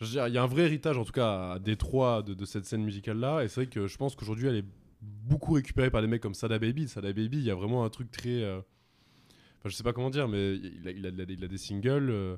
Je 0.00 0.06
veux 0.06 0.10
dire, 0.10 0.26
il 0.28 0.34
y 0.34 0.38
a 0.38 0.42
un 0.42 0.46
vrai 0.46 0.62
héritage, 0.62 0.96
en 0.98 1.04
tout 1.04 1.12
cas, 1.12 1.52
à 1.52 1.58
Détroit 1.60 2.22
de, 2.22 2.34
de 2.34 2.44
cette 2.44 2.64
scène 2.64 2.82
musicale-là. 2.82 3.44
Et 3.44 3.48
c'est 3.48 3.60
vrai 3.62 3.66
que 3.68 3.86
je 3.86 3.96
pense 3.96 4.16
qu'aujourd'hui, 4.16 4.48
elle 4.48 4.56
est 4.56 4.64
beaucoup 5.00 5.52
récupérée 5.52 5.90
par 5.90 6.00
des 6.00 6.08
mecs 6.08 6.22
comme 6.22 6.34
Sada 6.34 6.58
Baby. 6.58 6.88
Sada 6.88 7.12
Baby, 7.12 7.38
il 7.38 7.44
y 7.44 7.50
a 7.50 7.54
vraiment 7.54 7.84
un 7.84 7.90
truc 7.90 8.10
très. 8.10 8.42
euh, 8.42 8.60
Enfin, 9.60 9.68
je 9.68 9.76
sais 9.76 9.82
pas 9.84 9.92
comment 9.92 10.10
dire, 10.10 10.26
mais 10.26 10.54
il 10.56 10.88
a, 10.88 10.90
il 10.90 11.06
a, 11.06 11.10
il 11.10 11.20
a 11.20 11.24
des- 11.26 11.34
il 11.34 11.44
a 11.44 11.48
des 11.48 11.58
singles. 11.58 12.08
euh, 12.10 12.36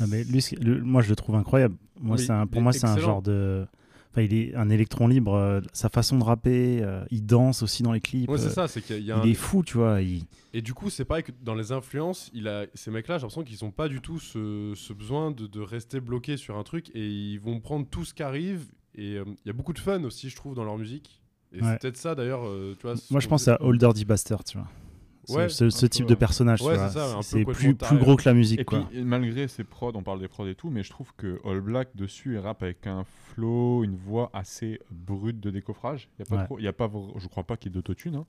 Non, 0.00 0.06
mais 0.08 0.24
lui, 0.24 0.40
ce- 0.42 0.54
le- 0.56 0.82
moi, 0.82 1.02
je 1.02 1.08
le 1.10 1.16
trouve 1.16 1.34
incroyable. 1.36 1.76
Moi, 2.00 2.16
Oui, 2.16 2.22
c'est 2.24 2.32
un- 2.32 2.44
il 2.44 2.48
pour 2.48 2.62
moi, 2.62 2.72
c'est 2.72 2.86
un 2.86 2.98
genre 2.98 3.22
de. 3.22 3.66
Enfin, 4.12 4.22
il 4.22 4.34
est 4.34 4.54
un 4.56 4.70
électron 4.70 5.06
libre. 5.06 5.34
euh, 5.34 5.60
sa 5.72 5.88
façon 5.88 6.18
de 6.18 6.24
rapper, 6.24 6.80
euh, 6.82 7.04
il 7.12 7.24
danse 7.24 7.62
aussi 7.62 7.84
dans 7.84 7.92
les 7.92 8.00
clips. 8.00 8.28
Ouais, 8.28 8.38
c'est 8.38 8.46
euh, 8.46 8.50
ça, 8.50 8.66
c'est 8.66 8.82
qu'il 8.82 8.96
y 9.04 9.12
a- 9.12 9.18
il 9.18 9.20
un- 9.20 9.30
est 9.30 9.34
fou, 9.34 9.62
tu 9.62 9.76
vois. 9.78 10.00
il- 10.02 10.24
Et 10.52 10.62
du 10.62 10.74
coup, 10.74 10.90
c'est 10.90 11.04
pareil 11.04 11.22
que 11.22 11.30
dans 11.44 11.54
les 11.54 11.70
influences, 11.70 12.28
il 12.34 12.48
a, 12.48 12.66
ces 12.74 12.90
mecs-là, 12.90 13.18
j'ai 13.18 13.22
l'impression 13.22 13.44
qu'ils 13.44 13.64
n'ont 13.64 13.70
pas 13.70 13.88
du 13.88 14.00
tout 14.00 14.18
ce, 14.18 14.72
ce 14.74 14.92
besoin 14.92 15.30
de, 15.30 15.46
de 15.46 15.60
rester 15.60 16.00
bloqués 16.00 16.36
sur 16.36 16.56
un 16.58 16.64
truc 16.64 16.90
et 16.92 17.06
ils 17.08 17.38
vont 17.38 17.60
prendre 17.60 17.86
tout 17.88 18.04
ce 18.04 18.12
qui 18.12 18.24
arrive. 18.24 18.64
Et 18.96 19.12
il 19.14 19.36
y 19.46 19.50
a 19.50 19.52
beaucoup 19.52 19.72
de 19.72 19.78
fun 19.78 20.02
aussi, 20.02 20.28
je 20.28 20.34
trouve, 20.34 20.56
dans 20.56 20.64
leur 20.64 20.76
musique. 20.76 21.20
Et 21.52 21.62
Ouais. 21.62 21.68
c'est 21.72 21.80
peut-être 21.80 21.96
ça 21.96 22.16
d'ailleurs, 22.16 22.42
tu 22.80 22.82
vois. 22.82 22.96
ce 22.96 23.12
Moi, 23.12 23.20
je 23.20 23.28
pense 23.28 23.46
à 23.46 23.62
Older 23.62 23.90
D 23.94 24.04
tu 24.04 24.58
vois. 24.58 24.66
Ce- 25.30 25.64
Ouais, 25.64 25.70
ce, 25.70 25.86
type 25.86 26.06
peu, 26.06 26.14
de 26.14 26.18
personnage, 26.18 26.62
ouais, 26.62 26.76
c'est 27.22 27.44
plus, 27.44 27.74
plus 27.74 27.98
gros 27.98 28.16
que 28.16 28.28
la 28.28 28.34
musique, 28.34 28.60
Et 28.60 28.64
quoi. 28.64 28.86
puis, 28.90 29.02
malgré 29.04 29.48
ses 29.48 29.64
prods, 29.64 29.92
on 29.94 30.02
parle 30.02 30.20
des 30.20 30.28
prods 30.28 30.46
et 30.46 30.54
tout, 30.54 30.70
mais 30.70 30.82
je 30.82 30.90
trouve 30.90 31.12
que 31.16 31.40
All 31.44 31.60
Black 31.60 31.88
dessus, 31.94 32.34
il 32.34 32.38
rappe 32.38 32.62
avec 32.62 32.86
un 32.86 33.04
flow, 33.04 33.84
une 33.84 33.96
voix 33.96 34.30
assez 34.32 34.80
brute 34.90 35.40
de 35.40 35.50
décoffrage. 35.50 36.08
Il 36.18 36.22
y 36.22 36.22
a 36.22 36.26
pas 36.26 36.36
Ouais. 36.36 36.44
trop, 36.44 36.58
il 36.58 36.64
y 36.64 36.68
a 36.68 36.72
pas, 36.72 36.86
vr- 36.88 37.18
je 37.18 37.28
crois 37.28 37.44
pas 37.44 37.56
qu'il 37.56 37.70
y 37.70 37.72
ait 37.72 37.76
d'autotune, 37.76 38.16
hein. 38.16 38.26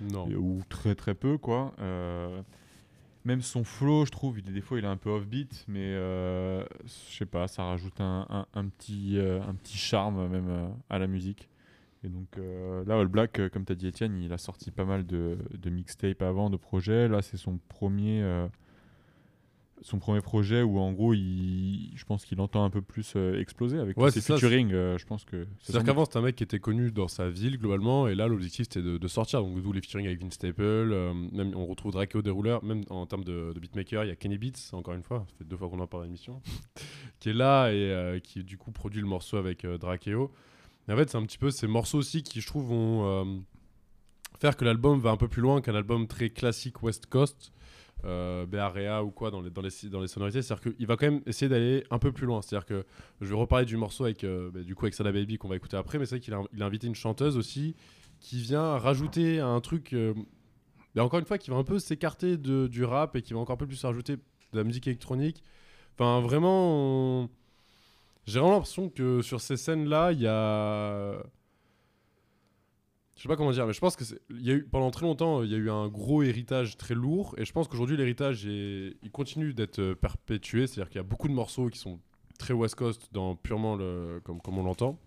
Non. 0.00 0.28
Ou 0.28 0.60
très 0.68 0.94
très 0.94 1.14
peu, 1.14 1.38
quoi. 1.38 1.72
Euh, 1.80 2.42
même 3.24 3.40
son 3.42 3.64
flow, 3.64 4.04
je 4.04 4.10
trouve, 4.12 4.38
il 4.38 4.48
est, 4.48 4.52
des 4.52 4.60
fois, 4.60 4.78
il 4.78 4.84
est 4.84 4.88
un 4.88 4.96
peu 4.96 5.10
offbeat, 5.10 5.64
mais 5.68 5.80
euh, 5.82 6.62
je 6.84 7.16
sais 7.16 7.26
pas, 7.26 7.48
ça 7.48 7.64
rajoute 7.64 8.00
un, 8.00 8.26
un- 8.28 8.46
un 8.54 8.66
petit, 8.66 9.18
euh, 9.18 9.40
un 9.42 9.54
petit 9.54 9.78
charme 9.78 10.28
même 10.28 10.48
euh, 10.48 10.68
à 10.90 10.98
la 10.98 11.06
musique. 11.06 11.48
Et 12.04 12.08
donc 12.08 12.28
euh, 12.38 12.84
là, 12.86 12.98
All 12.98 13.08
Black, 13.08 13.38
euh, 13.40 13.48
comme 13.48 13.64
tu 13.64 13.72
as 13.72 13.74
dit 13.74 13.88
Étienne, 13.88 14.20
il 14.22 14.32
a 14.32 14.38
sorti 14.38 14.70
pas 14.70 14.84
mal 14.84 15.06
de, 15.06 15.38
de 15.58 15.70
mixtapes 15.70 16.22
avant, 16.22 16.50
de 16.50 16.56
projets. 16.56 17.08
Là, 17.08 17.22
c'est 17.22 17.36
son 17.38 17.58
premier, 17.68 18.22
euh, 18.22 18.46
son 19.80 19.98
premier 19.98 20.20
projet 20.20 20.62
où 20.62 20.78
en 20.78 20.92
gros, 20.92 21.14
il, 21.14 21.92
je 21.96 22.04
pense 22.04 22.24
qu'il 22.24 22.40
entend 22.40 22.64
un 22.64 22.70
peu 22.70 22.82
plus 22.82 23.16
exploser 23.16 23.78
avec 23.78 23.96
Ouais, 23.98 24.10
ses 24.10 24.20
featuring. 24.20 24.70
je 24.70 25.04
pense 25.04 25.24
que 25.24 25.46
c'est 25.58 25.72
C'est-à-dire 25.72 25.86
qu'avant, 25.86 26.04
c'était 26.04 26.18
un 26.18 26.22
mec 26.22 26.36
qui 26.36 26.44
était 26.44 26.60
connu 26.60 26.92
dans 26.92 27.08
sa 27.08 27.28
ville 27.28 27.58
globalement, 27.58 28.06
et 28.08 28.14
là, 28.14 28.28
l'objectif 28.28 28.64
c'était 28.70 28.82
de, 28.82 28.98
de 28.98 29.08
sortir. 29.08 29.42
Donc, 29.42 29.60
d'où 29.60 29.72
les 29.72 29.80
featuring 29.80 30.06
avec 30.06 30.20
Vince 30.22 30.34
Staple, 30.34 31.12
même 31.32 31.54
on 31.56 31.66
retrouve 31.66 31.92
Drakeo 31.92 32.22
Dérouleur, 32.22 32.62
même 32.62 32.84
en 32.90 33.06
termes 33.06 33.24
de, 33.24 33.52
de 33.52 33.58
beatmaker, 33.60 34.04
il 34.04 34.08
y 34.08 34.12
a 34.12 34.16
Kenny 34.16 34.38
Beats, 34.38 34.70
encore 34.74 34.94
une 34.94 35.02
fois, 35.02 35.24
ça 35.28 35.34
fait 35.38 35.44
deux 35.44 35.56
fois 35.56 35.68
qu'on 35.68 35.80
en 35.80 35.86
parle 35.86 36.04
à 36.04 36.06
l'émission, 36.06 36.40
qui 37.20 37.30
est 37.30 37.34
là 37.34 37.70
et 37.72 38.20
qui 38.22 38.44
du 38.44 38.58
coup 38.58 38.70
produit 38.70 39.00
le 39.00 39.08
morceau 39.08 39.38
avec 39.38 39.66
Drakeo. 39.66 40.30
Et 40.88 40.92
en 40.92 40.96
fait, 40.96 41.10
c'est 41.10 41.18
un 41.18 41.24
petit 41.24 41.38
peu 41.38 41.50
ces 41.50 41.66
morceaux 41.66 41.98
aussi 41.98 42.22
qui, 42.22 42.40
je 42.40 42.46
trouve, 42.46 42.66
vont 42.66 43.06
euh, 43.06 43.24
faire 44.38 44.56
que 44.56 44.64
l'album 44.64 45.00
va 45.00 45.10
un 45.10 45.16
peu 45.16 45.28
plus 45.28 45.42
loin 45.42 45.60
qu'un 45.60 45.74
album 45.74 46.06
très 46.06 46.30
classique 46.30 46.82
West 46.82 47.06
Coast. 47.06 47.52
Euh, 48.04 48.46
Area 48.52 49.02
ou 49.02 49.10
quoi 49.10 49.30
dans 49.30 49.40
les, 49.40 49.50
dans 49.50 49.62
les, 49.62 49.70
dans 49.90 50.00
les 50.00 50.06
sonorités, 50.06 50.40
c'est-à-dire 50.40 50.74
qu'il 50.74 50.86
va 50.86 50.96
quand 50.96 51.06
même 51.06 51.22
essayer 51.26 51.48
d'aller 51.48 51.84
un 51.90 51.98
peu 51.98 52.12
plus 52.12 52.26
loin. 52.26 52.40
C'est-à-dire 52.40 52.66
que 52.66 52.84
je 53.20 53.26
vais 53.26 53.34
reparler 53.34 53.64
du 53.64 53.76
morceau 53.76 54.04
avec, 54.04 54.22
euh, 54.22 54.50
bah, 54.52 54.62
du 54.62 54.74
coup, 54.74 54.84
avec 54.84 54.94
Sada 54.94 55.10
Baby 55.10 55.38
qu'on 55.38 55.48
va 55.48 55.56
écouter 55.56 55.76
après, 55.76 55.98
mais 55.98 56.06
c'est 56.06 56.16
vrai 56.16 56.20
qu'il 56.20 56.34
a, 56.34 56.64
invité 56.64 56.86
une 56.86 56.94
chanteuse 56.94 57.36
aussi 57.36 57.74
qui 58.20 58.38
vient 58.40 58.78
rajouter 58.78 59.40
un 59.40 59.60
truc, 59.60 59.92
euh, 59.92 60.14
bah, 60.94 61.04
encore 61.04 61.18
une 61.18 61.24
fois, 61.24 61.38
qui 61.38 61.50
va 61.50 61.56
un 61.56 61.64
peu 61.64 61.78
s'écarter 61.78 62.36
du 62.36 62.84
rap 62.84 63.16
et 63.16 63.22
qui 63.22 63.32
va 63.32 63.40
encore 63.40 63.54
un 63.54 63.58
peu 63.58 63.66
plus 63.66 63.82
rajouter 63.82 64.16
de 64.16 64.22
la 64.58 64.62
musique 64.62 64.86
électronique. 64.86 65.42
Enfin, 65.98 66.20
vraiment, 66.20 67.28
j'ai 68.26 68.38
vraiment 68.38 68.54
l'impression 68.54 68.88
que 68.88 69.22
sur 69.22 69.40
ces 69.40 69.56
scènes-là, 69.56 70.12
il 70.12 70.20
y 70.20 70.26
a. 70.26 71.22
Je 73.16 73.22
sais 73.22 73.28
pas 73.28 73.36
comment 73.36 73.52
dire, 73.52 73.66
mais 73.66 73.72
je 73.72 73.80
pense 73.80 73.96
que 73.96 74.04
y 74.30 74.50
a 74.50 74.54
eu 74.54 74.64
pendant 74.64 74.90
très 74.90 75.06
longtemps, 75.06 75.42
il 75.42 75.50
y 75.50 75.54
a 75.54 75.58
eu 75.58 75.70
un 75.70 75.88
gros 75.88 76.22
héritage 76.22 76.76
très 76.76 76.94
lourd, 76.94 77.34
et 77.38 77.46
je 77.46 77.52
pense 77.52 77.66
qu'aujourd'hui 77.66 77.96
l'héritage 77.96 78.44
il 78.44 79.10
continue 79.10 79.54
d'être 79.54 79.78
euh, 79.78 79.94
perpétué, 79.94 80.66
c'est-à-dire 80.66 80.90
qu'il 80.90 80.98
y 80.98 81.00
a 81.00 81.08
beaucoup 81.08 81.28
de 81.28 81.32
morceaux 81.32 81.70
qui 81.70 81.78
sont 81.78 81.98
très 82.38 82.52
West 82.52 82.74
Coast 82.74 83.08
dans 83.12 83.34
purement 83.34 83.74
le 83.76 84.20
comme 84.22 84.42
comme 84.42 84.58
on 84.58 84.64
l'entend. 84.64 84.98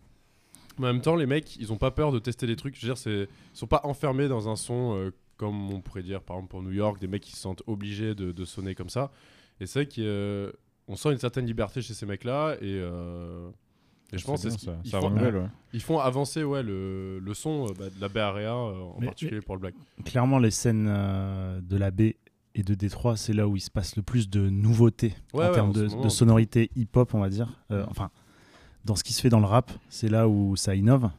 Mais 0.80 0.88
en 0.88 0.94
même 0.94 1.02
temps, 1.02 1.16
les 1.16 1.26
mecs, 1.26 1.58
ils 1.58 1.72
ont 1.74 1.78
pas 1.78 1.92
peur 1.92 2.12
de 2.12 2.20
tester 2.20 2.48
des 2.48 2.56
trucs. 2.56 2.76
Je 2.76 2.82
veux 2.82 2.94
dire, 2.94 2.98
c'est, 2.98 3.28
ils 3.54 3.58
sont 3.58 3.68
pas 3.68 3.82
enfermés 3.84 4.30
dans 4.30 4.48
un 4.48 4.56
son 4.56 4.96
euh, 4.96 5.12
comme 5.40 5.72
on 5.72 5.82
pourrait 5.82 6.04
dire 6.04 6.22
par 6.22 6.36
exemple 6.36 6.52
pour 6.52 6.62
New 6.62 6.72
York, 6.72 7.00
des 7.00 7.08
mecs 7.08 7.24
qui 7.24 7.32
se 7.32 7.40
sentent 7.40 7.64
obligés 7.66 8.14
de, 8.14 8.46
sonner 8.46 8.76
comme 8.76 8.90
ça. 8.90 9.10
Et 9.60 9.66
c'est 9.66 9.86
vrai 9.86 10.54
qu'on 10.90 10.96
sent 10.96 11.12
une 11.12 11.18
certaine 11.20 11.46
liberté 11.46 11.82
chez 11.82 11.94
ces 11.94 12.06
mecs-là, 12.08 12.56
et 12.62 12.80
euh, 12.80 13.50
et 14.12 14.18
je 14.18 14.26
pense 14.26 14.42
que 14.44 14.48
bien, 14.50 14.58
ça- 14.58 14.78
ils 14.84 14.90
ça 14.90 15.00
font- 15.00 15.06
renouvelle, 15.10 15.36
ouais. 15.38 15.48
ils 15.74 15.82
font 15.82 16.00
avancer 16.00 16.44
ouais, 16.44 16.64
le, 16.64 17.20
le 17.20 17.34
son 17.36 17.68
euh, 17.68 17.74
bah, 17.78 17.86
de 17.96 18.02
la 18.02 18.10
Bay 18.10 18.20
Area, 18.22 18.54
euh, 18.56 18.82
en 18.82 18.98
Mais- 19.00 19.06
particulier 19.06 19.42
pour 19.42 19.56
le 19.56 19.62
black. 19.62 19.76
Clairement, 20.04 20.40
les 20.40 20.50
scènes 20.52 20.88
euh, 20.90 21.62
de 21.62 21.78
la 21.78 21.92
baie 21.92 22.16
et 22.56 22.64
de 22.64 22.74
Détroit, 22.74 23.16
c'est 23.18 23.34
là 23.34 23.48
où 23.48 23.56
il 23.56 23.60
se 23.62 23.70
passe 23.70 23.96
le 23.96 24.02
plus 24.02 24.28
de 24.30 24.50
nouveautés 24.50 25.14
Ouais, 25.34 25.46
en 25.46 25.48
ouais, 25.50 25.54
termes 25.54 25.70
en 25.70 25.74
de, 25.74 25.86
moment, 25.86 26.02
de 26.02 26.06
en 26.08 26.10
sonorité 26.10 26.72
hip-hop, 26.76 27.14
on 27.14 27.20
va 27.20 27.30
dire. 27.30 27.62
Euh, 27.72 27.86
enfin, 27.88 28.10
dans 28.84 28.96
ce 28.96 29.04
qui 29.04 29.14
se 29.14 29.22
fait 29.22 29.30
dans 29.30 29.40
le 29.40 29.46
rap, 29.46 29.72
c'est 29.90 30.10
là 30.10 30.28
où 30.28 30.56
ça 30.56 30.74
innove. 30.76 31.12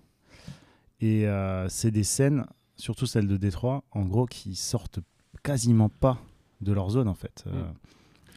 Et 1.01 1.27
euh, 1.29 1.69
c'est 1.69 1.93
des 1.93 2.03
scènes, 2.05 2.45
surtout 2.77 3.07
celles 3.07 3.29
de 3.29 3.37
Détroit, 3.37 3.85
en 3.93 4.03
gros, 4.05 4.27
qui 4.27 4.57
sortent 4.57 4.99
quasiment 5.45 5.89
pas 5.89 6.19
de 6.61 6.73
leur 6.73 6.91
zone, 6.91 7.07
en 7.09 7.15
fait. 7.15 7.45
Euh, 7.47 7.63
Mm. 7.63 7.75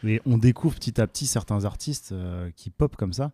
Et 0.06 0.22
on 0.26 0.38
découvre 0.38 0.76
petit 0.76 1.00
à 1.00 1.08
petit 1.08 1.26
certains 1.28 1.66
artistes 1.66 2.12
euh, 2.12 2.50
qui 2.56 2.70
pop 2.70 2.96
comme 2.96 3.14
ça. 3.14 3.32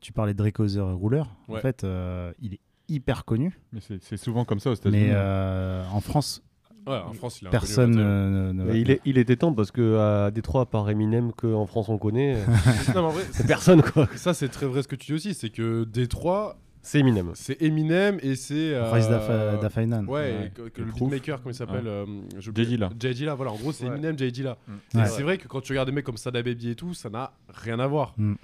Tu 0.00 0.12
parlais 0.12 0.32
de 0.32 0.38
Drake 0.38 0.60
Other 0.60 0.96
Ruler. 0.98 1.22
En 1.48 1.54
Ouais. 1.54 1.60
fait, 1.60 1.84
euh, 1.84 2.32
il 2.40 2.54
est 2.54 2.60
hyper 2.88 3.24
connu. 3.24 3.58
Mais 3.72 3.80
c'est 3.80 4.02
c'est 4.02 4.16
souvent 4.16 4.44
comme 4.44 4.60
ça 4.60 4.70
aux 4.70 4.74
États-Unis. 4.74 5.04
Mais 5.06 5.10
hein. 5.10 5.16
euh, 5.16 5.84
en 5.92 6.00
France, 6.00 6.42
Ouais, 6.86 6.96
en 7.06 7.12
France, 7.12 7.42
il 7.42 7.48
est 7.48 7.50
personne 7.50 7.90
ne- 7.96 8.52
ne- 8.52 8.64
Mais 8.64 8.80
il, 8.80 8.90
est- 8.90 9.02
il 9.04 9.18
était 9.18 9.36
temps 9.36 9.52
parce 9.52 9.70
que 9.70 9.98
à 9.98 10.30
Détroit, 10.30 10.62
à 10.62 10.66
part 10.66 10.88
Eminem, 10.88 11.32
qu'en 11.32 11.66
France 11.66 11.90
on 11.90 11.98
connaît, 11.98 12.36
Non, 12.94 12.94
mais 12.94 12.98
en 13.00 13.08
vrai, 13.10 13.24
c'est 13.32 13.46
personne 13.46 13.82
quoi. 13.82 14.08
Ça, 14.16 14.32
c'est 14.32 14.48
très 14.48 14.64
vrai 14.64 14.82
ce 14.82 14.88
que 14.88 14.96
tu 14.96 15.08
dis 15.08 15.14
aussi, 15.14 15.34
c'est 15.34 15.50
que 15.50 15.84
Détroit, 15.84 16.56
C'est 16.90 17.00
Eminem. 17.00 17.32
c'est 17.34 17.60
Eminem 17.60 18.18
et 18.22 18.34
c'est. 18.34 18.72
euh, 18.74 18.90
Dafa- 18.90 19.60
Dafainan. 19.60 20.04
Ouais, 20.06 20.08
Ouais. 20.08 20.46
et 20.46 20.50
que, 20.50 20.68
que 20.70 20.80
Le 20.80 20.86
le 20.86 20.90
Proof. 20.92 21.10
beatmaker, 21.10 21.38
comment 21.42 21.50
il 21.50 21.54
s'appelle 21.54 21.84
Ouais. 21.84 21.90
euh, 21.90 22.06
Jay 22.54 22.64
Dilla. 22.64 22.88
Jay 22.98 23.12
Dilla, 23.12 23.34
voilà, 23.34 23.52
en 23.52 23.56
gros, 23.56 23.72
c'est 23.72 23.84
Ouais. 23.84 23.90
Eminem, 23.92 24.18
Jay 24.18 24.30
Dilla. 24.30 24.56
Et 24.94 24.98
Ouais. 24.98 25.06
c'est 25.06 25.22
vrai 25.22 25.36
que 25.36 25.46
quand 25.48 25.60
tu 25.60 25.72
regardes 25.72 25.88
des 25.90 25.94
mecs 25.94 26.06
comme 26.06 26.16
Sada 26.16 26.42
Baby 26.42 26.70
et 26.70 26.74
tout, 26.74 26.94
ça 26.94 27.10
n'a 27.10 27.32
rien 27.48 27.78
à 27.78 27.86
voir. 27.86 28.14
Mm. 28.16 28.34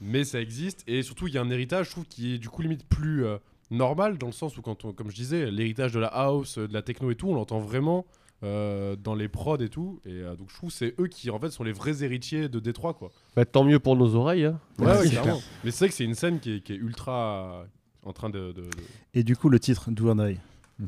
Mais 0.00 0.24
ça 0.24 0.40
existe, 0.40 0.82
et 0.86 1.02
surtout, 1.02 1.26
il 1.28 1.34
y 1.34 1.38
a 1.38 1.42
un 1.42 1.50
héritage, 1.50 1.86
je 1.86 1.90
trouve, 1.90 2.06
qui 2.06 2.34
est 2.34 2.38
du 2.38 2.48
coup 2.48 2.62
limite 2.62 2.86
plus 2.88 3.26
euh, 3.26 3.36
normal, 3.70 4.16
dans 4.16 4.28
le 4.28 4.32
sens 4.32 4.56
où, 4.56 4.62
quand 4.62 4.86
on, 4.86 4.92
comme 4.94 5.10
je 5.10 5.14
disais, 5.16 5.50
l'héritage 5.50 5.92
de 5.92 6.00
la 6.00 6.06
house, 6.08 6.56
euh, 6.56 6.66
de 6.66 6.72
la 6.72 6.80
techno 6.80 7.10
et 7.10 7.14
tout, 7.14 7.28
on 7.28 7.34
l'entend 7.34 7.58
vraiment 7.58 8.06
euh, 8.42 8.96
dans 8.96 9.14
les 9.14 9.28
prods 9.28 9.58
et 9.58 9.68
tout. 9.68 10.00
Et 10.06 10.12
euh, 10.22 10.34
donc 10.36 10.48
je 10.50 10.54
trouve 10.54 10.70
que 10.70 10.76
c'est 10.76 10.94
eux 11.00 11.06
qui 11.08 11.30
en 11.30 11.38
fait 11.38 11.50
sont 11.50 11.64
les 11.64 11.72
vrais 11.72 12.02
héritiers 12.02 12.48
de 12.48 12.58
Détroit 12.60 12.94
quoi. 12.94 13.10
Bah, 13.36 13.44
tant 13.44 13.64
mieux 13.64 13.78
pour 13.78 13.96
nos 13.96 14.14
oreilles. 14.14 14.44
hein. 14.46 14.58
Ouais, 14.78 14.86
Ouais, 14.98 15.08
clairement. 15.08 15.40
Mais 15.64 15.70
c'est 15.70 15.84
vrai 15.84 15.88
que 15.90 15.94
c'est 15.94 16.04
une 16.04 16.14
scène 16.14 16.40
qui 16.40 16.54
est, 16.56 16.60
qui 16.60 16.72
est 16.72 16.76
ultra 16.76 17.64
en 18.04 18.12
train 18.12 18.30
de, 18.30 18.52
de- 18.52 18.62
de- 18.62 18.70
Et 19.14 19.22
du 19.22 19.36
coup, 19.36 19.48
le 19.50 19.60
titre 19.60 19.90
Do 19.90 20.08
or 20.08 20.14
Die, 20.14 20.38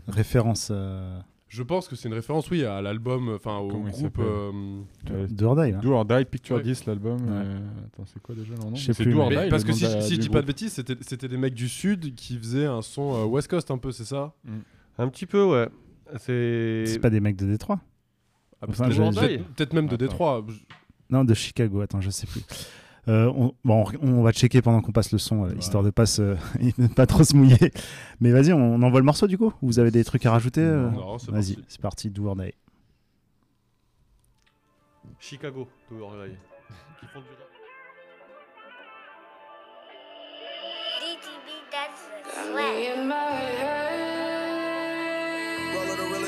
référence 0.09 0.69
euh, 0.71 1.19
Je 1.49 1.63
pense 1.63 1.89
que 1.89 1.95
c'est 1.97 2.09
une 2.09 2.15
référence, 2.15 2.51
oui, 2.51 2.65
à 2.65 2.81
l'album, 2.81 3.29
enfin 3.35 3.59
au 3.59 3.69
Comment 3.69 3.91
groupe. 3.91 4.19
euh, 4.19 4.51
Euh, 5.11 5.27
Do 5.29 5.49
or 5.49 5.57
Die. 5.57 5.73
là. 5.73 5.79
Do 5.79 5.93
or 5.93 6.05
Die, 6.07 6.25
Picture 6.25 6.57
Ouais. 6.57 6.63
10, 6.63 6.87
l'album. 6.87 7.17
Ouais. 7.21 7.29
euh, 7.45 7.59
Attends, 7.87 8.05
c'est 8.07 8.23
quoi 8.23 8.35
déjà 8.35 8.55
leur 8.55 8.65
nom 8.71 8.75
Je 8.75 8.87
sais 8.87 8.93
C'est 8.95 9.03
plus, 9.05 9.13
Do 9.13 9.21
or 9.21 9.29
Die, 9.29 9.51
parce 9.51 9.65
que 9.65 9.73
si, 9.73 9.83
la- 9.85 10.01
si 10.01 10.15
je 10.15 10.21
dis 10.21 10.31
pas 10.31 10.41
de 10.41 10.47
bêtises, 10.47 10.73
c'était 10.73 10.97
c'était 11.03 11.29
des 11.29 11.37
mecs 11.37 11.53
du 11.55 11.69
sud 11.69 12.15
qui 12.15 12.39
faisaient 12.39 12.65
un 12.65 12.81
son 12.81 13.15
euh, 13.15 13.25
West 13.27 13.49
Coast 13.49 13.71
un 13.71 13.77
peu, 13.77 13.93
c'est 13.93 14.07
ça 14.07 14.33
Un 14.99 15.09
petit 15.09 15.27
peu, 15.27 15.45
ouais. 15.45 15.69
C'est. 16.19 16.85
C'est 16.87 16.99
pas 16.99 17.11
des 17.11 17.21
mecs 17.21 17.37
de 17.37 17.47
Détroit 17.47 17.81
Ah, 18.61 18.67
Enfin, 18.69 18.89
peut-être- 18.89 19.73
même 19.73 19.87
de 19.87 19.95
Attends. 19.95 20.05
Détroit. 20.05 20.47
Non, 21.11 21.25
de 21.25 21.35
Chicago. 21.35 21.81
Attends, 21.81 22.01
je 22.01 22.11
sais 22.11 22.27
plus. 22.27 22.43
Euh, 23.09 23.33
on, 23.35 23.53
bon, 23.65 23.85
on, 24.01 24.23
va 24.23 24.31
checker 24.31 24.63
pendant 24.63 24.81
qu'on 24.81 24.93
passe 24.93 25.11
le 25.11 25.19
son, 25.19 25.45
euh, 25.45 25.55
histoire 25.59 25.83
de 25.83 25.91
pas 25.91 26.07
se, 26.07 26.37
pas 26.95 27.07
trop 27.07 27.25
se 27.25 27.35
mouiller. 27.35 27.73
Mais 28.21 28.31
vas-y, 28.31 28.53
on, 28.53 28.81
envoie 28.81 29.01
le 29.01 29.07
morceau 29.07 29.27
du 29.27 29.37
coup. 29.37 29.53
Vous 29.61 29.81
avez 29.81 29.91
des 29.91 30.05
trucs 30.05 30.25
à 30.25 30.31
rajouter 30.31 30.61
euh 30.61 30.89
Non, 30.91 31.19
c'est 31.19 31.33
Vas-y, 31.33 31.55
parti. 31.55 31.65
c'est 31.69 31.81
parti. 31.81 32.11
Do 32.11 32.27
or 32.27 32.37
Die. 32.37 32.55
Chicago, 35.19 35.69
Do 35.91 36.01
or 36.05 36.13
Die. 36.13 36.37
Qui 37.01 37.07
font 37.07 37.21
du 37.21 37.27
rap. 37.27 37.49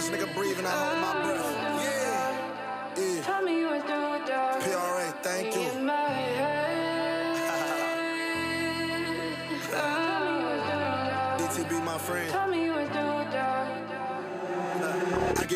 this 0.04 0.20
nigga 0.20 0.34
breathing, 0.34 0.66
I 0.66 0.70
hold 0.70 1.00
my 1.00 1.22
breath. 1.22 1.44
Yeah. 1.84 3.14
Yeah. 3.14 3.22
Tell 3.22 3.42
me 3.42 3.58
you 3.58 3.68
was 3.68 3.82
done 3.84 4.20
with 4.20 4.28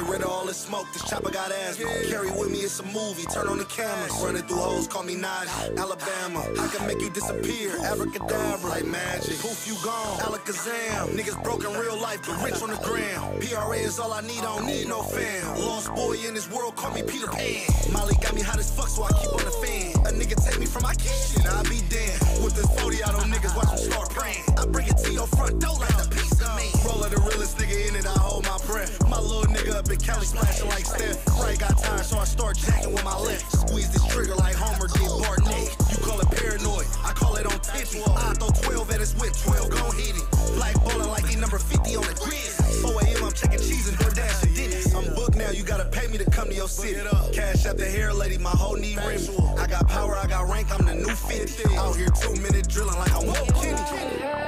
rid 0.09 0.23
of 0.23 0.29
all 0.29 0.47
this 0.47 0.57
smoke, 0.57 0.87
this 0.93 1.05
chopper 1.09 1.31
got 1.31 1.53
asthma. 1.53 1.87
Carry 2.09 2.31
with 2.31 2.51
me, 2.51 2.61
it's 2.61 2.81
a 2.81 2.87
movie, 2.87 3.25
turn 3.25 3.47
on 3.49 3.59
the 3.59 3.65
cameras. 3.67 4.13
Running 4.23 4.43
through 4.43 4.59
hoes, 4.59 4.87
call 4.87 5.03
me 5.03 5.15
Najee, 5.15 5.77
Alabama. 5.77 6.41
I 6.59 6.69
can 6.69 6.87
make 6.87 7.01
you 7.01 7.11
disappear, 7.11 7.77
abracadabra, 7.85 8.71
like 8.71 8.87
magic. 8.87 9.39
Poof, 9.39 9.67
you 9.67 9.77
gone, 9.85 10.19
alakazam. 10.21 11.15
Niggas 11.17 11.43
broken 11.45 11.73
real 11.75 11.97
life, 12.01 12.21
but 12.27 12.43
rich 12.43 12.61
on 12.63 12.71
the 12.71 12.81
gram. 12.83 13.21
PRA 13.41 13.77
is 13.77 13.99
all 13.99 14.13
I 14.13 14.23
need, 14.23 14.41
I 14.41 14.57
don't 14.57 14.67
need 14.67 14.89
no 14.89 15.03
fam. 15.03 15.61
Lost 15.61 15.95
boy 15.95 16.17
in 16.27 16.35
this 16.35 16.51
world, 16.51 16.77
call 16.77 16.93
me 16.93 17.03
Peter 17.03 17.27
Pan. 17.29 17.67
Molly 17.93 18.15
got 18.21 18.35
me 18.35 18.43
hot 18.43 18.59
as 18.59 18.71
fuck, 18.71 18.89
so 18.89 19.05
I 19.05 19.13
keep 19.13 19.33
on 19.33 19.45
the 19.45 19.57
fan. 19.63 19.93
A 20.07 20.11
nigga 20.11 20.37
take 20.43 20.59
me 20.59 20.67
from 20.67 20.83
my 20.83 20.95
kitchen, 20.95 21.43
I'll 21.47 21.63
be 21.65 21.81
damned. 21.89 22.45
With 22.45 22.55
this 22.55 22.67
40 22.81 23.03
out 23.05 23.15
on 23.15 23.31
niggas, 23.31 23.55
watch 23.57 23.69
them 23.69 23.91
start 23.91 24.11
praying. 24.11 24.45
I 24.57 24.67
bring 24.67 24.89
it 24.89 24.97
to 24.99 25.13
your 25.13 25.27
front 25.27 25.61
door 25.61 25.77
like 25.77 25.91
a 25.91 26.09
piece 26.09 26.41
of 26.41 26.57
me. 26.57 26.71
Roll 26.87 27.05
of 27.05 27.11
the 27.11 27.21
realest 27.21 27.59
nigga 27.59 27.89
in 27.89 27.97
it, 27.97 28.07
I 28.07 28.17
hold 28.19 28.45
my 28.45 28.59
breath. 28.67 28.97
My 29.09 29.21
little 29.21 29.45
nigga 29.53 29.75
up 29.75 29.91
in 29.91 29.98
Cali 30.03 30.27
splashing 30.27 30.69
like 30.69 30.85
Steph. 30.85 31.27
Right 31.41 31.59
got 31.59 31.79
tired, 31.79 32.05
so 32.05 32.19
I 32.19 32.25
start 32.25 32.57
jacking 32.57 32.93
with 32.93 33.05
my 33.05 33.17
left. 33.19 33.51
Squeeze 33.53 33.91
this 33.91 34.07
trigger 34.07 34.35
like 34.37 34.55
Homer 34.55 34.89
did 34.89 35.09
Barnett. 35.23 35.77
You 35.91 35.99
call 36.05 36.21
it 36.21 36.31
paranoid, 36.31 36.87
I 37.05 37.13
call 37.13 37.37
it 37.37 37.47
on 37.47 37.59
tippy. 37.61 38.03
I 38.07 38.35
throw 38.35 38.49
12 38.49 38.91
at 38.91 39.01
his 39.01 39.15
whip, 39.17 39.33
12 39.33 39.71
gon' 39.71 39.97
hit 39.97 40.17
it. 40.17 40.59
Like 40.59 40.75
ballin' 40.85 41.09
like 41.09 41.27
he 41.27 41.37
number 41.37 41.59
50 41.59 41.97
on 41.97 42.05
the 42.05 42.15
grid. 42.15 42.59
4 42.83 42.93
a.m. 43.03 43.25
I'm 43.25 43.33
checking 43.33 43.59
cheese 43.59 43.89
and 43.89 43.99
DoorDash 43.99 44.43
and 44.45 44.57
Dennis. 44.57 44.95
I'm 44.95 45.15
booked 45.15 45.37
now, 45.37 45.51
you 45.51 45.63
gotta 45.63 45.85
pay 45.87 46.07
me 46.07 46.19
to 46.19 46.29
come 46.31 46.49
to 46.49 46.55
your 46.55 46.69
city. 46.69 47.01
Cash 47.33 47.67
out 47.67 47.77
the 47.77 47.87
hair 47.87 48.13
lady, 48.13 48.39
my 48.39 48.51
whole 48.51 48.77
knee 48.77 48.97
rim. 48.97 49.21
I 49.59 49.67
got 49.67 49.89
power, 49.89 50.17
I 50.17 50.27
got 50.27 50.49
rank, 50.49 50.69
I'm 50.73 50.87
the 50.87 50.95
new 50.95 51.15
50. 51.15 51.77
Out 51.77 51.97
here 51.97 52.09
two 52.09 52.35
minute 52.41 52.69
drilling 52.69 52.99
like 52.99 53.13
I'm 53.15 53.27
Will 53.27 53.47
Kenny. 53.61 54.48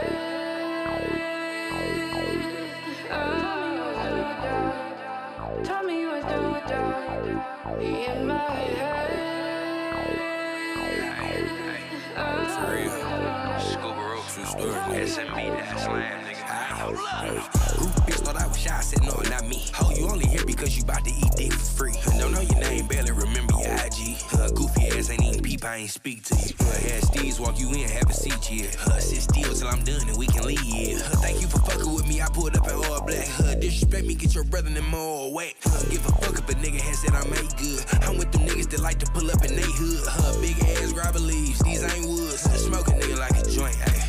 In 7.69 8.27
my 8.27 8.81
real. 12.69 12.91
Scuba 13.61 14.47
story. 14.47 14.71
SMB, 15.05 16.30
Group 16.89 17.93
bitch 18.09 18.21
thought 18.25 18.37
I 18.37 18.47
was 18.47 18.59
shy, 18.59 18.81
said 18.81 19.03
no, 19.03 19.15
not 19.29 19.47
me. 19.47 19.67
Ho, 19.75 19.91
you 19.95 20.09
only 20.09 20.27
here 20.27 20.45
because 20.47 20.77
you 20.77 20.85
bout 20.85 21.05
to 21.05 21.11
eat 21.11 21.33
dick 21.37 21.53
for 21.53 21.85
free. 21.85 21.95
Don't 22.19 22.33
know 22.33 22.41
your 22.41 22.61
name, 22.61 22.87
barely 22.87 23.13
remember 23.13 23.53
your 23.61 23.73
IG. 23.73 24.17
Huh, 24.33 24.49
goofy 24.51 24.89
ass 24.89 25.11
ain't 25.11 25.23
even 25.23 25.43
peep, 25.43 25.65
I 25.65 25.77
ain't 25.77 25.91
speak 25.91 26.25
to 26.25 26.35
you. 26.37 26.55
Huh, 26.59 26.89
had 26.89 27.05
Steve's 27.05 27.39
walk 27.39 27.59
you 27.61 27.69
in, 27.69 27.89
have 27.89 28.09
a 28.09 28.15
seat 28.15 28.45
here. 28.45 28.71
Huh, 28.79 28.99
sit 28.99 29.23
still 29.23 29.53
till 29.53 29.69
I'm 29.69 29.85
done 29.85 30.09
and 30.09 30.17
we 30.17 30.27
can 30.27 30.45
leave. 30.45 30.65
Yeah. 30.65 30.99
Huh, 31.05 31.17
thank 31.21 31.41
you 31.43 31.49
for 31.49 31.59
fucking 31.59 31.93
with 31.93 32.09
me, 32.09 32.23
I 32.23 32.29
pulled 32.29 32.57
up 32.57 32.67
in 32.67 32.75
all 32.75 33.03
black. 33.05 33.29
Huh, 33.29 33.55
disrespect 33.57 34.07
me, 34.07 34.15
get 34.15 34.35
your 34.35 34.45
brother 34.45 34.69
in 34.69 34.85
more 34.87 35.33
whack. 35.33 35.57
Huh, 35.63 35.85
give 35.91 36.05
a 36.07 36.13
fuck 36.13 36.39
if 36.39 36.49
a 36.49 36.55
nigga 36.55 36.81
has 36.81 36.99
said 37.01 37.15
I 37.15 37.25
made 37.29 37.55
good. 37.57 37.85
I'm 38.09 38.17
with 38.17 38.33
them 38.33 38.49
niggas 38.49 38.71
that 38.71 38.81
like 38.81 38.99
to 39.01 39.07
pull 39.13 39.31
up 39.31 39.45
in 39.45 39.55
they 39.55 39.63
hood. 39.63 40.05
Huh, 40.09 40.41
big 40.41 40.59
ass 40.65 40.93
grabber 40.93 41.21
leaves, 41.21 41.59
these 41.61 41.85
ain't 41.85 42.09
woods. 42.09 42.41
Smoke 42.41 42.89
a 42.89 42.93
nigga 42.93 43.19
like 43.19 43.37
a 43.37 43.45
joint, 43.51 43.77
ayy. 43.77 44.00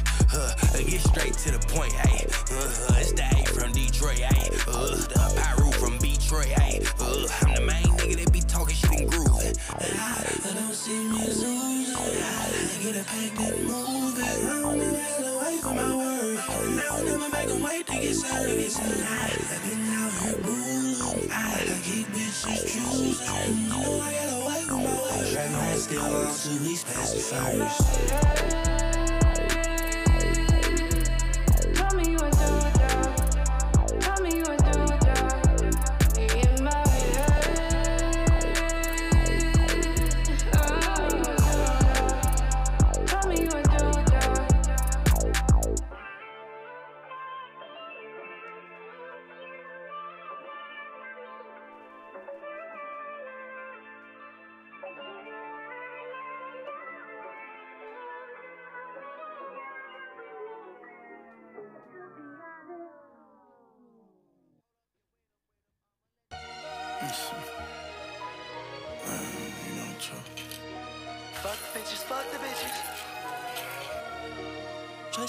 Uh, 0.52 0.78
get 0.84 1.02
straight 1.02 1.34
to 1.34 1.52
the 1.52 1.60
point, 1.68 1.94
ayy. 1.94 2.26
Uh, 2.52 3.00
it's 3.00 3.14
the 3.14 3.24
A 3.24 3.46
from 3.46 3.72
Detroit, 3.72 4.18
ayy. 4.20 4.52
Uh, 4.68 4.96
the 5.08 5.20
Pyro 5.40 5.72
from 5.72 5.98
Detroit, 5.98 6.48
ayy. 6.60 6.84
Uh, 7.00 7.28
I'm 7.48 7.56
the 7.56 7.62
main 7.62 7.84
nigga 7.98 8.24
that 8.24 8.32
be 8.34 8.42
talking 8.42 8.76
shit 8.76 9.02
and 9.02 9.10
grooving. 9.12 9.56
I 9.70 10.54
don't 10.56 10.74
see 10.74 10.98
me 10.98 11.26
losing. 11.26 11.96
I 11.96 12.28
get 12.84 12.96
a 12.96 13.04
pack 13.06 13.32
that 13.38 13.56
move 13.64 14.20
it. 14.20 14.26
I 14.26 14.62
don't 14.62 14.76
even 14.82 14.96
have 14.96 15.18
to 15.18 15.40
wait 15.42 15.62
for 15.62 15.74
my 15.74 15.96
word. 15.96 16.36
Now 16.76 16.96
I 16.96 17.04
never 17.04 17.30
make 17.30 17.50
'em 17.50 17.62
wait 17.64 17.88
to 17.88 17.94
get 17.94 18.16
served. 18.16 18.78
I've 18.82 19.64
been 19.70 19.82
out 19.96 20.12
here 20.22 20.38
bullying. 20.44 21.32
I 21.32 21.80
keep 21.84 22.08
bitches 22.08 22.62
choosing. 22.72 23.58
You 23.58 23.70
know 23.70 24.02
I 24.02 24.14
gotta 24.14 24.40
wait 24.48 24.66
for 24.68 24.76
my 24.76 24.84
word. 24.84 25.36
Right 25.36 25.52
now, 25.52 25.76
still 25.78 26.04
on 26.04 26.36
two 26.36 26.58
weeks 26.66 26.84
past 26.84 27.16
first. 27.32 28.71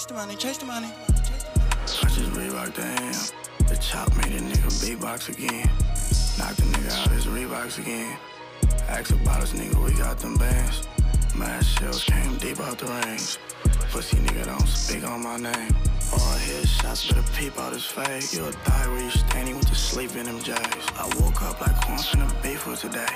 Chase 0.03 0.09
the 0.09 0.15
money, 0.15 0.35
chase 0.35 0.57
the 0.57 0.65
money. 0.65 0.87
I 1.07 2.09
just 2.09 2.31
Reebok 2.35 2.75
damn. 2.75 3.67
The 3.69 3.77
chop 3.77 4.13
made 4.17 4.35
a 4.35 4.41
nigga 4.41 4.67
beatbox 4.83 5.29
again. 5.29 5.69
Knocked 6.37 6.57
the 6.57 6.63
nigga 6.63 6.91
out 6.99 7.11
his 7.11 7.25
Reeboks 7.25 7.79
again. 7.79 8.17
Ask 8.89 9.11
about 9.11 9.41
us, 9.41 9.53
nigga, 9.53 9.81
we 9.81 9.97
got 9.97 10.19
them 10.19 10.35
bands. 10.35 10.85
Mad 11.37 11.63
shells 11.63 12.03
came 12.03 12.35
deep 12.35 12.59
out 12.59 12.79
the 12.79 12.87
range. 12.87 13.37
Pussy 13.91 14.17
nigga 14.17 14.43
don't 14.45 14.67
speak 14.67 15.07
on 15.07 15.23
my 15.23 15.37
name. 15.37 15.73
All 16.11 16.19
headshots, 16.19 17.07
better 17.07 17.23
peep 17.37 17.57
out 17.57 17.71
his 17.71 17.85
face. 17.85 18.35
You'll 18.35 18.51
die 18.51 18.87
where 18.89 19.01
you 19.01 19.09
standing 19.09 19.55
with 19.55 19.69
the 19.69 19.75
sleep 19.75 20.17
in 20.17 20.25
them 20.25 20.39
J's. 20.39 20.57
I 20.97 21.05
woke 21.21 21.41
up 21.43 21.61
like 21.61 21.79
corn 21.79 21.97
finna 21.97 22.43
beef 22.43 22.63
for 22.63 22.75
today. 22.75 23.07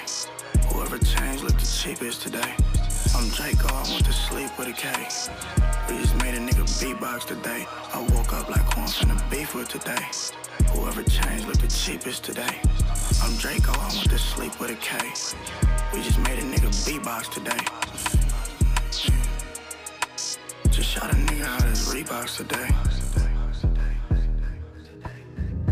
Whoever 0.69 0.97
changed 0.99 1.43
looked 1.43 1.59
the 1.59 1.65
cheapest 1.65 2.21
today. 2.21 2.55
I'm 3.17 3.29
Draco, 3.29 3.67
oh, 3.71 3.83
I 3.83 3.93
went 3.93 4.05
to 4.05 4.13
sleep 4.13 4.51
with 4.59 4.67
a 4.67 4.73
K. 4.73 4.89
We 5.89 5.99
just 5.99 6.15
made 6.17 6.35
a 6.35 6.39
nigga 6.39 6.65
beatbox 6.77 7.25
today. 7.25 7.65
I 7.91 7.99
woke 8.13 8.31
up 8.31 8.47
like 8.47 8.63
corn 8.69 8.85
finna 8.85 9.17
beef 9.31 9.55
with 9.55 9.69
today. 9.69 10.05
Whoever 10.71 11.01
changed 11.01 11.47
looked 11.47 11.61
the 11.61 11.67
cheapest 11.67 12.23
today. 12.23 12.61
I'm 13.23 13.35
Draco, 13.37 13.71
oh, 13.73 13.89
I 13.89 13.97
went 13.97 14.11
to 14.11 14.19
sleep 14.19 14.59
with 14.59 14.69
a 14.69 14.75
K. 14.75 14.99
We 15.91 16.03
just 16.03 16.19
made 16.19 16.37
a 16.37 16.43
nigga 16.43 16.69
beatbox 16.85 17.33
today. 17.33 17.57
Just 20.69 20.87
shot 20.87 21.11
a 21.11 21.15
nigga 21.15 21.43
out 21.43 21.63
of 21.63 21.69
his 21.71 21.91
Reeboks 21.91 22.37
today. 22.37 22.69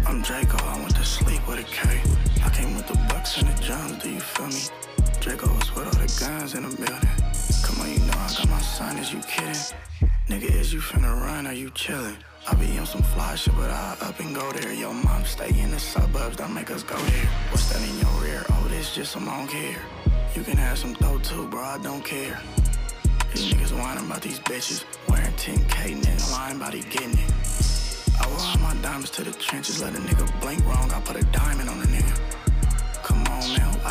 I'm 0.07 0.23
Draco, 0.23 0.57
oh, 0.61 0.67
I 0.67 0.79
went 0.79 0.95
to 0.95 1.05
sleep 1.05 1.47
with 1.47 1.59
a 1.59 1.63
K. 1.63 2.01
I 2.43 2.49
came 2.49 2.75
with 2.75 2.87
the 2.87 2.97
bucks 3.07 3.37
and 3.39 3.47
the 3.47 3.63
drums, 3.63 4.01
do 4.01 4.09
you 4.09 4.19
feel 4.19 4.47
me? 4.47 4.63
Draco's 5.19 5.75
with 5.75 5.85
all 5.85 5.93
the 5.93 6.17
guns 6.19 6.55
in 6.55 6.63
the 6.67 6.75
building. 6.75 7.24
Come 7.63 7.81
on, 7.81 7.91
you 7.91 7.99
know 7.99 8.13
I 8.13 8.27
got 8.37 8.49
my 8.49 8.61
sign, 8.61 8.97
is 8.97 9.13
you 9.13 9.19
kidding? 9.21 9.55
Nigga, 10.29 10.49
is 10.49 10.73
you 10.73 10.79
finna 10.79 11.13
run, 11.21 11.47
are 11.47 11.53
you 11.53 11.69
chillin'? 11.71 12.17
I 12.47 12.53
be 12.55 12.77
on 12.77 12.85
some 12.85 13.01
fly 13.01 13.35
shit, 13.35 13.55
but 13.55 13.71
I 13.71 13.97
up 14.01 14.19
and 14.19 14.35
go 14.35 14.51
there. 14.51 14.73
Your 14.73 14.93
mom 14.93 15.25
stay 15.25 15.49
in 15.59 15.71
the 15.71 15.79
suburbs, 15.79 16.37
don't 16.37 16.53
make 16.53 16.69
us 16.69 16.83
go 16.83 16.95
there. 16.95 17.25
What's 17.49 17.69
that 17.69 17.81
in 17.81 17.97
your 17.97 18.21
rear? 18.21 18.45
Oh, 18.49 18.67
this 18.69 18.93
just 18.93 19.11
some 19.11 19.27
I 19.27 19.37
don't 19.37 19.47
care. 19.47 19.81
You 20.35 20.43
can 20.43 20.57
have 20.57 20.77
some 20.77 20.93
dough 20.93 21.19
too, 21.19 21.47
bro, 21.47 21.61
I 21.61 21.77
don't 21.79 22.03
care. 22.03 22.39
These 23.33 23.53
niggas 23.53 23.77
whining 23.77 24.05
about 24.05 24.21
these 24.21 24.39
bitches. 24.39 24.83
Wearing 25.09 25.33
10K, 25.33 26.01
nigga, 26.01 26.31
lying 26.31 26.57
about 26.57 26.73
he 26.73 26.81
getting 26.81 27.13
it. 27.13 27.31
I 28.21 28.27
wear 28.27 28.37
all 28.39 28.57
my 28.59 28.75
diamonds 28.81 29.09
to 29.11 29.23
the 29.23 29.31
trenches, 29.33 29.81
let 29.81 29.95
a 29.95 29.99
nigga 29.99 30.41
blink 30.41 30.63
wrong, 30.65 30.91
I 30.91 31.01
put 31.01 31.15
a 31.15 31.23
diamond 31.25 31.69
on 31.69 31.81
a 31.81 31.85
nigga. 31.85 32.24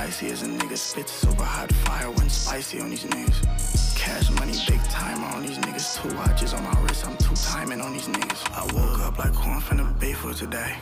Icy 0.04 0.28
as 0.30 0.42
a 0.42 0.46
nigga 0.46 0.76
spit 0.76 1.08
super 1.08 1.42
hot 1.42 1.72
fire, 1.72 2.10
when 2.10 2.28
spicy 2.28 2.78
on 2.78 2.90
these 2.90 3.04
niggas. 3.04 3.96
Cash 3.96 4.30
money, 4.32 4.52
big 4.68 4.82
time 4.90 5.24
on 5.32 5.40
these 5.40 5.56
niggas. 5.58 5.96
Two 5.96 6.14
watches 6.18 6.52
on 6.52 6.62
my 6.62 6.78
wrist, 6.82 7.06
I'm 7.06 7.16
two 7.16 7.34
timing 7.34 7.80
on 7.80 7.94
these 7.94 8.08
niggas. 8.08 8.42
I 8.52 8.62
woke 8.74 9.00
up 9.00 9.18
like 9.18 9.32
who 9.32 9.50
I'm 9.50 9.62
finna 9.62 9.98
be 9.98 10.12
for 10.12 10.34
today. 10.34 10.76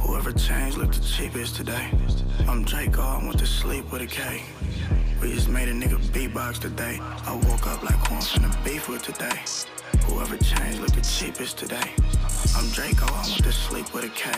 Whoever 0.00 0.32
changed 0.32 0.78
looked 0.78 0.94
the 0.94 1.06
cheapest 1.06 1.56
today. 1.56 1.90
I'm 2.48 2.64
Draco, 2.64 3.02
I 3.02 3.18
went 3.22 3.38
to 3.38 3.46
sleep 3.46 3.92
with 3.92 4.00
a 4.00 4.06
K. 4.06 4.42
We 5.20 5.34
just 5.34 5.50
made 5.50 5.68
a 5.68 5.72
nigga 5.72 5.98
beatbox 6.14 6.58
today. 6.58 6.98
I 7.02 7.34
woke 7.48 7.66
up 7.66 7.82
like 7.82 8.00
who 8.06 8.14
I'm 8.14 8.22
finna 8.22 8.64
be 8.64 8.78
for 8.78 8.98
today. 8.98 9.40
Whoever 10.06 10.38
changed 10.38 10.80
looked 10.80 10.94
the 10.94 11.02
cheapest 11.02 11.58
today. 11.58 11.90
I'm 12.56 12.68
Draco, 12.70 13.04
I 13.12 13.26
went 13.28 13.44
to 13.44 13.52
sleep 13.52 13.92
with 13.92 14.04
a 14.04 14.12
K. 14.22 14.30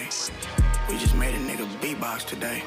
We 0.89 0.99
just 0.99 1.15
made 1.15 1.35
a 1.35 1.39
nigga 1.39 1.67
beatbox 1.81 2.27
today. 2.27 2.65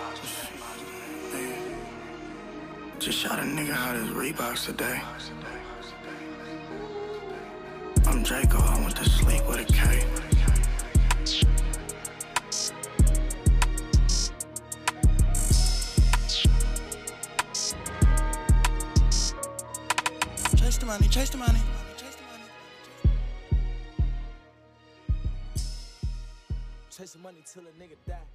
Just 3.10 3.22
shot 3.22 3.40
a 3.40 3.42
nigga 3.42 3.72
out 3.72 3.96
his 3.96 4.10
Reeboks 4.10 4.68
today. 4.68 5.02
I'm 8.06 8.22
Draco, 8.22 8.60
I 8.60 8.80
went 8.84 8.96
to 8.98 9.10
sleep 9.10 9.42
with 9.48 9.62
a 9.62 9.66
K. 9.66 10.06
Chase 20.56 20.78
the 20.78 20.86
money, 20.86 21.08
chase 21.08 21.32
the 21.32 21.38
money. 21.40 21.60
Chase 26.92 27.14
the 27.14 27.20
money 27.20 27.44
till 27.52 27.64
a 27.64 27.72
nigga 27.82 27.96
die. 28.08 28.29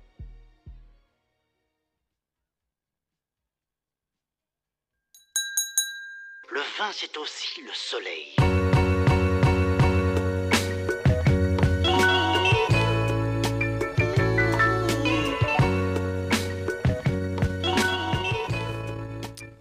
Le 6.54 6.60
vin, 6.78 6.92
c'est 6.92 7.16
aussi 7.16 7.62
le 7.62 7.72
soleil. 7.74 8.36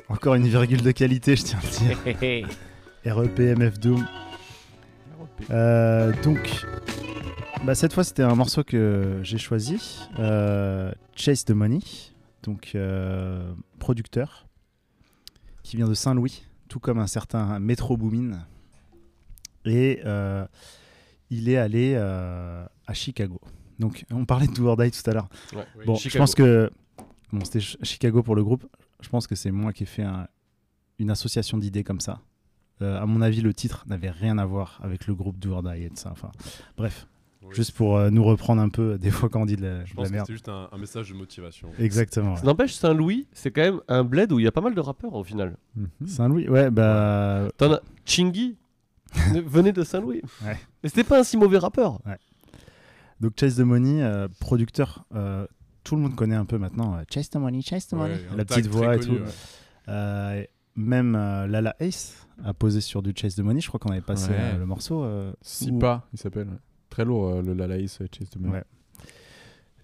Encore 0.08 0.36
une 0.36 0.48
virgule 0.48 0.84
de 0.84 0.92
qualité, 0.92 1.36
je 1.36 1.44
tiens 1.44 1.60
à 1.60 1.66
le 1.66 2.14
dire. 2.14 2.48
REP, 3.06 3.40
MF 3.40 3.80
Doom. 3.80 4.06
Euh, 5.50 6.14
donc, 6.22 6.64
bah, 7.66 7.74
cette 7.74 7.94
fois, 7.94 8.04
c'était 8.04 8.22
un 8.22 8.36
morceau 8.36 8.64
que 8.64 9.20
j'ai 9.24 9.40
choisi. 9.40 10.08
euh, 10.20 10.92
Chase 11.16 11.44
the 11.44 11.52
Money, 11.52 11.80
donc 12.44 12.74
euh, 12.76 13.52
producteur, 13.80 14.46
qui 15.64 15.78
vient 15.78 15.88
de 15.88 15.96
Saint-Louis, 15.96 16.44
tout 16.74 16.80
comme 16.80 16.98
un 16.98 17.06
certain 17.06 17.60
Metro 17.60 17.96
Boomin. 17.98 18.40
Et 19.64 20.02
euh, 20.06 20.44
il 21.30 21.48
est 21.48 21.58
allé 21.58 21.94
euh, 21.96 22.66
à 22.88 22.94
Chicago. 22.96 23.40
Donc, 23.78 24.06
on 24.10 24.26
parlait 24.26 24.48
de 24.48 24.54
Do 24.54 24.66
or 24.66 24.76
Die 24.78 24.90
tout 24.90 25.08
à 25.08 25.14
l'heure. 25.14 25.30
Ouais, 25.56 25.66
oui, 25.78 25.86
bon, 25.86 25.94
je 25.96 26.18
pense 26.18 26.34
que. 26.34 26.72
Bon, 27.32 27.46
c'était 27.46 27.60
Ch- 27.60 27.78
Chicago 27.84 28.24
pour 28.24 28.36
le 28.36 28.44
groupe. 28.44 28.66
Je 29.02 29.10
pense 29.10 29.28
que 29.28 29.36
c'est 29.36 29.52
moi 29.52 29.72
qui 29.72 29.84
ai 29.84 29.86
fait 29.86 30.02
un- 30.04 30.28
une 30.98 31.12
association 31.12 31.60
d'idées 31.60 31.84
comme 31.84 32.00
ça. 32.00 32.22
Euh, 32.82 33.00
à 33.00 33.06
mon 33.06 33.22
avis, 33.22 33.42
le 33.42 33.54
titre 33.54 33.84
n'avait 33.88 34.10
rien 34.10 34.40
à 34.40 34.46
voir 34.46 34.80
avec 34.84 35.06
le 35.06 35.14
groupe 35.14 35.38
Do 35.38 35.52
or 35.52 35.62
Die 35.62 35.84
et 35.84 35.90
de 35.90 35.98
ça. 35.98 36.10
Enfin, 36.12 36.32
bref, 36.76 37.08
Oui. 37.46 37.56
juste 37.56 37.72
pour 37.72 37.98
euh, 37.98 38.10
nous 38.10 38.24
reprendre 38.24 38.62
un 38.62 38.70
peu 38.70 38.98
des 38.98 39.12
fois 39.12 39.30
quand 39.30 39.42
on 39.42 39.46
dit 39.46 39.56
de 39.56 39.62
la, 39.64 39.86
Je 39.86 39.92
de 39.92 39.96
pense 39.96 40.06
la 40.06 40.12
merde. 40.12 40.26
c'est 40.28 40.34
juste 40.34 40.50
un, 40.50 40.70
un 40.72 40.78
message 40.78 41.10
de 41.10 41.14
motivation. 41.16 41.70
Exactement. 41.80 42.36
Ça 42.36 42.44
n'empêche, 42.44 42.74
Saint-Louis, 42.74 43.28
c'est 43.34 43.52
quand 43.52 43.62
même 43.62 43.80
un 43.88 44.04
bled 44.04 44.32
où 44.32 44.40
il 44.40 44.44
y 44.46 44.48
a 44.48 44.52
pas 44.52 44.62
mal 44.62 44.74
de 44.76 44.80
rappeurs 44.82 45.14
au 45.14 45.24
final. 45.24 45.58
Saint-Louis, 46.06 46.48
ouais, 46.50 46.72
bah. 46.72 47.50
T'en 47.58 47.74
as 47.74 47.82
Chingy 48.06 48.58
venait 49.46 49.72
de 49.74 49.84
Saint-Louis. 49.84 50.22
Ouais. 50.46 50.58
Mais 50.84 50.90
c'était 50.90 51.04
pas 51.04 51.20
un 51.20 51.24
si 51.24 51.38
mauvais 51.38 51.58
rappeur. 51.60 52.00
Ouais. 52.06 52.18
Donc 53.20 53.34
Chase 53.40 53.56
the 53.58 53.60
Money, 53.62 54.02
euh, 54.04 54.28
producteur, 54.40 55.06
euh, 55.16 55.46
tout 55.84 55.96
le 55.96 56.02
monde 56.02 56.16
connaît 56.16 56.36
un 56.36 56.46
peu 56.46 56.58
maintenant. 56.58 56.96
euh, 56.96 57.04
Chase 57.10 57.30
the 57.30 57.36
Money, 57.38 57.62
Chase 57.62 57.88
the 57.88 57.94
Ouais, 57.94 58.00
Money, 58.00 58.20
la 58.36 58.46
petite 58.46 58.68
voix 58.68 58.96
et 58.96 59.00
connu, 59.00 59.18
tout. 59.20 59.24
Euh, 59.90 60.44
même 60.76 61.16
euh, 61.16 61.46
Lala 61.48 61.76
Ace 61.80 62.28
a 62.44 62.54
posé 62.54 62.82
sur 62.82 63.02
du 63.04 63.14
Chase 63.16 63.36
the 63.36 63.40
Money. 63.42 63.62
Je 63.62 63.68
crois 63.68 63.80
qu'on 63.80 63.92
avait 63.92 64.02
passé 64.02 64.30
Ouais. 64.32 64.38
euh, 64.40 64.58
le 64.58 64.66
morceau. 64.66 65.04
euh, 65.04 65.32
Sipa, 65.42 66.04
il 66.14 66.20
s'appelle. 66.20 66.48
Très 66.94 67.06
lourd, 67.06 67.28
euh, 67.28 67.42
le 67.42 67.56
Lalaïs 67.56 68.02
euh, 68.02 68.08
Chase 68.16 68.30
de. 68.30 68.48
Ouais. 68.48 68.64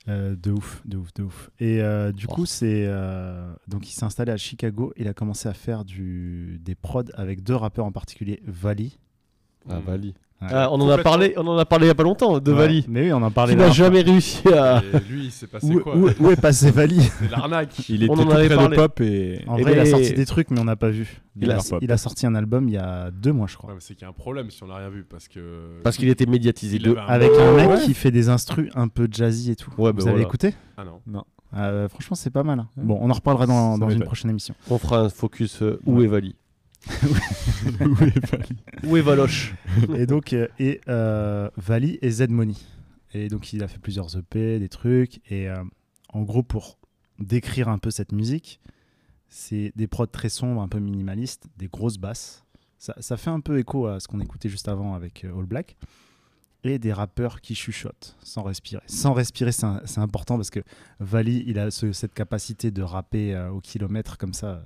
Euh, 0.09 0.35
de 0.35 0.51
ouf, 0.51 0.83
de 0.85 0.97
ouf, 0.97 1.11
de 1.15 1.23
ouf. 1.23 1.49
Et 1.59 1.81
euh, 1.81 2.11
du 2.11 2.27
coup, 2.27 2.45
c'est 2.45 2.85
euh, 2.85 3.51
donc 3.67 3.89
il 3.89 3.93
s'est 3.93 4.03
installé 4.03 4.31
à 4.31 4.37
Chicago. 4.37 4.93
Il 4.95 5.07
a 5.07 5.15
commencé 5.15 5.49
à 5.49 5.55
faire 5.55 5.85
du 5.85 6.59
des 6.61 6.75
prods 6.75 7.05
avec 7.15 7.41
deux 7.41 7.55
rappeurs 7.55 7.85
en 7.85 7.91
particulier, 7.91 8.43
Vali. 8.45 8.99
Ah, 9.67 9.79
Vali. 9.79 10.13
Ouais. 10.41 10.47
Ah, 10.53 10.69
on 10.71 10.79
en 10.79 10.89
a 10.89 10.97
parlé, 10.97 11.33
on 11.35 11.45
en 11.47 11.57
a 11.57 11.65
parlé 11.65 11.85
il 11.85 11.87
y 11.89 11.91
a 11.91 11.95
pas 11.95 12.03
longtemps 12.03 12.39
de 12.39 12.51
Ouais, 12.51 12.57
Vali. 12.57 12.85
Mais 12.87 13.01
oui, 13.03 13.11
on 13.11 13.21
en 13.21 13.29
parlait. 13.29 13.53
Qui 13.55 13.59
n'a 13.59 13.71
jamais 13.71 13.99
réussi 14.01 14.47
à. 14.47 14.81
Et 14.93 14.99
lui, 15.11 15.25
il 15.25 15.31
s'est 15.31 15.47
passé 15.47 15.67
Où, 15.67 15.79
quoi 15.81 15.97
où- 15.97 16.09
où 16.17 16.31
est 16.31 16.39
passé 16.39 16.71
Vali 16.71 17.01
C'est 17.19 17.29
l'arnaque. 17.29 17.89
Il 17.89 18.03
était 18.03 18.11
On 18.11 18.15
tout 18.15 18.21
en 18.21 18.29
avait 18.31 18.47
près 18.47 18.55
parlé. 18.55 18.77
de 18.77 18.81
pop 18.81 19.01
et. 19.01 19.43
En 19.47 19.57
Et 19.57 19.63
vrai, 19.63 19.73
il 19.73 19.79
a 19.79 19.85
sorti 19.85 20.13
des 20.13 20.25
trucs, 20.25 20.49
mais 20.51 20.59
on 20.61 20.63
n'a 20.63 20.77
pas 20.77 20.89
vu. 20.91 21.21
Il 21.35 21.51
a- 21.51 21.57
a, 21.57 21.61
il 21.81 21.91
a 21.91 21.97
sorti 21.97 22.25
un 22.25 22.35
album 22.35 22.69
il 22.69 22.75
y 22.75 22.77
a 22.77 23.11
deux 23.11 23.33
mois, 23.33 23.47
je 23.47 23.57
crois. 23.57 23.71
Ouais, 23.73 23.79
c'est 23.81 23.95
qu'il 23.95 24.03
y 24.03 24.05
a 24.05 24.09
un 24.09 24.13
problème 24.13 24.49
si 24.49 24.63
on 24.63 24.67
n'a 24.67 24.75
rien 24.77 24.89
vu 24.89 25.03
parce 25.03 25.27
que. 25.27 25.81
Parce 25.83 25.97
qu'il 25.97 26.07
était 26.07 26.25
médiatisé 26.25 26.77
Il 26.77 26.83
de. 26.83 26.91
avait 26.91 26.99
un- 27.01 27.05
Avec 27.05 27.31
un 27.37 27.51
mec 27.55 27.69
Ouais. 27.69 27.79
qui 27.83 27.93
fait 27.93 28.11
des 28.11 28.29
instrus 28.29 28.71
un 28.75 28.87
peu 28.87 29.09
jazzy 29.11 29.51
et 29.51 29.55
tout. 29.57 29.71
Ouais, 29.77 29.91
bah 29.91 30.01
Vous 30.03 30.07
avez 30.07 30.21
écouté 30.21 30.53
Ah 30.77 30.85
non. 30.85 31.01
Non. 31.05 31.23
Euh, 31.57 31.89
Franchement, 31.89 32.15
c'est 32.15 32.29
pas 32.29 32.43
mal. 32.43 32.59
hein. 32.59 32.67
Bon, 32.77 32.97
on 33.01 33.09
en 33.09 33.13
reparlera 33.13 33.45
dans, 33.45 33.89
une 33.89 34.03
prochaine 34.03 34.29
émission. 34.29 34.53
On 34.69 34.77
fera 34.77 34.99
un 35.01 35.09
focus 35.09 35.61
euh, 35.63 35.79
où 35.85 35.97
Ouais. 35.97 36.05
est 36.05 36.07
Vali 36.07 36.35
Où 37.81 38.03
est 38.03 38.25
Vali? 38.31 38.49
Où 38.83 38.97
est 38.97 39.01
Valoche? 39.01 39.53
Et 39.95 40.05
donc, 40.05 40.33
euh, 40.33 40.47
et 40.59 40.81
euh, 40.87 41.49
Vali 41.57 41.99
et 42.01 42.09
Z 42.11 42.27
Money. 42.29 42.53
Et 43.13 43.27
donc, 43.27 43.53
il 43.53 43.63
a 43.63 43.67
fait 43.67 43.79
plusieurs 43.79 44.15
EP, 44.17 44.59
des 44.59 44.69
trucs. 44.69 45.19
Et 45.31 45.49
euh, 45.49 45.63
en 46.13 46.21
gros, 46.23 46.43
pour 46.43 46.77
décrire 47.19 47.67
un 47.69 47.77
peu 47.79 47.91
cette 47.91 48.11
musique, 48.11 48.59
c'est 49.27 49.71
des 49.75 49.87
prods 49.87 50.05
très 50.07 50.29
sombres, 50.29 50.61
un 50.61 50.67
peu 50.67 50.79
minimalistes, 50.79 51.45
des 51.57 51.67
grosses 51.67 51.97
basses. 51.97 52.43
Ça, 52.77 52.95
ça 52.99 53.17
fait 53.17 53.29
un 53.29 53.41
peu 53.41 53.59
écho 53.59 53.87
à 53.87 53.99
ce 53.99 54.07
qu'on 54.07 54.21
écoutait 54.21 54.49
juste 54.49 54.67
avant 54.69 54.93
avec 54.95 55.25
euh, 55.25 55.37
All 55.37 55.45
Black. 55.45 55.75
Et 56.65 56.77
des 56.77 56.91
rappeurs 56.91 57.39
qui 57.39 57.55
chuchotent 57.55 58.17
sans 58.21 58.43
respirer. 58.43 58.81
Sans 58.85 59.13
respirer, 59.13 59.53
c'est 59.53 59.65
important 59.99 60.35
parce 60.35 60.49
que 60.49 60.59
Vali, 60.99 61.41
il 61.47 61.57
a 61.57 61.71
ce- 61.71 61.93
cette 61.93 62.13
capacité 62.13 62.69
de 62.69 62.81
rapper 62.81 63.33
au 63.53 63.61
kilomètre 63.61 64.17
comme 64.17 64.33
ça. 64.33 64.65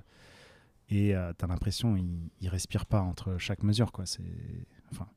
Et 0.89 1.15
euh, 1.15 1.31
t'as 1.37 1.47
l'impression 1.47 1.95
il, 1.97 2.29
il 2.41 2.49
respire 2.49 2.85
pas 2.85 3.01
entre 3.01 3.37
chaque 3.37 3.63
mesure, 3.63 3.91
quoi. 3.91 4.05
C'est 4.05 4.21
enfin 4.91 5.07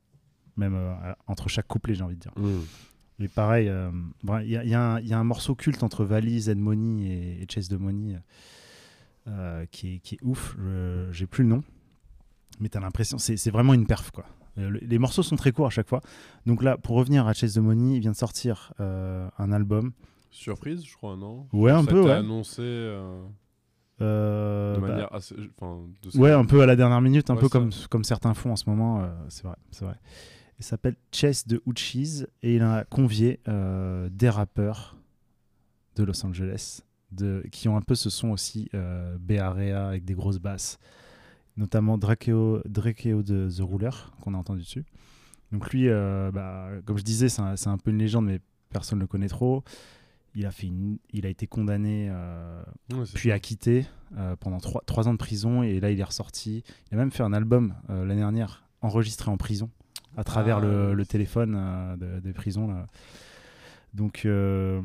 même 0.55 0.73
euh, 0.75 0.93
entre 1.27 1.49
chaque 1.49 1.67
couplet, 1.67 1.93
j'ai 1.95 2.03
envie 2.03 2.15
de 2.15 2.21
dire. 2.21 2.33
Hmm. 2.35 2.61
Et 3.19 3.27
pareil, 3.27 3.67
euh, 3.67 3.91
bon, 4.23 4.39
il 4.39 4.49
y, 4.49 4.57
a- 4.57 4.63
y 4.63 4.73
un- 4.75 4.99
il 4.99 5.07
y 5.07 5.13
a 5.13 5.19
un 5.19 5.23
morceau 5.23 5.55
culte 5.55 5.83
entre 5.83 6.03
Vali, 6.05 6.39
Zed 6.41 6.57
Money 6.57 7.03
et, 7.05 7.41
et 7.43 7.47
Chase 7.49 7.67
de 7.69 7.77
Money 7.77 8.19
euh, 9.27 9.65
qui, 9.71 9.95
est, 9.95 9.99
qui 9.99 10.15
est 10.15 10.19
ouf. 10.23 10.55
Je- 10.59 11.09
J'ai 11.11 11.27
plus 11.27 11.43
le 11.43 11.49
nom, 11.49 11.63
mais 12.59 12.69
t'as 12.69 12.79
l'impression, 12.79 13.17
c'est 13.17 13.37
c'est 13.37 13.51
vraiment 13.51 13.73
une 13.73 13.85
perf, 13.85 14.11
quoi. 14.11 14.25
Le- 14.55 14.69
les 14.79 14.97
morceaux 14.99 15.21
sont 15.23 15.35
très 15.35 15.51
courts 15.51 15.67
à 15.67 15.71
chaque 15.71 15.87
fois. 15.87 16.01
Donc 16.47 16.63
là, 16.63 16.77
pour 16.77 16.95
revenir 16.95 17.27
à 17.27 17.33
Chase 17.33 17.53
de 17.53 17.61
Money, 17.61 17.95
il 17.97 17.99
vient 17.99 18.11
de 18.11 18.15
sortir 18.15 18.73
euh, 18.79 19.29
un 19.37 19.51
album. 19.51 19.91
Surprise, 20.31 20.83
je 20.85 20.95
crois, 20.95 21.15
non? 21.15 21.47
Ouais, 21.53 21.71
un 21.71 21.83
Ça 21.83 21.89
a 21.89 21.93
peu, 21.93 21.99
été 22.01 22.09
ouais. 22.09 22.15
annoncé 22.15 22.61
euh, 22.61 23.23
Euh, 24.01 24.75
de 24.75 24.81
bah, 24.81 24.87
manière 24.89 25.13
assez. 25.13 25.35
De 25.35 26.17
Ouais, 26.19 26.31
un 26.31 26.45
peu 26.45 26.61
à 26.61 26.65
la 26.65 26.75
dernière 26.75 27.01
minute, 27.01 27.29
un 27.29 27.35
Ouais, 27.35 27.41
peu 27.41 27.47
ça. 27.47 27.51
comme, 27.59 27.69
comme 27.89 28.03
certains 28.03 28.33
font 28.33 28.51
en 28.51 28.55
ce 28.55 28.69
moment. 28.69 29.01
euh, 29.01 29.07
c'est 29.29 29.43
vrai, 29.43 29.55
c'est 29.71 29.85
vrai. 29.85 29.95
Il 30.59 30.65
s'appelle 30.65 30.95
Chess 31.11 31.47
de 31.47 31.61
Uchis 31.67 32.25
et 32.41 32.55
il 32.55 32.61
a 32.63 32.83
convié 32.85 33.39
euh, 33.47 34.09
des 34.11 34.29
rappeurs 34.29 34.97
de 35.95 36.03
Los 36.03 36.25
Angeles 36.25 36.81
de, 37.11 37.43
qui 37.51 37.67
ont 37.69 37.77
un 37.77 37.81
peu 37.81 37.95
ce 37.95 38.09
son 38.09 38.29
aussi 38.29 38.69
euh, 38.73 39.17
Bearea 39.19 39.87
avec 39.87 40.03
des 40.05 40.13
grosses 40.15 40.39
basses, 40.39 40.77
notamment 41.57 41.97
Drakeo, 41.97 42.61
Drakeo 42.65 43.23
de 43.23 43.49
The 43.49 43.61
Ruler 43.61 43.89
qu'on 44.21 44.33
a 44.33 44.37
entendu 44.37 44.61
dessus. 44.61 44.85
Donc 45.51 45.71
lui, 45.71 45.87
euh, 45.89 46.31
bah, 46.31 46.69
comme 46.85 46.97
je 46.97 47.03
disais, 47.03 47.29
c'est 47.29 47.41
un, 47.41 47.55
c'est 47.55 47.69
un 47.69 47.77
peu 47.77 47.91
une 47.91 47.99
légende, 47.99 48.25
mais 48.25 48.41
personne 48.69 48.97
ne 48.99 49.03
le 49.03 49.07
connaît 49.07 49.29
trop. 49.29 49.63
Il 50.39 50.45
a, 50.45 50.51
fait 50.51 50.67
une- 50.67 50.99
il 51.11 51.25
a 51.25 51.29
été 51.29 51.47
condamné, 51.47 52.07
euh, 52.11 52.61
Ouais, 52.93 53.05
c'est 53.05 53.13
puis 53.15 53.31
acquitté 53.31 53.85
euh, 54.17 54.35
pendant 54.35 54.59
trois, 54.59 54.81
trois 54.85 55.07
ans 55.07 55.13
de 55.13 55.17
prison, 55.17 55.63
et 55.63 55.79
là 55.79 55.89
il 55.91 55.99
est 55.99 56.03
ressorti. 56.03 56.63
Il 56.91 56.95
a 56.95 56.97
même 56.97 57.11
fait 57.11 57.23
un 57.23 57.33
album 57.33 57.73
euh, 57.89 58.05
l'année 58.05 58.21
dernière, 58.21 58.63
enregistré 58.81 59.31
en 59.31 59.37
prison, 59.37 59.69
à 60.15 60.23
travers 60.23 60.57
Ah, 60.57 60.93
le, 60.93 61.05
téléphone 61.05 61.55
euh, 61.57 61.97
de- 61.97 62.19
des 62.19 62.33
prisons. 62.33 62.67
Là. 62.67 62.85
Donc 63.93 64.23
euh, 64.25 64.81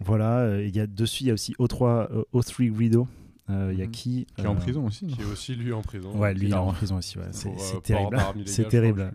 voilà, 0.00 0.60
il 0.60 0.74
y 0.76 0.80
a 0.80 0.86
dessus, 0.86 1.24
il 1.24 1.26
y 1.28 1.30
a 1.30 1.34
aussi 1.34 1.54
O3, 1.58 2.08
euh, 2.12 2.22
O3 2.34 2.70
Guido. 2.70 3.08
Euh, 3.48 3.70
Il 3.72 3.78
y 3.80 3.82
a 3.82 3.86
Mhm. 3.86 3.90
qui 3.90 4.26
Qui 4.36 4.42
est 4.42 4.46
en 4.46 4.54
euh, 4.54 4.58
prison 4.58 4.86
aussi. 4.86 5.06
Qui 5.08 5.22
est 5.22 5.24
aussi 5.24 5.56
lui 5.56 5.72
en 5.72 5.82
prison. 5.82 6.16
Ouais, 6.16 6.32
lui 6.34 6.46
il 6.46 6.52
est 6.52 6.54
en 6.56 6.72
prison 6.72 6.98
aussi. 6.98 7.18
Ouais. 7.18 7.24
C'est 7.32 7.82
terrible. 7.82 8.16
C'est 8.46 8.68
terrible. 8.68 9.12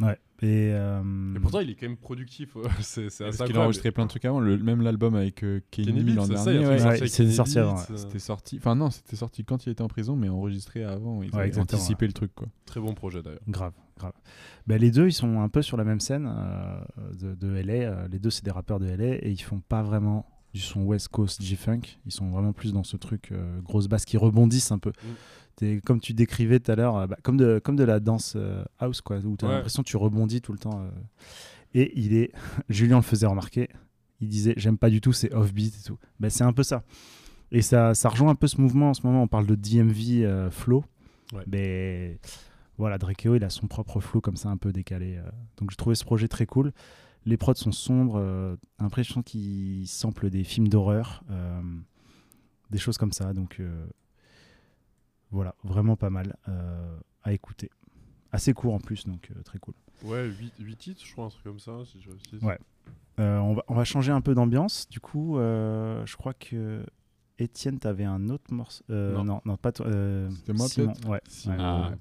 Ouais. 0.00 0.18
Et, 0.42 0.70
euh, 0.74 1.34
Et 1.34 1.40
pourtant, 1.40 1.60
il 1.60 1.70
est 1.70 1.74
quand 1.74 1.86
même 1.88 1.96
productif. 1.96 2.56
c'est 2.80 3.08
c'est 3.08 3.24
Parce 3.24 3.36
assez 3.40 3.44
qu'il 3.46 3.56
a 3.56 3.62
enregistré 3.62 3.90
plein 3.90 4.04
de 4.04 4.10
trucs 4.10 4.26
avant, 4.26 4.38
le, 4.40 4.58
même 4.58 4.82
l'album 4.82 5.14
avec 5.14 5.42
euh, 5.42 5.60
Kenny, 5.70 5.94
Kenny 5.94 6.12
l'an 6.12 6.26
dernier. 6.28 6.66
ouais. 6.66 7.08
sorti 7.08 7.58
avant, 7.58 7.78
euh, 7.78 7.96
C'était 7.96 8.18
sorti, 8.18 8.56
enfin 8.58 8.74
non, 8.74 8.90
c'était 8.90 9.16
sorti 9.16 9.44
quand 9.44 9.64
il 9.64 9.70
était 9.70 9.80
en 9.82 9.88
prison, 9.88 10.14
mais 10.14 10.28
enregistré 10.28 10.84
avant. 10.84 11.22
Ils 11.22 11.30
Ouais, 11.34 11.44
avaient 11.44 11.58
anticipé 11.58 12.06
le 12.06 12.12
truc 12.12 12.34
quoi. 12.34 12.48
Très 12.66 12.80
bon 12.80 12.92
projet 12.92 13.22
d'ailleurs. 13.22 13.40
Grave, 13.48 13.72
grave. 13.98 14.12
Ben, 14.66 14.78
les 14.78 14.90
deux, 14.90 15.06
ils 15.06 15.12
sont 15.14 15.40
un 15.40 15.48
peu 15.48 15.62
sur 15.62 15.78
la 15.78 15.84
même 15.84 16.00
scène 16.00 16.30
euh, 16.30 16.78
de, 17.18 17.34
de 17.34 17.48
LA. 17.62 17.72
Euh, 17.72 18.08
Les 18.08 18.18
deux, 18.18 18.30
c'est 18.30 18.44
des 18.44 18.50
rappeurs 18.50 18.78
de 18.80 18.86
LA 18.86 19.14
et 19.24 19.30
ils 19.30 19.40
font 19.42 19.60
pas 19.60 19.82
vraiment 19.82 20.26
du 20.52 20.60
son 20.60 20.82
West 20.84 21.08
Coast 21.08 21.42
G-Funk. 21.42 21.80
Ils 22.06 22.12
sont 22.12 22.28
vraiment 22.30 22.52
plus 22.52 22.72
dans 22.72 22.84
ce 22.84 22.96
truc 22.96 23.30
euh, 23.32 23.60
grosse 23.60 23.88
basse 23.88 24.04
qui 24.04 24.16
rebondissent 24.16 24.72
un 24.72 24.78
peu. 24.78 24.92
Comme 25.84 26.00
tu 26.00 26.12
décrivais 26.12 26.60
tout 26.60 26.70
à 26.70 26.76
l'heure, 26.76 26.96
euh, 26.96 27.06
bah, 27.06 27.16
comme, 27.22 27.36
de, 27.36 27.58
comme 27.62 27.76
de 27.76 27.84
la 27.84 27.98
danse 28.00 28.34
euh, 28.36 28.62
house, 28.78 29.00
quoi, 29.00 29.18
où 29.18 29.36
tu 29.36 29.44
as 29.44 29.48
Ouais. 29.48 29.54
l'impression 29.54 29.82
que 29.82 29.88
tu 29.88 29.96
rebondis 29.96 30.40
tout 30.42 30.52
le 30.52 30.58
temps. 30.58 30.80
euh. 30.82 30.90
Et 31.74 31.92
il 31.98 32.14
est, 32.14 32.32
Julien 32.68 32.96
le 32.96 33.02
faisait 33.02 33.26
remarquer, 33.26 33.68
il 34.20 34.28
disait 34.28 34.54
J'aime 34.56 34.76
pas 34.78 34.90
du 34.90 35.00
tout, 35.00 35.12
c'est 35.12 35.32
offbeat 35.32 35.74
et 35.80 35.82
tout. 35.86 35.98
Ben, 36.20 36.30
c'est 36.30 36.44
un 36.44 36.52
peu 36.52 36.62
ça. 36.62 36.84
Et 37.52 37.62
ça, 37.62 37.94
ça 37.94 38.08
rejoint 38.08 38.30
un 38.30 38.34
peu 38.34 38.46
ce 38.48 38.60
mouvement 38.60 38.90
en 38.90 38.94
ce 38.94 39.06
moment. 39.06 39.22
On 39.22 39.28
parle 39.28 39.46
de 39.46 39.54
DMV 39.54 40.24
euh, 40.24 40.50
flow. 40.50 40.84
Ouais. 41.32 41.42
Mais 41.46 42.18
voilà, 42.76 42.98
Drakeo, 42.98 43.34
il 43.36 43.44
a 43.44 43.50
son 43.50 43.66
propre 43.66 44.00
flow 44.00 44.20
comme 44.20 44.36
ça, 44.36 44.48
un 44.50 44.56
peu 44.56 44.72
décalé. 44.72 45.16
euh. 45.16 45.22
Donc 45.58 45.70
j'ai 45.70 45.76
trouvé 45.76 45.94
ce 45.94 46.04
projet 46.04 46.28
très 46.28 46.44
cool. 46.46 46.72
Les 47.24 47.36
prods 47.36 47.54
sont 47.54 47.72
sombres, 47.72 48.18
euh, 48.20 48.56
l'impression 48.78 49.22
qu'ils 49.22 49.86
samplent 49.88 50.28
des 50.30 50.44
films 50.44 50.68
d'horreur, 50.68 51.24
des 52.70 52.78
choses 52.78 52.98
comme 52.98 53.12
ça. 53.12 53.32
Donc 53.32 53.60
voilà, 55.36 55.54
vraiment 55.64 55.96
pas 55.96 56.10
mal 56.10 56.34
euh, 56.48 56.98
à 57.22 57.32
écouter. 57.32 57.70
Assez 58.32 58.52
court 58.54 58.74
en 58.74 58.80
plus, 58.80 59.06
donc 59.06 59.30
euh, 59.30 59.42
très 59.42 59.58
cool. 59.58 59.74
Ouais, 60.04 60.28
8, 60.58 60.76
titres, 60.76 61.02
je 61.04 61.12
crois, 61.12 61.26
un 61.26 61.28
truc 61.28 61.44
comme 61.44 61.58
ça. 61.58 61.72
Si 61.86 62.00
je 62.00 62.10
réussis. 62.10 62.44
Ouais. 62.44 62.58
Euh, 63.20 63.38
on, 63.38 63.54
va, 63.54 63.64
on 63.68 63.74
va 63.74 63.84
changer 63.84 64.12
un 64.12 64.20
peu 64.20 64.34
d'ambiance. 64.34 64.88
Du 64.88 65.00
coup, 65.00 65.38
euh, 65.38 66.04
je 66.06 66.16
crois 66.16 66.34
que 66.34 66.84
Étienne, 67.38 67.78
t'avais 67.78 68.04
un 68.04 68.28
autre 68.28 68.52
morceau. 68.52 68.82
euh, 68.90 69.14
Non. 69.14 69.24
non. 69.24 69.40
non, 69.44 69.56
pas 69.56 69.72
toi. 69.72 69.86
euh, 69.86 70.28
C'était 70.30 70.52
moi 70.52 70.68
Simon, 70.68 70.92
peut-être 70.92 71.08
Ouais. 71.08 71.20
Simon. 71.28 71.54
ouais, 71.56 71.62
Ah, 71.62 71.88
ouais. 71.90 71.96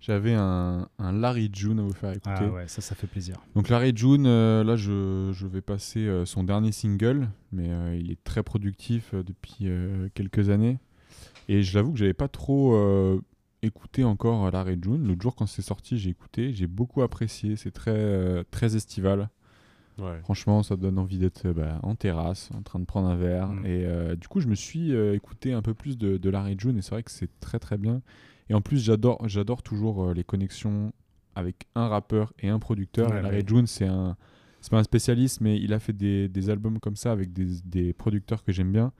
J'avais 0.00 0.34
un, 0.34 0.86
un 0.98 1.12
Larry 1.12 1.50
June 1.52 1.78
à 1.78 1.82
vous 1.82 1.92
faire 1.94 2.10
écouter. 2.10 2.30
Ah 2.36 2.46
ouais, 2.48 2.68
ça, 2.68 2.82
ça 2.82 2.94
fait 2.94 3.06
plaisir. 3.06 3.36
Donc 3.54 3.70
Larry 3.70 3.92
June, 3.96 4.26
euh, 4.26 4.62
là 4.62 4.76
je, 4.76 5.30
je 5.32 5.46
vais 5.46 5.62
passer 5.62 6.00
euh, 6.06 6.26
son 6.26 6.44
dernier 6.44 6.72
single, 6.72 7.28
mais 7.52 7.70
euh, 7.70 7.96
il 7.96 8.10
est 8.10 8.22
très 8.22 8.42
productif 8.42 9.14
euh, 9.14 9.22
depuis 9.22 9.56
euh, 9.62 10.08
quelques 10.12 10.50
années. 10.50 10.78
Et 11.48 11.62
je 11.62 11.76
l'avoue 11.76 11.92
que 11.92 11.98
j'avais 11.98 12.14
pas 12.14 12.28
trop 12.28 12.74
euh, 12.74 13.20
écouté 13.62 14.04
encore 14.04 14.46
euh, 14.46 14.50
Larry 14.50 14.78
June. 14.80 15.06
L'autre 15.06 15.22
jour 15.22 15.34
quand 15.34 15.46
c'est 15.46 15.62
sorti, 15.62 15.98
j'ai 15.98 16.10
écouté, 16.10 16.52
j'ai 16.52 16.66
beaucoup 16.66 17.02
apprécié. 17.02 17.56
C'est 17.56 17.70
très 17.70 17.92
euh, 17.92 18.44
très 18.50 18.76
estival. 18.76 19.28
Ouais. 19.98 20.18
Franchement, 20.22 20.62
ça 20.62 20.76
donne 20.76 20.98
envie 20.98 21.18
d'être 21.18 21.46
euh, 21.46 21.52
bah, 21.52 21.78
en 21.82 21.94
terrasse, 21.94 22.50
en 22.54 22.62
train 22.62 22.80
de 22.80 22.84
prendre 22.84 23.08
un 23.08 23.16
verre. 23.16 23.48
Mm. 23.48 23.66
Et 23.66 23.84
euh, 23.84 24.16
du 24.16 24.28
coup, 24.28 24.40
je 24.40 24.48
me 24.48 24.54
suis 24.54 24.92
écouté 24.92 25.52
un 25.52 25.62
peu 25.62 25.74
plus 25.74 25.98
de, 25.98 26.16
de 26.16 26.30
Larry 26.30 26.56
June 26.58 26.78
et 26.78 26.82
c'est 26.82 26.90
vrai 26.90 27.02
que 27.02 27.10
c'est 27.10 27.30
très 27.40 27.58
très 27.58 27.78
bien. 27.78 28.02
Et 28.50 28.54
en 28.54 28.60
plus, 28.60 28.82
j'adore, 28.82 29.26
j'adore 29.28 29.62
toujours 29.62 30.12
les 30.12 30.24
connexions 30.24 30.92
avec 31.34 31.66
un 31.74 31.88
rappeur 31.88 32.32
et 32.38 32.48
un 32.48 32.58
producteur. 32.58 33.10
Ouais, 33.10 33.22
Larry 33.22 33.36
ouais. 33.38 33.44
June, 33.46 33.66
c'est 33.66 33.86
un, 33.86 34.16
c'est 34.60 34.70
pas 34.70 34.78
un 34.78 34.84
spécialiste, 34.84 35.40
mais 35.40 35.58
il 35.58 35.72
a 35.72 35.78
fait 35.78 35.92
des, 35.92 36.28
des 36.28 36.50
albums 36.50 36.78
comme 36.78 36.96
ça 36.96 37.12
avec 37.12 37.32
des, 37.32 37.60
des 37.64 37.92
producteurs 37.92 38.44
que 38.44 38.52
j'aime 38.52 38.72
bien. 38.72 38.92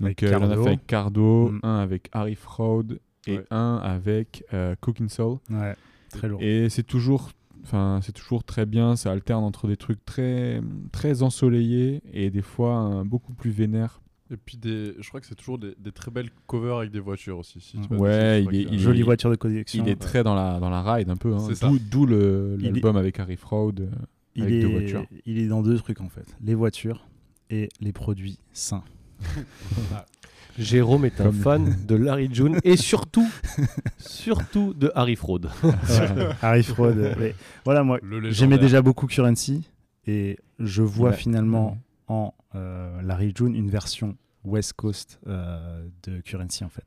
Donc, 0.00 0.22
euh, 0.22 0.28
il 0.28 0.34
en 0.34 0.38
a 0.38 0.40
Cardo. 0.48 0.62
fait 0.62 0.68
avec 0.68 0.86
Cardo, 0.86 1.48
Mm. 1.50 1.60
un 1.62 1.76
avec 1.78 2.08
Harry 2.12 2.34
Fraud 2.34 2.84
et 3.26 3.36
Ouais. 3.38 3.44
un 3.50 3.76
avec 3.82 4.44
euh, 4.52 4.74
Cooking 4.80 5.08
Soul. 5.08 5.38
Ouais, 5.50 5.74
très 6.10 6.28
lourd. 6.28 6.40
Et 6.42 6.68
c'est 6.68 6.82
toujours, 6.82 7.30
enfin, 7.62 8.00
c'est 8.02 8.12
toujours 8.12 8.44
très 8.44 8.66
bien. 8.66 8.96
Ça 8.96 9.12
alterne 9.12 9.44
entre 9.44 9.66
des 9.68 9.76
trucs 9.76 10.04
très, 10.04 10.60
très 10.92 11.22
ensoleillés 11.22 12.02
et 12.12 12.30
des 12.30 12.42
fois 12.42 13.02
beaucoup 13.06 13.32
plus 13.34 13.50
vénères. 13.50 14.00
Et 14.30 14.36
puis, 14.38 14.56
des, 14.56 14.94
je 14.98 15.08
crois 15.08 15.20
que 15.20 15.26
c'est 15.26 15.34
toujours 15.34 15.58
des, 15.58 15.74
des 15.78 15.92
très 15.92 16.10
belles 16.10 16.30
covers 16.46 16.78
avec 16.78 16.90
des 16.90 16.98
voitures 16.98 17.38
aussi. 17.38 17.60
si 17.60 17.76
Ouais, 17.90 18.42
il 18.42 18.46
est, 18.48 18.50
qu'il 18.50 18.62
y 18.62 18.66
a- 18.66 18.68
il 18.72 18.78
Jolie 18.80 19.00
est- 19.00 19.02
voiture 19.04 19.30
de 19.30 19.36
collection. 19.36 19.84
Il 19.84 19.88
est 19.88 19.96
très 20.00 20.22
dans 20.24 20.34
la 20.34 20.58
dans 20.60 20.70
la 20.70 20.82
ride 20.82 21.10
un 21.10 21.16
peu. 21.16 21.34
Hein. 21.34 21.40
C'est 21.46 21.54
ça. 21.54 21.70
D'où, 21.90 22.04
est- 22.06 22.56
l'album 22.62 22.96
avec 22.96 23.20
Harry 23.20 23.36
Fraud. 23.36 23.74
euh, 23.80 23.86
il 24.34 24.42
avec 24.44 24.54
est, 24.54 24.60
deux 24.62 24.68
voitures. 24.68 25.04
il 25.26 25.38
est 25.38 25.46
dans 25.46 25.62
deux 25.62 25.76
trucs 25.76 26.00
en 26.00 26.08
fait 26.08 26.26
les 26.42 26.54
voitures 26.54 27.06
et 27.50 27.68
les 27.80 27.92
produits 27.92 28.38
sains. 28.52 28.82
Jérôme 30.58 31.04
est 31.04 31.20
un 31.20 31.24
Comme- 31.24 31.34
fan 31.40 31.76
de 31.86 31.96
Larry 31.96 32.28
June 32.32 32.58
et 32.62 32.76
surtout, 32.76 33.28
surtout 33.98 34.72
de 34.74 34.92
Harry 34.94 35.16
Fraud. 35.16 35.40
Ouais, 35.64 36.28
Harry 36.42 36.62
Fraud. 36.62 36.96
euh, 36.96 37.14
mais 37.18 37.34
voilà, 37.64 37.82
moi, 37.82 37.98
j'aimais 38.30 38.58
déjà 38.58 38.80
beaucoup 38.80 39.06
Currency 39.08 39.68
et 40.06 40.38
je 40.60 40.82
vois 40.82 41.10
Ouais. 41.10 41.16
finalement 41.16 41.70
Ouais. 41.72 41.76
en 42.08 42.34
euh, 42.54 43.02
Larry 43.02 43.32
June 43.36 43.56
une 43.56 43.68
version 43.68 44.16
West 44.44 44.74
Coast 44.74 45.18
euh, 45.26 45.84
de 46.04 46.20
Currency 46.20 46.62
en 46.62 46.68
fait. 46.68 46.84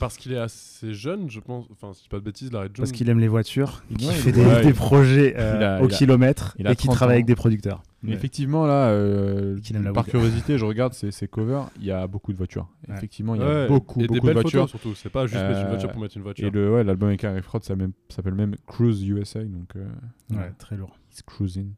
Parce 0.00 0.16
qu'il 0.16 0.32
est 0.32 0.38
assez 0.38 0.92
jeune, 0.94 1.30
je 1.30 1.38
pense. 1.38 1.66
Enfin, 1.70 1.92
si 1.92 2.00
je 2.00 2.04
dis 2.04 2.08
pas 2.08 2.18
de 2.18 2.24
bêtises, 2.24 2.50
Larry 2.50 2.66
June. 2.68 2.76
Parce 2.78 2.92
qu'il 2.92 3.08
aime 3.08 3.18
les 3.20 3.28
voitures, 3.28 3.82
qu'il 3.96 4.08
Ouais, 4.08 4.14
fait 4.14 4.32
des, 4.32 4.44
ouais, 4.44 4.62
des 4.62 4.68
il- 4.68 4.74
projets 4.74 5.34
euh, 5.38 5.54
il 5.56 5.62
a- 5.62 5.82
au 5.82 5.88
il 5.88 5.94
kilomètre 5.94 6.56
a 6.64 6.72
et 6.72 6.76
qui 6.76 6.86
30 6.86 6.96
travaille 6.96 7.14
avec 7.16 7.26
des 7.26 7.34
producteurs. 7.36 7.82
Mais 8.02 8.12
effectivement, 8.12 8.64
là, 8.64 8.90
euh, 8.90 9.58
par 9.92 10.06
curiosité, 10.06 10.56
je 10.56 10.64
regarde 10.64 10.92
ses, 10.92 11.10
ses 11.10 11.26
covers. 11.26 11.68
Il 11.80 11.84
y 11.84 11.90
a 11.90 12.06
beaucoup 12.06 12.32
de 12.32 12.36
voitures. 12.38 12.68
Ouais. 12.88 12.94
Effectivement, 12.96 13.34
il 13.34 13.40
y 13.40 13.44
a 13.44 13.46
Ouais, 13.48 13.68
beaucoup, 13.68 14.00
et 14.00 14.06
beaucoup 14.06 14.20
des 14.20 14.28
de 14.28 14.32
voitures. 14.34 14.60
photos 14.68 14.70
surtout. 14.70 14.94
C'est 14.94 15.10
pas 15.10 15.26
juste 15.26 15.42
mettre 15.42 15.60
une 15.60 15.66
Euh, 15.66 15.68
voiture 15.70 15.90
pour 15.92 16.02
mettre 16.02 16.16
une 16.16 16.22
voiture. 16.22 16.46
Et 16.46 16.50
le, 16.50 16.72
ouais, 16.72 16.84
l'album 16.84 17.08
avec 17.08 17.24
Harry 17.24 17.42
Fraud 17.42 17.60
s'appelle 17.62 17.78
même, 17.86 17.92
s'appelle 18.08 18.34
même 18.34 18.54
Cruise 18.66 19.02
USA. 19.04 19.42
Donc, 19.42 19.74
euh, 19.74 19.88
Ouais, 20.30 20.52
très 20.58 20.76
lourd. 20.76 20.96
He's 21.10 21.22
cruising. 21.22 21.72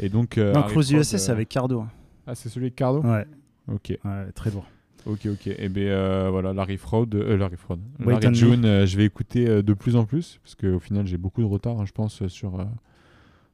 Et 0.00 0.08
donc, 0.08 0.38
euh, 0.38 0.52
non, 0.52 0.60
Harry 0.60 0.72
Cruise 0.72 0.88
Fraud, 0.88 0.98
USA, 1.00 1.18
c'est 1.18 1.30
euh, 1.30 1.34
avec 1.34 1.48
Cardo. 1.48 1.80
hein. 1.82 1.88
Ah, 2.26 2.34
c'est 2.34 2.48
celui 2.48 2.66
avec 2.66 2.74
Cardo 2.76 3.02
Ouais, 3.02 3.24
Ok. 3.72 3.96
ouais, 4.04 4.32
très 4.34 4.50
lourd. 4.50 4.66
Ok, 5.06 5.26
ok. 5.26 5.46
Et 5.46 5.68
bien 5.68 5.84
euh, 5.88 6.28
voilà, 6.30 6.52
Larry 6.52 6.78
Fraud, 6.78 7.06
euh, 7.14 7.36
Larry 7.36 7.56
Fraud, 7.58 7.78
Wait 8.00 8.18
Larry. 8.20 8.34
June, 8.34 8.64
euh, 8.64 8.86
je 8.86 8.96
vais 8.96 9.04
écouter 9.04 9.46
euh, 9.46 9.62
de 9.62 9.74
plus 9.74 9.94
en 9.96 10.04
plus 10.06 10.40
parce 10.42 10.54
qu'au 10.54 10.78
final 10.80 11.06
j'ai 11.06 11.18
beaucoup 11.18 11.42
de 11.42 11.46
retard, 11.46 11.78
hein, 11.78 11.84
je 11.84 11.92
pense, 11.92 12.22
euh, 12.22 12.28
sur 12.28 12.58
euh, 12.58 12.64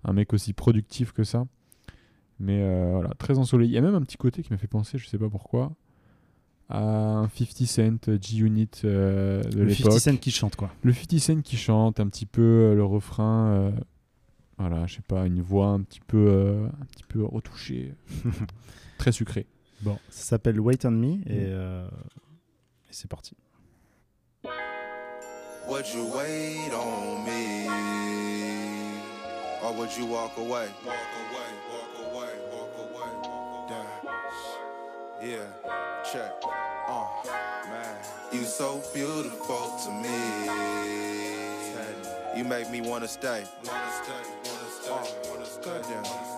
un 0.04 0.12
mec 0.12 0.32
aussi 0.32 0.52
productif 0.52 1.10
que 1.12 1.24
ça. 1.24 1.44
Mais 2.40 2.60
euh, 2.62 2.90
voilà, 2.92 3.10
très 3.18 3.38
ensoleillé. 3.38 3.70
Il 3.72 3.74
y 3.74 3.78
a 3.78 3.82
même 3.82 3.94
un 3.94 4.00
petit 4.02 4.16
côté 4.16 4.42
qui 4.42 4.50
m'a 4.50 4.56
fait 4.58 4.66
penser, 4.66 4.96
je 4.98 5.06
sais 5.06 5.18
pas 5.18 5.28
pourquoi, 5.28 5.72
à 6.70 6.80
un 6.82 7.28
50 7.28 7.66
Cent 7.66 8.18
G-Unit 8.20 8.70
euh, 8.84 9.42
de 9.42 9.58
Le 9.58 9.64
l'époque. 9.66 9.92
50 9.92 9.98
Cent 10.00 10.16
qui 10.16 10.30
chante 10.30 10.56
quoi. 10.56 10.70
Le 10.82 10.92
50 10.94 11.18
Cent 11.18 11.42
qui 11.42 11.56
chante 11.58 12.00
un 12.00 12.08
petit 12.08 12.26
peu 12.26 12.40
euh, 12.42 12.74
le 12.74 12.84
refrain. 12.84 13.48
euh, 13.50 13.70
voilà, 14.58 14.86
je 14.86 14.96
sais 14.96 15.02
pas, 15.06 15.26
une 15.26 15.40
voix 15.40 15.68
un 15.68 15.80
petit 15.80 16.00
peu, 16.06 16.18
euh, 16.28 16.66
un 16.80 16.84
petit 16.86 17.04
peu 17.08 17.24
retouchée, 17.24 17.94
très 18.98 19.10
sucrée. 19.12 19.46
Bon, 19.82 19.98
ça 20.10 20.22
s'appelle 20.24 20.60
Wait 20.60 20.84
on 20.84 20.90
Me 20.90 21.14
et, 21.14 21.22
euh, 21.30 21.88
et 21.88 22.92
c'est 22.92 23.08
parti. 23.08 23.34
Would 25.68 25.86
you 25.94 26.02
wait 26.14 26.70
on 26.74 27.24
me? 27.24 27.68
Or 29.62 29.76
would 29.78 29.90
you 29.98 30.06
walk 30.06 30.32
away? 30.36 30.66
Walk 30.84 31.10
away, 31.30 31.50
Yeah, 35.22 35.36
check. 36.10 36.32
Uh, 36.88 37.06
man. 37.68 37.96
You 38.32 38.44
so 38.44 38.82
beautiful 38.94 39.78
to 39.84 39.90
me. 39.90 40.08
You 42.34 42.44
make 42.44 42.70
me 42.70 42.80
wanna 42.80 43.06
stay. 43.06 43.44
Wanna 43.66 43.92
stay, 44.02 44.12
wanna 44.44 45.44
stay, 45.44 45.72
wanna 45.92 46.04
stay. 46.04 46.29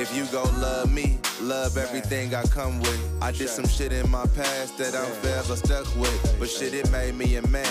If 0.00 0.16
you 0.16 0.24
go 0.32 0.44
love 0.56 0.90
me, 0.90 1.18
love 1.42 1.76
everything 1.76 2.34
I 2.34 2.44
come 2.44 2.80
with. 2.80 3.18
I 3.20 3.32
did 3.32 3.50
some 3.50 3.66
shit 3.66 3.92
in 3.92 4.10
my 4.10 4.24
past 4.28 4.78
that 4.78 4.94
I'm 4.94 5.12
forever 5.20 5.56
stuck 5.56 5.84
with. 5.94 6.36
But 6.38 6.48
shit, 6.48 6.72
it 6.72 6.90
made 6.90 7.16
me 7.16 7.36
a 7.36 7.46
man, 7.48 7.66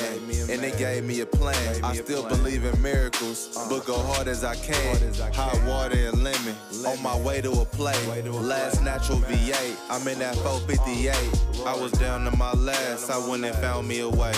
and 0.47 0.63
it 0.63 0.77
gave 0.77 1.03
me 1.03 1.21
a 1.21 1.25
plan. 1.25 1.83
I 1.83 1.95
still 1.95 2.29
believe 2.29 2.65
in 2.65 2.79
miracles, 2.83 3.57
but 3.67 3.83
go 3.83 3.97
hard 3.97 4.27
as 4.27 4.43
I 4.43 4.55
can. 4.57 5.11
Hot 5.33 5.59
water 5.65 5.97
and 5.97 6.23
lemon, 6.23 6.55
on 6.85 7.01
my 7.01 7.17
way 7.19 7.41
to 7.41 7.51
a 7.51 7.65
play. 7.65 7.97
Last 8.29 8.83
natural 8.83 9.17
V8, 9.21 9.75
I'm 9.89 10.07
in 10.07 10.19
that 10.19 10.35
458. 10.35 11.65
I 11.65 11.75
was 11.75 11.91
down 11.93 12.25
to 12.25 12.37
my 12.37 12.53
last, 12.53 13.09
I 13.09 13.17
went 13.27 13.43
and 13.43 13.55
found 13.55 13.87
me 13.87 14.01
a 14.01 14.09
way. 14.09 14.33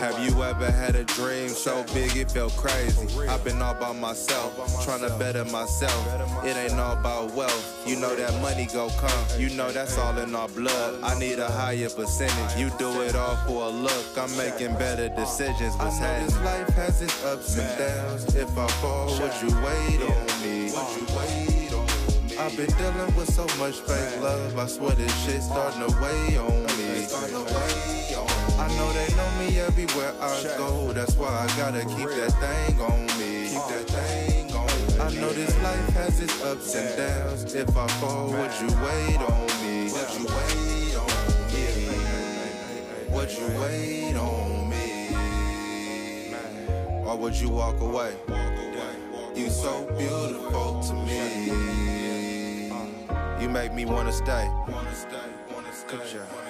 Have 0.00 0.18
you 0.18 0.42
ever 0.42 0.70
had 0.70 0.96
a 0.96 1.04
dream 1.04 1.50
so 1.50 1.84
big 1.92 2.16
it 2.16 2.30
felt 2.30 2.56
crazy? 2.56 3.06
I've 3.28 3.44
been 3.44 3.60
all 3.60 3.74
by 3.74 3.92
myself, 3.92 4.82
trying 4.82 5.02
to 5.02 5.14
better 5.18 5.44
myself. 5.44 6.42
It 6.42 6.56
ain't 6.56 6.80
all 6.80 6.94
about 6.94 7.33
wealth, 7.34 7.86
you 7.86 7.96
know 7.96 8.14
that 8.14 8.32
money 8.40 8.66
go 8.72 8.88
come. 8.98 9.26
You 9.38 9.50
know 9.50 9.70
that's 9.70 9.98
all 9.98 10.16
in 10.18 10.34
our 10.34 10.48
blood. 10.48 11.02
I 11.02 11.18
need 11.18 11.38
a 11.38 11.50
higher 11.50 11.88
percentage. 11.88 12.58
You 12.58 12.70
do 12.78 13.02
it 13.02 13.14
all 13.14 13.36
for 13.46 13.64
a 13.64 13.68
look. 13.68 14.06
I'm 14.16 14.34
making 14.36 14.74
better 14.74 15.08
decisions. 15.08 15.74
What's 15.76 16.00
I 16.00 16.18
know 16.18 16.24
this 16.24 16.36
life 16.42 16.68
has 16.74 17.02
its 17.02 17.24
ups 17.24 17.58
and 17.58 17.78
downs. 17.78 18.34
If 18.34 18.56
I 18.56 18.66
fall, 18.80 19.06
would 19.06 19.34
you 19.42 19.50
wait 19.62 20.00
on 20.02 20.26
me? 20.42 20.70
Would 20.72 20.90
you 20.96 21.06
wait 21.16 21.72
on 21.72 21.86
me? 21.86 22.36
I've 22.38 22.56
been 22.56 22.70
dealing 22.76 23.16
with 23.16 23.32
so 23.32 23.44
much 23.58 23.76
fake 23.80 24.20
love. 24.20 24.58
I 24.58 24.66
swear 24.66 24.94
this 24.96 25.14
shit 25.24 25.42
starting 25.42 25.80
to 25.80 26.00
weigh 26.00 26.38
on 26.38 26.62
me. 26.78 27.06
I 28.58 28.68
know 28.76 28.92
they 28.92 29.14
know 29.14 29.30
me 29.38 29.60
everywhere 29.60 30.12
I 30.20 30.42
go. 30.56 30.92
That's 30.92 31.16
why 31.16 31.28
I 31.28 31.46
gotta 31.56 31.84
keep 31.84 32.08
that 32.08 32.32
thing 32.40 32.80
on 32.80 33.06
me. 33.18 33.50
Keep 33.50 33.66
that 33.68 33.86
thing 33.88 34.28
on 34.28 34.28
me. 34.28 34.33
I 35.00 35.10
know 35.14 35.32
this 35.32 35.54
life 35.62 35.88
has 35.94 36.20
its 36.20 36.42
ups 36.44 36.74
and 36.74 36.96
downs. 36.96 37.54
If 37.54 37.76
I 37.76 37.86
fall, 37.98 38.30
would 38.30 38.50
you 38.60 38.68
wait 38.82 39.18
on 39.18 39.46
me? 39.62 39.90
Would 39.92 40.10
you 40.14 40.26
wait 40.26 40.94
on 40.96 41.06
me? 41.52 41.64
Would 43.10 43.30
you 43.32 43.46
wait 43.60 44.16
on 44.16 44.70
me? 44.70 45.14
Or 47.06 47.16
would 47.18 47.34
you 47.34 47.48
walk 47.50 47.80
away? 47.80 48.16
You 49.34 49.50
so 49.50 49.84
beautiful 49.98 50.80
to 50.80 50.94
me. 50.94 51.48
You 53.42 53.48
make 53.48 53.72
me 53.74 53.84
wanna 53.84 54.12
stay. 54.12 54.48
Good 55.88 56.06
job. 56.06 56.43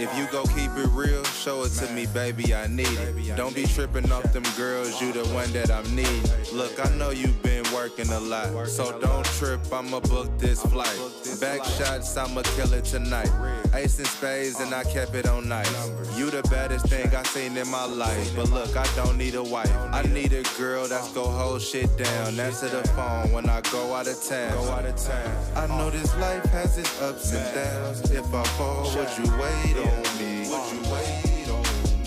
If 0.00 0.16
you 0.16 0.26
go 0.32 0.44
keep 0.44 0.70
it 0.78 0.88
real, 0.94 1.22
show 1.24 1.62
it 1.64 1.72
to 1.72 1.92
me, 1.92 2.06
baby, 2.06 2.54
I 2.54 2.66
need 2.68 2.88
it. 2.88 3.36
Don't 3.36 3.54
be 3.54 3.66
tripping 3.66 4.10
off 4.10 4.32
them 4.32 4.44
girls, 4.56 4.98
you 4.98 5.12
the 5.12 5.28
one 5.34 5.52
that 5.52 5.70
I'm 5.70 5.94
needing. 5.94 6.22
Look, 6.54 6.82
I 6.82 6.88
know 6.96 7.10
you've 7.10 7.42
been 7.42 7.59
working 7.80 8.12
a 8.12 8.20
lot, 8.20 8.68
so 8.68 8.98
don't 9.00 9.24
trip, 9.24 9.60
I'ma 9.72 10.00
book 10.00 10.28
this 10.38 10.60
flight. 10.66 10.98
Back 11.40 11.64
shots, 11.64 12.14
I'ma 12.14 12.42
kill 12.54 12.74
it 12.74 12.84
tonight. 12.84 13.30
Ace 13.74 13.98
and 13.98 14.06
spades, 14.06 14.60
and 14.60 14.74
I 14.74 14.84
kept 14.84 15.14
it 15.14 15.26
on 15.26 15.48
nice. 15.48 15.70
You 16.18 16.30
the 16.30 16.42
baddest 16.50 16.88
thing 16.88 17.14
I 17.14 17.22
seen 17.22 17.56
in 17.56 17.68
my 17.70 17.86
life, 17.86 18.36
but 18.36 18.50
look, 18.50 18.76
I 18.76 18.86
don't 18.96 19.16
need 19.16 19.34
a 19.34 19.42
wife. 19.42 19.74
I 19.92 20.02
need 20.02 20.34
a 20.34 20.42
girl 20.58 20.88
that's 20.88 21.10
go 21.12 21.24
hold 21.24 21.62
shit 21.62 21.88
down. 21.96 22.38
Answer 22.38 22.68
the 22.68 22.86
phone 22.88 23.32
when 23.32 23.48
I 23.48 23.62
go 23.72 23.94
out 23.94 24.06
of 24.06 24.22
town. 24.28 24.52
Go 24.52 24.70
out 24.72 24.84
of 24.84 24.96
town. 24.96 25.36
I 25.56 25.66
know 25.66 25.88
this 25.88 26.14
life 26.18 26.44
has 26.56 26.76
its 26.76 27.00
ups 27.00 27.32
and 27.32 27.54
downs. 27.54 28.10
If 28.10 28.26
I 28.34 28.44
fall, 28.58 28.82
would 28.94 29.08
you 29.16 29.24
wait 29.40 29.76
on 29.88 30.18
me? 30.18 30.30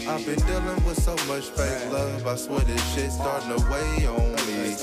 I've 0.06 0.26
been 0.26 0.40
dealing 0.40 0.84
with 0.86 1.02
so 1.02 1.16
much 1.28 1.46
fake 1.46 1.92
love. 1.92 2.28
I 2.28 2.36
swear 2.36 2.60
this 2.62 2.94
shit 2.94 3.10
starting 3.10 3.56
to 3.56 3.64
weigh 3.72 4.06
on 4.06 4.36
me. 4.46 4.76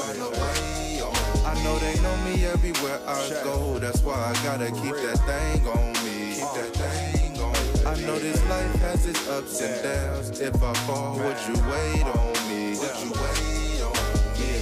I 1.45 1.55
know 1.63 1.79
they 1.79 2.01
know 2.01 2.17
me 2.25 2.47
everywhere 2.47 2.99
I 3.07 3.29
go. 3.45 3.79
That's 3.79 4.03
why 4.03 4.15
I 4.15 4.33
gotta 4.43 4.71
keep 4.71 4.95
that 4.95 5.19
thing 5.29 5.67
on 5.69 5.93
me. 6.05 6.43
I 7.87 7.95
know 8.07 8.19
this 8.19 8.43
life 8.49 8.75
has 8.81 9.07
its 9.07 9.29
ups 9.29 9.61
and 9.61 9.83
downs. 9.83 10.41
If 10.41 10.63
I 10.63 10.75
fall, 10.87 11.19
would 11.19 11.37
you 11.47 11.55
wait 11.69 12.05
on 12.05 12.33
me? 12.49 12.79
Would 12.79 12.97
you 13.05 13.13
wait 13.21 13.83
on 13.83 13.93
me? 14.41 14.53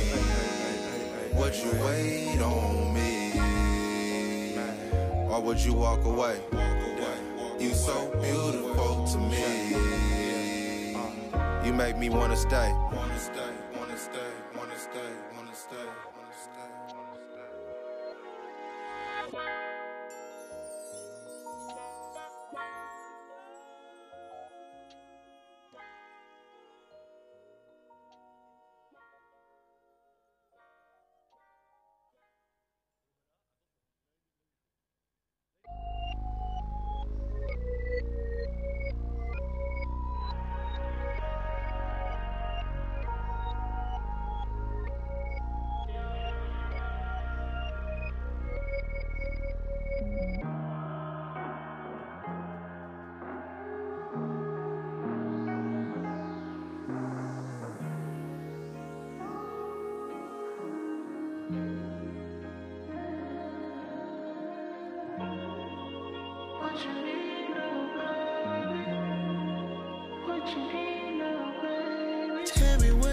Would 1.38 1.54
you 1.54 1.72
wait 1.84 2.40
on 2.42 2.94
me? 2.94 3.32
Or 5.30 5.40
would 5.40 5.60
you 5.60 5.74
walk 5.74 6.04
away? 6.04 6.40
You 7.60 7.74
so 7.74 8.10
beautiful 8.20 9.04
to 9.06 9.18
me. 9.18 9.67
You 11.68 11.74
make 11.74 11.98
me 11.98 12.08
wanna 12.08 12.34
stay. 12.34 12.72
Wanna 12.90 13.18
stay, 13.18 13.37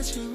Tell 0.06 0.22
me 0.22 0.28
what 0.28 0.35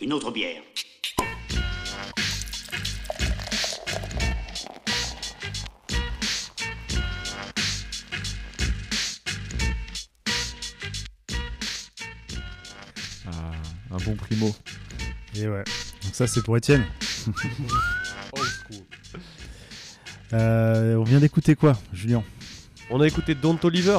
Une 0.00 0.12
autre 0.12 0.30
bière. 0.30 0.62
Ah, 13.26 13.52
un 13.90 13.96
bon 13.98 14.14
primo. 14.14 14.54
Et 15.34 15.48
ouais. 15.48 15.64
Donc 16.02 16.14
ça, 16.14 16.26
c'est 16.26 16.42
pour 16.42 16.56
Étienne. 16.56 16.84
Old 18.32 18.48
school. 18.64 18.84
Euh, 20.32 20.94
on 20.96 21.04
vient 21.04 21.20
d'écouter 21.20 21.54
quoi, 21.54 21.78
Julien? 21.92 22.22
On 22.90 23.00
a 23.00 23.06
écouté 23.06 23.34
Don't 23.34 23.58
Oliver. 23.64 23.98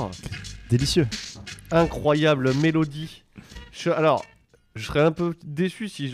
Délicieux. 0.69 1.07
Incroyable 1.71 2.53
mélodie. 2.55 3.23
Je- 3.71 3.89
alors, 3.89 4.25
je 4.77 4.85
serais 4.85 5.01
un 5.01 5.11
peu 5.11 5.33
déçu 5.43 5.89
si 5.89 6.09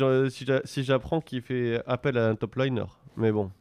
j'apprends 0.84 1.22
qu'il 1.22 1.42
fait 1.42 1.82
appel 1.86 2.18
à 2.18 2.30
un 2.30 2.36
top 2.36 2.56
liner. 2.56 2.86
Mais 3.18 3.32
bon. 3.32 3.52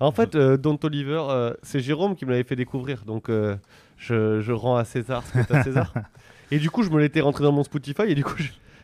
En 0.00 0.12
fait, 0.12 0.34
euh, 0.34 0.56
Don't 0.56 0.78
Oliver, 0.82 1.22
euh, 1.28 1.52
c'est 1.62 1.80
Jérôme 1.80 2.16
qui 2.16 2.24
me 2.24 2.30
l'avait 2.30 2.44
fait 2.44 2.56
découvrir. 2.56 3.04
Donc, 3.04 3.28
euh, 3.28 3.56
je, 3.98 4.40
je 4.40 4.52
rends 4.52 4.76
à 4.76 4.84
César 4.84 5.22
ce 5.26 5.32
qui 5.32 5.38
est 5.38 5.52
à 5.54 5.62
César. 5.62 5.92
et 6.50 6.58
du 6.58 6.70
coup, 6.70 6.82
je 6.82 6.90
me 6.90 6.98
l'étais 6.98 7.20
rentré 7.20 7.44
dans 7.44 7.52
mon 7.52 7.62
Spotify. 7.64 8.02
Et 8.08 8.14
du 8.14 8.24
coup, 8.24 8.32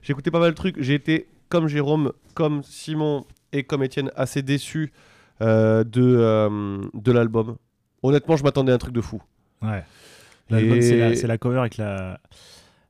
écouté 0.07 0.31
pas 0.31 0.39
mal 0.41 0.51
de 0.51 0.55
trucs. 0.57 0.81
J'ai 0.81 0.93
été, 0.95 1.27
comme 1.49 1.69
Jérôme, 1.69 2.13
comme 2.35 2.63
Simon 2.63 3.25
et 3.53 3.65
comme 3.65 3.83
Étienne, 3.83 4.11
assez 4.15 4.43
déçu 4.43 4.93
euh, 5.41 5.85
de, 5.85 6.81
de 6.93 7.13
l'album. 7.13 7.57
Honnêtement, 8.03 8.37
je 8.37 8.45
m'attendais 8.45 8.73
à 8.73 8.75
un 8.75 8.79
truc 8.79 8.93
de 8.95 9.01
fou. 9.01 9.23
Ouais. 9.63 9.83
L'album, 10.51 10.77
Et- 10.77 10.83
c'est 10.83 10.97
la, 10.99 11.17
c'est 11.17 11.27
la 11.27 11.39
cover 11.39 11.59
avec 11.61 11.79
la, 11.79 12.21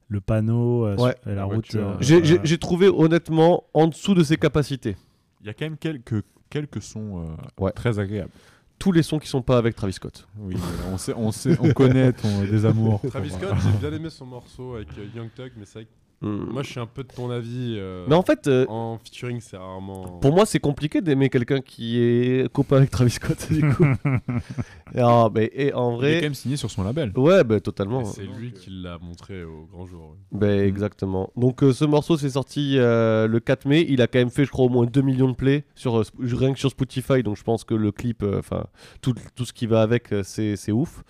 le 0.09 0.21
panneau, 0.21 0.87
euh, 0.87 0.97
Ouais. 0.97 1.15
sur- 1.23 1.33
la, 1.35 1.45
route. 1.45 1.75
euh, 1.75 1.97
J'ai- 2.01 2.59
trouvé 2.59 2.89
honnêtement 2.89 3.65
en 3.75 3.87
dessous 3.89 4.15
de 4.15 4.23
ses 4.23 4.37
capacités. 4.37 4.97
Il 5.41 5.47
y 5.47 5.51
a 5.51 5.55
quand 5.55 5.65
même 5.65 5.77
quelques, 5.77 6.23
quelques 6.51 6.83
sons 6.83 7.25
euh, 7.61 7.71
très 7.71 7.99
agréables. 7.99 8.31
Tous 8.79 8.93
les 8.93 9.03
sons 9.03 9.19
qui 9.19 9.27
sont 9.29 9.41
pas 9.43 9.57
avec 9.59 9.75
Travis 9.75 9.95
Scott. 9.95 10.29
Oui, 10.39 10.55
on, 10.93 10.99
sait, 10.99 11.15
on, 11.17 11.33
sait, 11.33 11.57
on 11.61 11.73
connaît 11.73 12.13
ton 12.13 12.29
désamour. 12.51 13.01
Travis 13.09 13.31
Scott, 13.31 13.55
j'ai 13.65 13.79
bien 13.89 13.97
aimé 13.97 14.11
son 14.11 14.27
morceau 14.27 14.75
avec 14.75 14.89
Young 15.15 15.31
Thug, 15.35 15.53
mais 15.57 15.65
c'est 15.65 15.79
vrai 15.81 15.89
Hmm. 16.23 16.47
moi 16.51 16.63
je 16.63 16.71
suis 16.71 16.81
un 16.81 16.87
peu 16.87 17.03
de 17.03 17.09
ton 17.09 17.29
avis. 17.31 17.77
euh, 17.79 18.07
Mais 18.09 18.15
en 18.15 18.23
fait, 18.23 18.47
euh, 18.47 18.65
en 18.69 18.99
featuring, 19.05 19.39
c'est 19.41 19.59
rarement. 19.59 20.19
Pour 20.19 20.35
moi, 20.35 20.47
c'est 20.47 20.59
compliqué 20.61 21.03
d'aimer 21.03 21.29
quelqu'un 21.29 21.61
qui 21.61 21.99
est 21.99 22.51
copain 22.53 22.79
avec 22.79 22.91
Travis 22.91 23.11
Scott. 23.11 23.47
Du 23.51 23.61
coup. 23.75 23.85
et, 24.95 25.03
en, 25.03 25.31
mais- 25.31 25.51
et 25.55 25.75
en 25.75 25.93
Il 25.93 25.97
vrai. 25.97 26.13
est 26.13 26.17
quand 26.21 26.27
même 26.27 26.35
signé 26.35 26.57
sur 26.57 26.71
son 26.71 26.85
label. 26.85 27.13
Ouais, 27.17 27.45
bah, 27.45 27.61
totalement. 27.61 28.01
Et 28.01 28.05
C'est 28.07 28.23
lui 28.25 28.53
qui 28.53 28.71
l'a 28.71 28.99
montré 28.99 29.45
au 29.45 29.67
grand 29.71 29.85
jour. 29.85 30.11
ouais. 30.33 30.39
Ben, 30.39 30.61
exactement. 30.67 31.31
Donc 31.37 31.63
euh, 31.63 31.73
ce 31.73 31.85
morceau 31.85 32.17
c'est 32.17 32.31
sorti 32.31 32.77
euh, 32.79 33.27
le 33.29 33.39
4 33.41 33.67
mai. 33.67 33.85
Il 33.89 34.01
a 34.01 34.07
quand 34.07 34.19
même 34.19 34.31
fait, 34.31 34.45
je 34.47 34.51
crois, 34.51 34.65
au 34.65 34.69
moins 34.71 34.87
2 34.87 35.03
millions 35.03 35.29
de 35.31 35.37
plays 35.37 35.65
sur, 35.75 35.99
euh, 35.99 36.05
rien 36.19 36.53
que 36.55 36.59
sur 36.59 36.71
Spotify. 36.71 37.23
Donc 37.23 37.37
je 37.37 37.43
pense 37.45 37.65
que 37.65 37.75
le 37.75 37.93
clip, 37.93 38.23
euh, 38.23 38.39
enfin 38.39 38.67
tout, 39.03 39.15
tout 39.35 39.45
ce 39.45 39.53
qui 39.53 39.67
va 39.67 39.83
avec, 39.83 40.13
euh, 40.13 40.23
c'est 40.25 40.57
c'est 40.57 40.73
ouf. 40.73 41.03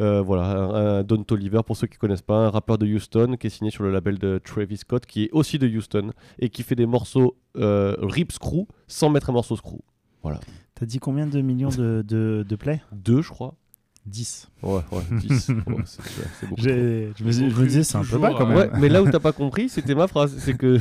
Euh, 0.00 0.20
voilà, 0.22 0.44
un, 0.44 0.98
un 0.98 1.02
Don 1.02 1.24
Toliver, 1.24 1.60
pour 1.66 1.76
ceux 1.76 1.88
qui 1.88 1.98
connaissent 1.98 2.22
pas, 2.22 2.46
un 2.46 2.50
rappeur 2.50 2.78
de 2.78 2.86
Houston 2.86 3.34
qui 3.38 3.48
est 3.48 3.50
signé 3.50 3.72
sur 3.72 3.82
le 3.82 3.90
label 3.90 4.18
de 4.18 4.40
Travis 4.48 4.76
Scott, 4.78 5.06
qui 5.06 5.24
est 5.24 5.30
aussi 5.32 5.58
de 5.58 5.68
Houston 5.68 6.12
et 6.38 6.48
qui 6.48 6.62
fait 6.62 6.74
des 6.74 6.86
morceaux 6.86 7.36
euh, 7.56 7.94
rip 8.00 8.32
screw 8.32 8.66
sans 8.86 9.10
mettre 9.10 9.30
un 9.30 9.32
morceau 9.32 9.56
screw. 9.56 9.80
Voilà. 10.22 10.40
T'as 10.74 10.86
dit 10.86 10.98
combien 10.98 11.26
de 11.26 11.40
millions 11.40 11.68
de, 11.70 12.02
de, 12.06 12.44
de 12.48 12.56
plays? 12.56 12.80
Deux, 12.92 13.22
je 13.22 13.30
crois. 13.30 13.54
10. 14.06 14.48
Ouais, 14.62 14.80
ouais, 14.92 15.02
10. 15.20 15.48
Ouais, 15.50 15.54
c'est- 15.84 16.02
c'est 16.40 16.48
beaucoup 16.48 16.62
je, 16.62 16.70
me, 16.70 17.30
dis- 17.30 17.50
je 17.50 17.60
me 17.60 17.66
disais, 17.66 17.82
c'est 17.84 17.96
un 17.98 18.04
peu 18.04 18.18
bas 18.18 18.32
quand 18.36 18.46
même. 18.46 18.56
Ouais, 18.56 18.70
mais 18.80 18.88
là 18.88 19.02
où 19.02 19.10
t'as 19.10 19.20
pas 19.28 19.32
compris, 19.32 19.68
c'était 19.68 19.94
ma 19.94 20.06
phrase. 20.08 20.34
C'est 20.38 20.54
que 20.56 20.78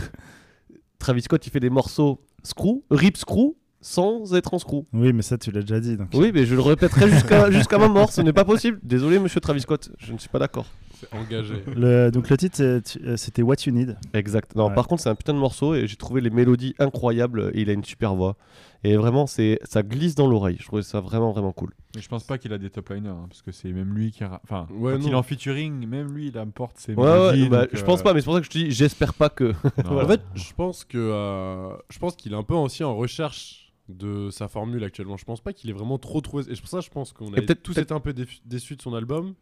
Travis 0.99 1.21
Scott, 1.23 1.45
il 1.45 1.49
fait 1.49 1.59
des 1.59 1.69
morceaux 1.69 2.21
screw, 2.43 2.83
rip 2.89 3.17
screw, 3.17 3.55
sans 3.81 4.33
être 4.33 4.53
en 4.53 4.59
screw. 4.59 4.85
Oui, 4.93 5.13
mais 5.13 5.21
ça, 5.21 5.37
tu 5.37 5.51
l'as 5.51 5.61
déjà 5.61 5.79
dit. 5.79 5.97
donc- 5.97 6.09
Oui, 6.13 6.31
mais 6.33 6.45
je 6.45 6.55
le 6.55 6.61
répéterai 6.61 7.09
jusqu'à 7.11 7.51
jusqu'à 7.51 7.77
ma 7.77 7.87
mort. 7.87 8.11
Ce 8.11 8.21
n'est 8.21 8.33
pas 8.33 8.45
possible. 8.45 8.79
Désolé, 8.83 9.19
monsieur 9.19 9.39
Travis 9.41 9.61
Scott, 9.61 9.91
je 9.99 10.13
ne 10.13 10.17
suis 10.17 10.29
pas 10.29 10.39
d'accord. 10.39 10.65
C'est 10.99 11.13
engagé. 11.13 11.55
Le, 11.75 12.09
donc 12.09 12.29
le 12.29 12.37
titre, 12.37 12.61
euh, 12.61 13.17
c'était 13.17 13.41
What 13.43 13.55
You 13.65 13.71
Need. 13.73 13.97
Exact. 14.13 14.55
Non, 14.55 14.67
Ouais. 14.69 14.75
par 14.75 14.87
contre, 14.87 15.03
c'est 15.03 15.09
un 15.09 15.15
putain 15.15 15.33
de 15.33 15.39
morceau 15.39 15.75
et 15.75 15.85
j'ai 15.87 15.95
trouvé 15.95 16.21
les 16.21 16.29
mélodies 16.29 16.73
incroyables. 16.79 17.51
Et 17.53 17.61
il 17.61 17.69
a 17.69 17.73
une 17.73 17.83
super 17.83 18.15
voix. 18.15 18.35
Et 18.83 18.95
vraiment, 18.95 19.25
c'est 19.27 19.59
ça 19.63 19.81
glisse 19.83 20.15
dans 20.15 20.27
l'oreille. 20.27 20.57
Je 20.59 20.65
trouvais 20.65 20.81
ça 20.83 20.99
vraiment, 20.99 21.31
vraiment 21.31 21.51
cool. 21.51 21.71
Mais 21.95 22.01
je 22.01 22.07
pense 22.07 22.23
pas 22.23 22.37
qu'il 22.37 22.53
a 22.53 22.57
des 22.57 22.69
top 22.69 22.89
liners, 22.89 23.09
hein, 23.09 23.25
parce 23.27 23.41
que 23.41 23.51
c'est 23.51 23.71
même 23.71 23.93
lui 23.93 24.11
qui 24.11 24.23
a. 24.23 24.39
Enfin, 24.43 24.67
Ouais, 24.71 24.93
quand 24.93 24.99
non. 24.99 25.07
il 25.07 25.11
est 25.11 25.15
en 25.15 25.23
featuring, 25.23 25.85
même 25.87 26.11
lui, 26.13 26.27
il 26.27 26.37
apporte 26.37 26.77
ses 26.77 26.93
Ouais, 26.93 27.03
ouais, 27.03 27.31
mélodies. 27.31 27.49
bah, 27.49 27.61
donc, 27.61 27.69
je 27.73 27.81
euh, 27.81 27.85
pense 27.85 28.03
pas, 28.03 28.13
mais 28.13 28.21
c'est 28.21 28.25
pour 28.25 28.35
ça 28.35 28.39
que 28.39 28.45
je 28.45 28.51
te 28.51 28.57
dis, 28.57 28.71
j'espère 28.71 29.13
pas 29.13 29.29
que. 29.29 29.53
En 29.89 30.07
fait, 30.07 30.21
je 30.35 30.53
pense 30.55 30.83
que 30.83 30.97
euh, 30.97 31.75
je 31.89 31.99
pense 31.99 32.15
qu'il 32.15 32.33
est 32.33 32.37
un 32.37 32.43
peu 32.43 32.53
aussi 32.53 32.83
en 32.83 32.95
recherche 32.95 33.73
de 33.89 34.29
sa 34.29 34.47
formule 34.47 34.83
actuellement. 34.83 35.17
Je 35.17 35.25
pense 35.25 35.41
pas 35.41 35.53
qu'il 35.53 35.69
est 35.69 35.73
vraiment 35.73 35.97
trop 35.97 36.21
trouvé. 36.21 36.43
Et 36.51 36.55
c'est 36.55 36.61
pour 36.61 36.69
ça, 36.69 36.81
je 36.81 36.89
pense 36.89 37.13
qu'on 37.13 37.33
a 37.33 37.37
Et 37.37 37.41
peut-être- 37.41 37.63
tous 37.63 37.73
peut-être- 37.73 37.85
été 37.85 37.93
un 37.93 37.99
peu 37.99 38.13
déçus 38.45 38.75
de 38.75 38.81
son 38.81 38.93
album. 38.93 39.33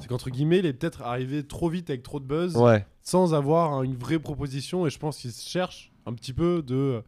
C'est 0.00 0.06
qu'entre 0.08 0.30
guillemets, 0.30 0.58
il 0.60 0.66
est 0.66 0.72
peut-être 0.72 1.02
arrivé 1.02 1.42
trop 1.44 1.68
vite 1.68 1.90
avec 1.90 2.02
trop 2.02 2.20
de 2.20 2.24
buzz, 2.24 2.56
Ouais. 2.56 2.86
sans 3.02 3.34
avoir 3.34 3.72
hein, 3.72 3.82
une 3.82 3.96
vraie 3.96 4.18
proposition. 4.20 4.86
Et 4.86 4.90
je 4.90 4.98
pense 4.98 5.18
qu'il 5.18 5.32
se 5.32 5.48
cherche 5.48 5.90
un 6.06 6.12
petit 6.14 6.32
peu 6.32 6.62
de 6.62 6.74
euh, 6.76 7.00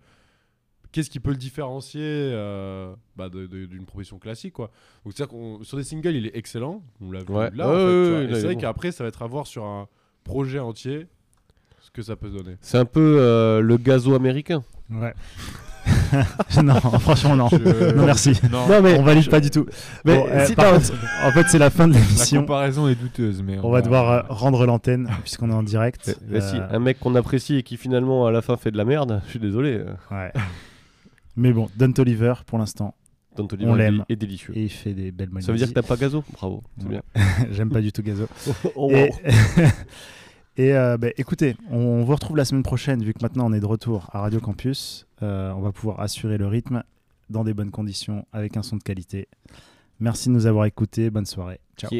qu'est-ce 0.90 1.08
qui 1.08 1.20
peut 1.20 1.30
le 1.30 1.36
différencier 1.36 2.02
euh, 2.02 2.92
bah, 3.16 3.28
de- 3.28 3.46
de- 3.46 3.66
d'une 3.66 3.84
proposition 3.86 4.18
classique, 4.18 4.54
quoi. 4.54 4.72
Donc 5.04 5.12
c'est-à-dire 5.14 5.28
qu'on 5.28 5.62
sur 5.62 5.76
des 5.76 5.84
singles, 5.84 6.16
il 6.16 6.26
est 6.26 6.36
excellent. 6.36 6.82
On 7.00 7.12
l'a 7.12 7.20
vu 7.22 7.32
Ouais. 7.32 7.50
là. 7.54 7.68
Ouais, 7.68 7.74
en 7.74 7.76
fait, 7.76 7.84
ouais, 7.84 8.04
tu 8.04 8.10
vois. 8.10 8.18
ouais, 8.18 8.24
Et 8.24 8.26
là, 8.26 8.34
c'est 8.34 8.44
vrai 8.46 8.54
bon. 8.54 8.60
qu'après, 8.60 8.90
ça 8.92 9.04
va 9.04 9.08
être 9.08 9.22
à 9.22 9.26
voir 9.28 9.46
sur 9.46 9.64
un 9.64 9.86
projet 10.24 10.58
entier 10.58 11.06
ce 11.80 11.90
que 11.92 12.02
ça 12.02 12.16
peut 12.16 12.28
donner. 12.28 12.56
C'est 12.60 12.78
un 12.78 12.84
peu 12.84 13.18
euh, 13.20 13.60
le 13.60 13.76
gazo 13.76 14.14
américain. 14.16 14.64
Ouais. 14.90 15.14
non, 16.62 16.74
franchement, 16.80 17.36
non. 17.36 17.48
Je- 17.48 17.94
Non, 17.94 18.04
merci. 18.06 18.32
Non. 18.50 18.66
Non, 18.68 18.82
mais- 18.82 18.98
on 18.98 19.02
valide 19.02 19.28
pas 19.30 19.40
du 19.40 19.50
tout. 19.50 19.66
Mais 20.04 20.16
Bon, 20.16 20.26
euh, 20.28 20.46
si- 20.46 20.54
par 20.54 20.72
non, 20.72 20.78
contre, 20.78 20.92
en 21.24 21.30
fait, 21.32 21.46
c'est 21.48 21.58
la 21.58 21.70
fin 21.70 21.88
de 21.88 21.94
La 21.94 22.00
l'émission. 22.00 22.40
comparaison 22.40 22.88
est 22.88 22.94
douteuse, 22.94 23.42
mais 23.42 23.58
On 23.62 23.70
va 23.70 23.82
devoir 23.82 24.10
euh, 24.10 24.22
rendre 24.28 24.66
l'antenne 24.66 25.08
puisqu'on 25.22 25.50
est 25.50 25.54
en 25.54 25.62
direct. 25.62 26.16
Mais 26.28 26.40
si, 26.40 26.56
Euh, 26.56 26.66
un 26.70 26.78
mec 26.78 26.98
qu'on 27.00 27.14
apprécie 27.14 27.56
et 27.56 27.62
qui 27.62 27.76
finalement 27.76 28.26
à 28.26 28.30
la 28.30 28.42
fin 28.42 28.56
fait 28.56 28.70
de 28.70 28.76
la 28.76 28.84
merde, 28.84 29.20
je 29.26 29.30
suis 29.30 29.38
désolé. 29.40 29.74
euh, 29.74 29.94
ouais. 30.10 30.32
Mais 31.36 31.52
bon, 31.52 31.68
Don 31.76 31.92
Toliver, 31.92 32.34
pour 32.46 32.58
l'instant, 32.58 32.94
Don 33.36 33.46
Toliver 33.46 33.70
on 33.70 33.74
l'aime. 33.74 34.04
est 34.08 34.16
délicieux. 34.16 34.52
Et 34.56 34.64
il 34.64 34.68
fait 34.68 34.92
des 34.92 35.12
belles 35.12 35.28
mélodies. 35.28 35.46
Ça 35.46 35.52
veut 35.52 35.58
dire 35.58 35.68
que 35.68 35.72
t'as 35.72 35.82
pas 35.82 35.96
gazo? 35.96 36.24
Bravo, 36.32 36.62
c'est 36.78 36.84
Ouais. 36.86 36.90
bien. 36.90 37.02
J'aime 37.52 37.70
pas 37.70 37.80
du 37.80 37.92
tout 37.92 38.02
Gazo. 38.02 38.26
Oh, 38.74 38.90
Et, 40.56 40.74
euh, 40.74 40.98
bah, 40.98 41.08
écoutez, 41.16 41.56
on 41.70 42.02
vous 42.02 42.12
retrouve 42.12 42.36
la 42.36 42.44
semaine 42.44 42.62
prochaine, 42.64 43.02
vu 43.02 43.14
que 43.14 43.20
maintenant 43.22 43.46
on 43.46 43.52
est 43.52 43.60
de 43.60 43.66
retour 43.66 44.10
à 44.12 44.20
Radio 44.20 44.40
Campus. 44.40 45.06
Euh, 45.22 45.52
on 45.52 45.60
va 45.60 45.72
pouvoir 45.72 46.00
assurer 46.00 46.38
le 46.38 46.46
rythme 46.46 46.82
dans 47.28 47.44
des 47.44 47.54
bonnes 47.54 47.70
conditions, 47.70 48.26
avec 48.32 48.56
un 48.56 48.62
son 48.62 48.76
de 48.76 48.82
qualité. 48.82 49.28
Merci 50.00 50.28
de 50.28 50.34
nous 50.34 50.46
avoir 50.46 50.64
écoutés. 50.64 51.10
Bonne 51.10 51.26
soirée. 51.26 51.60
Ciao. 51.76 51.90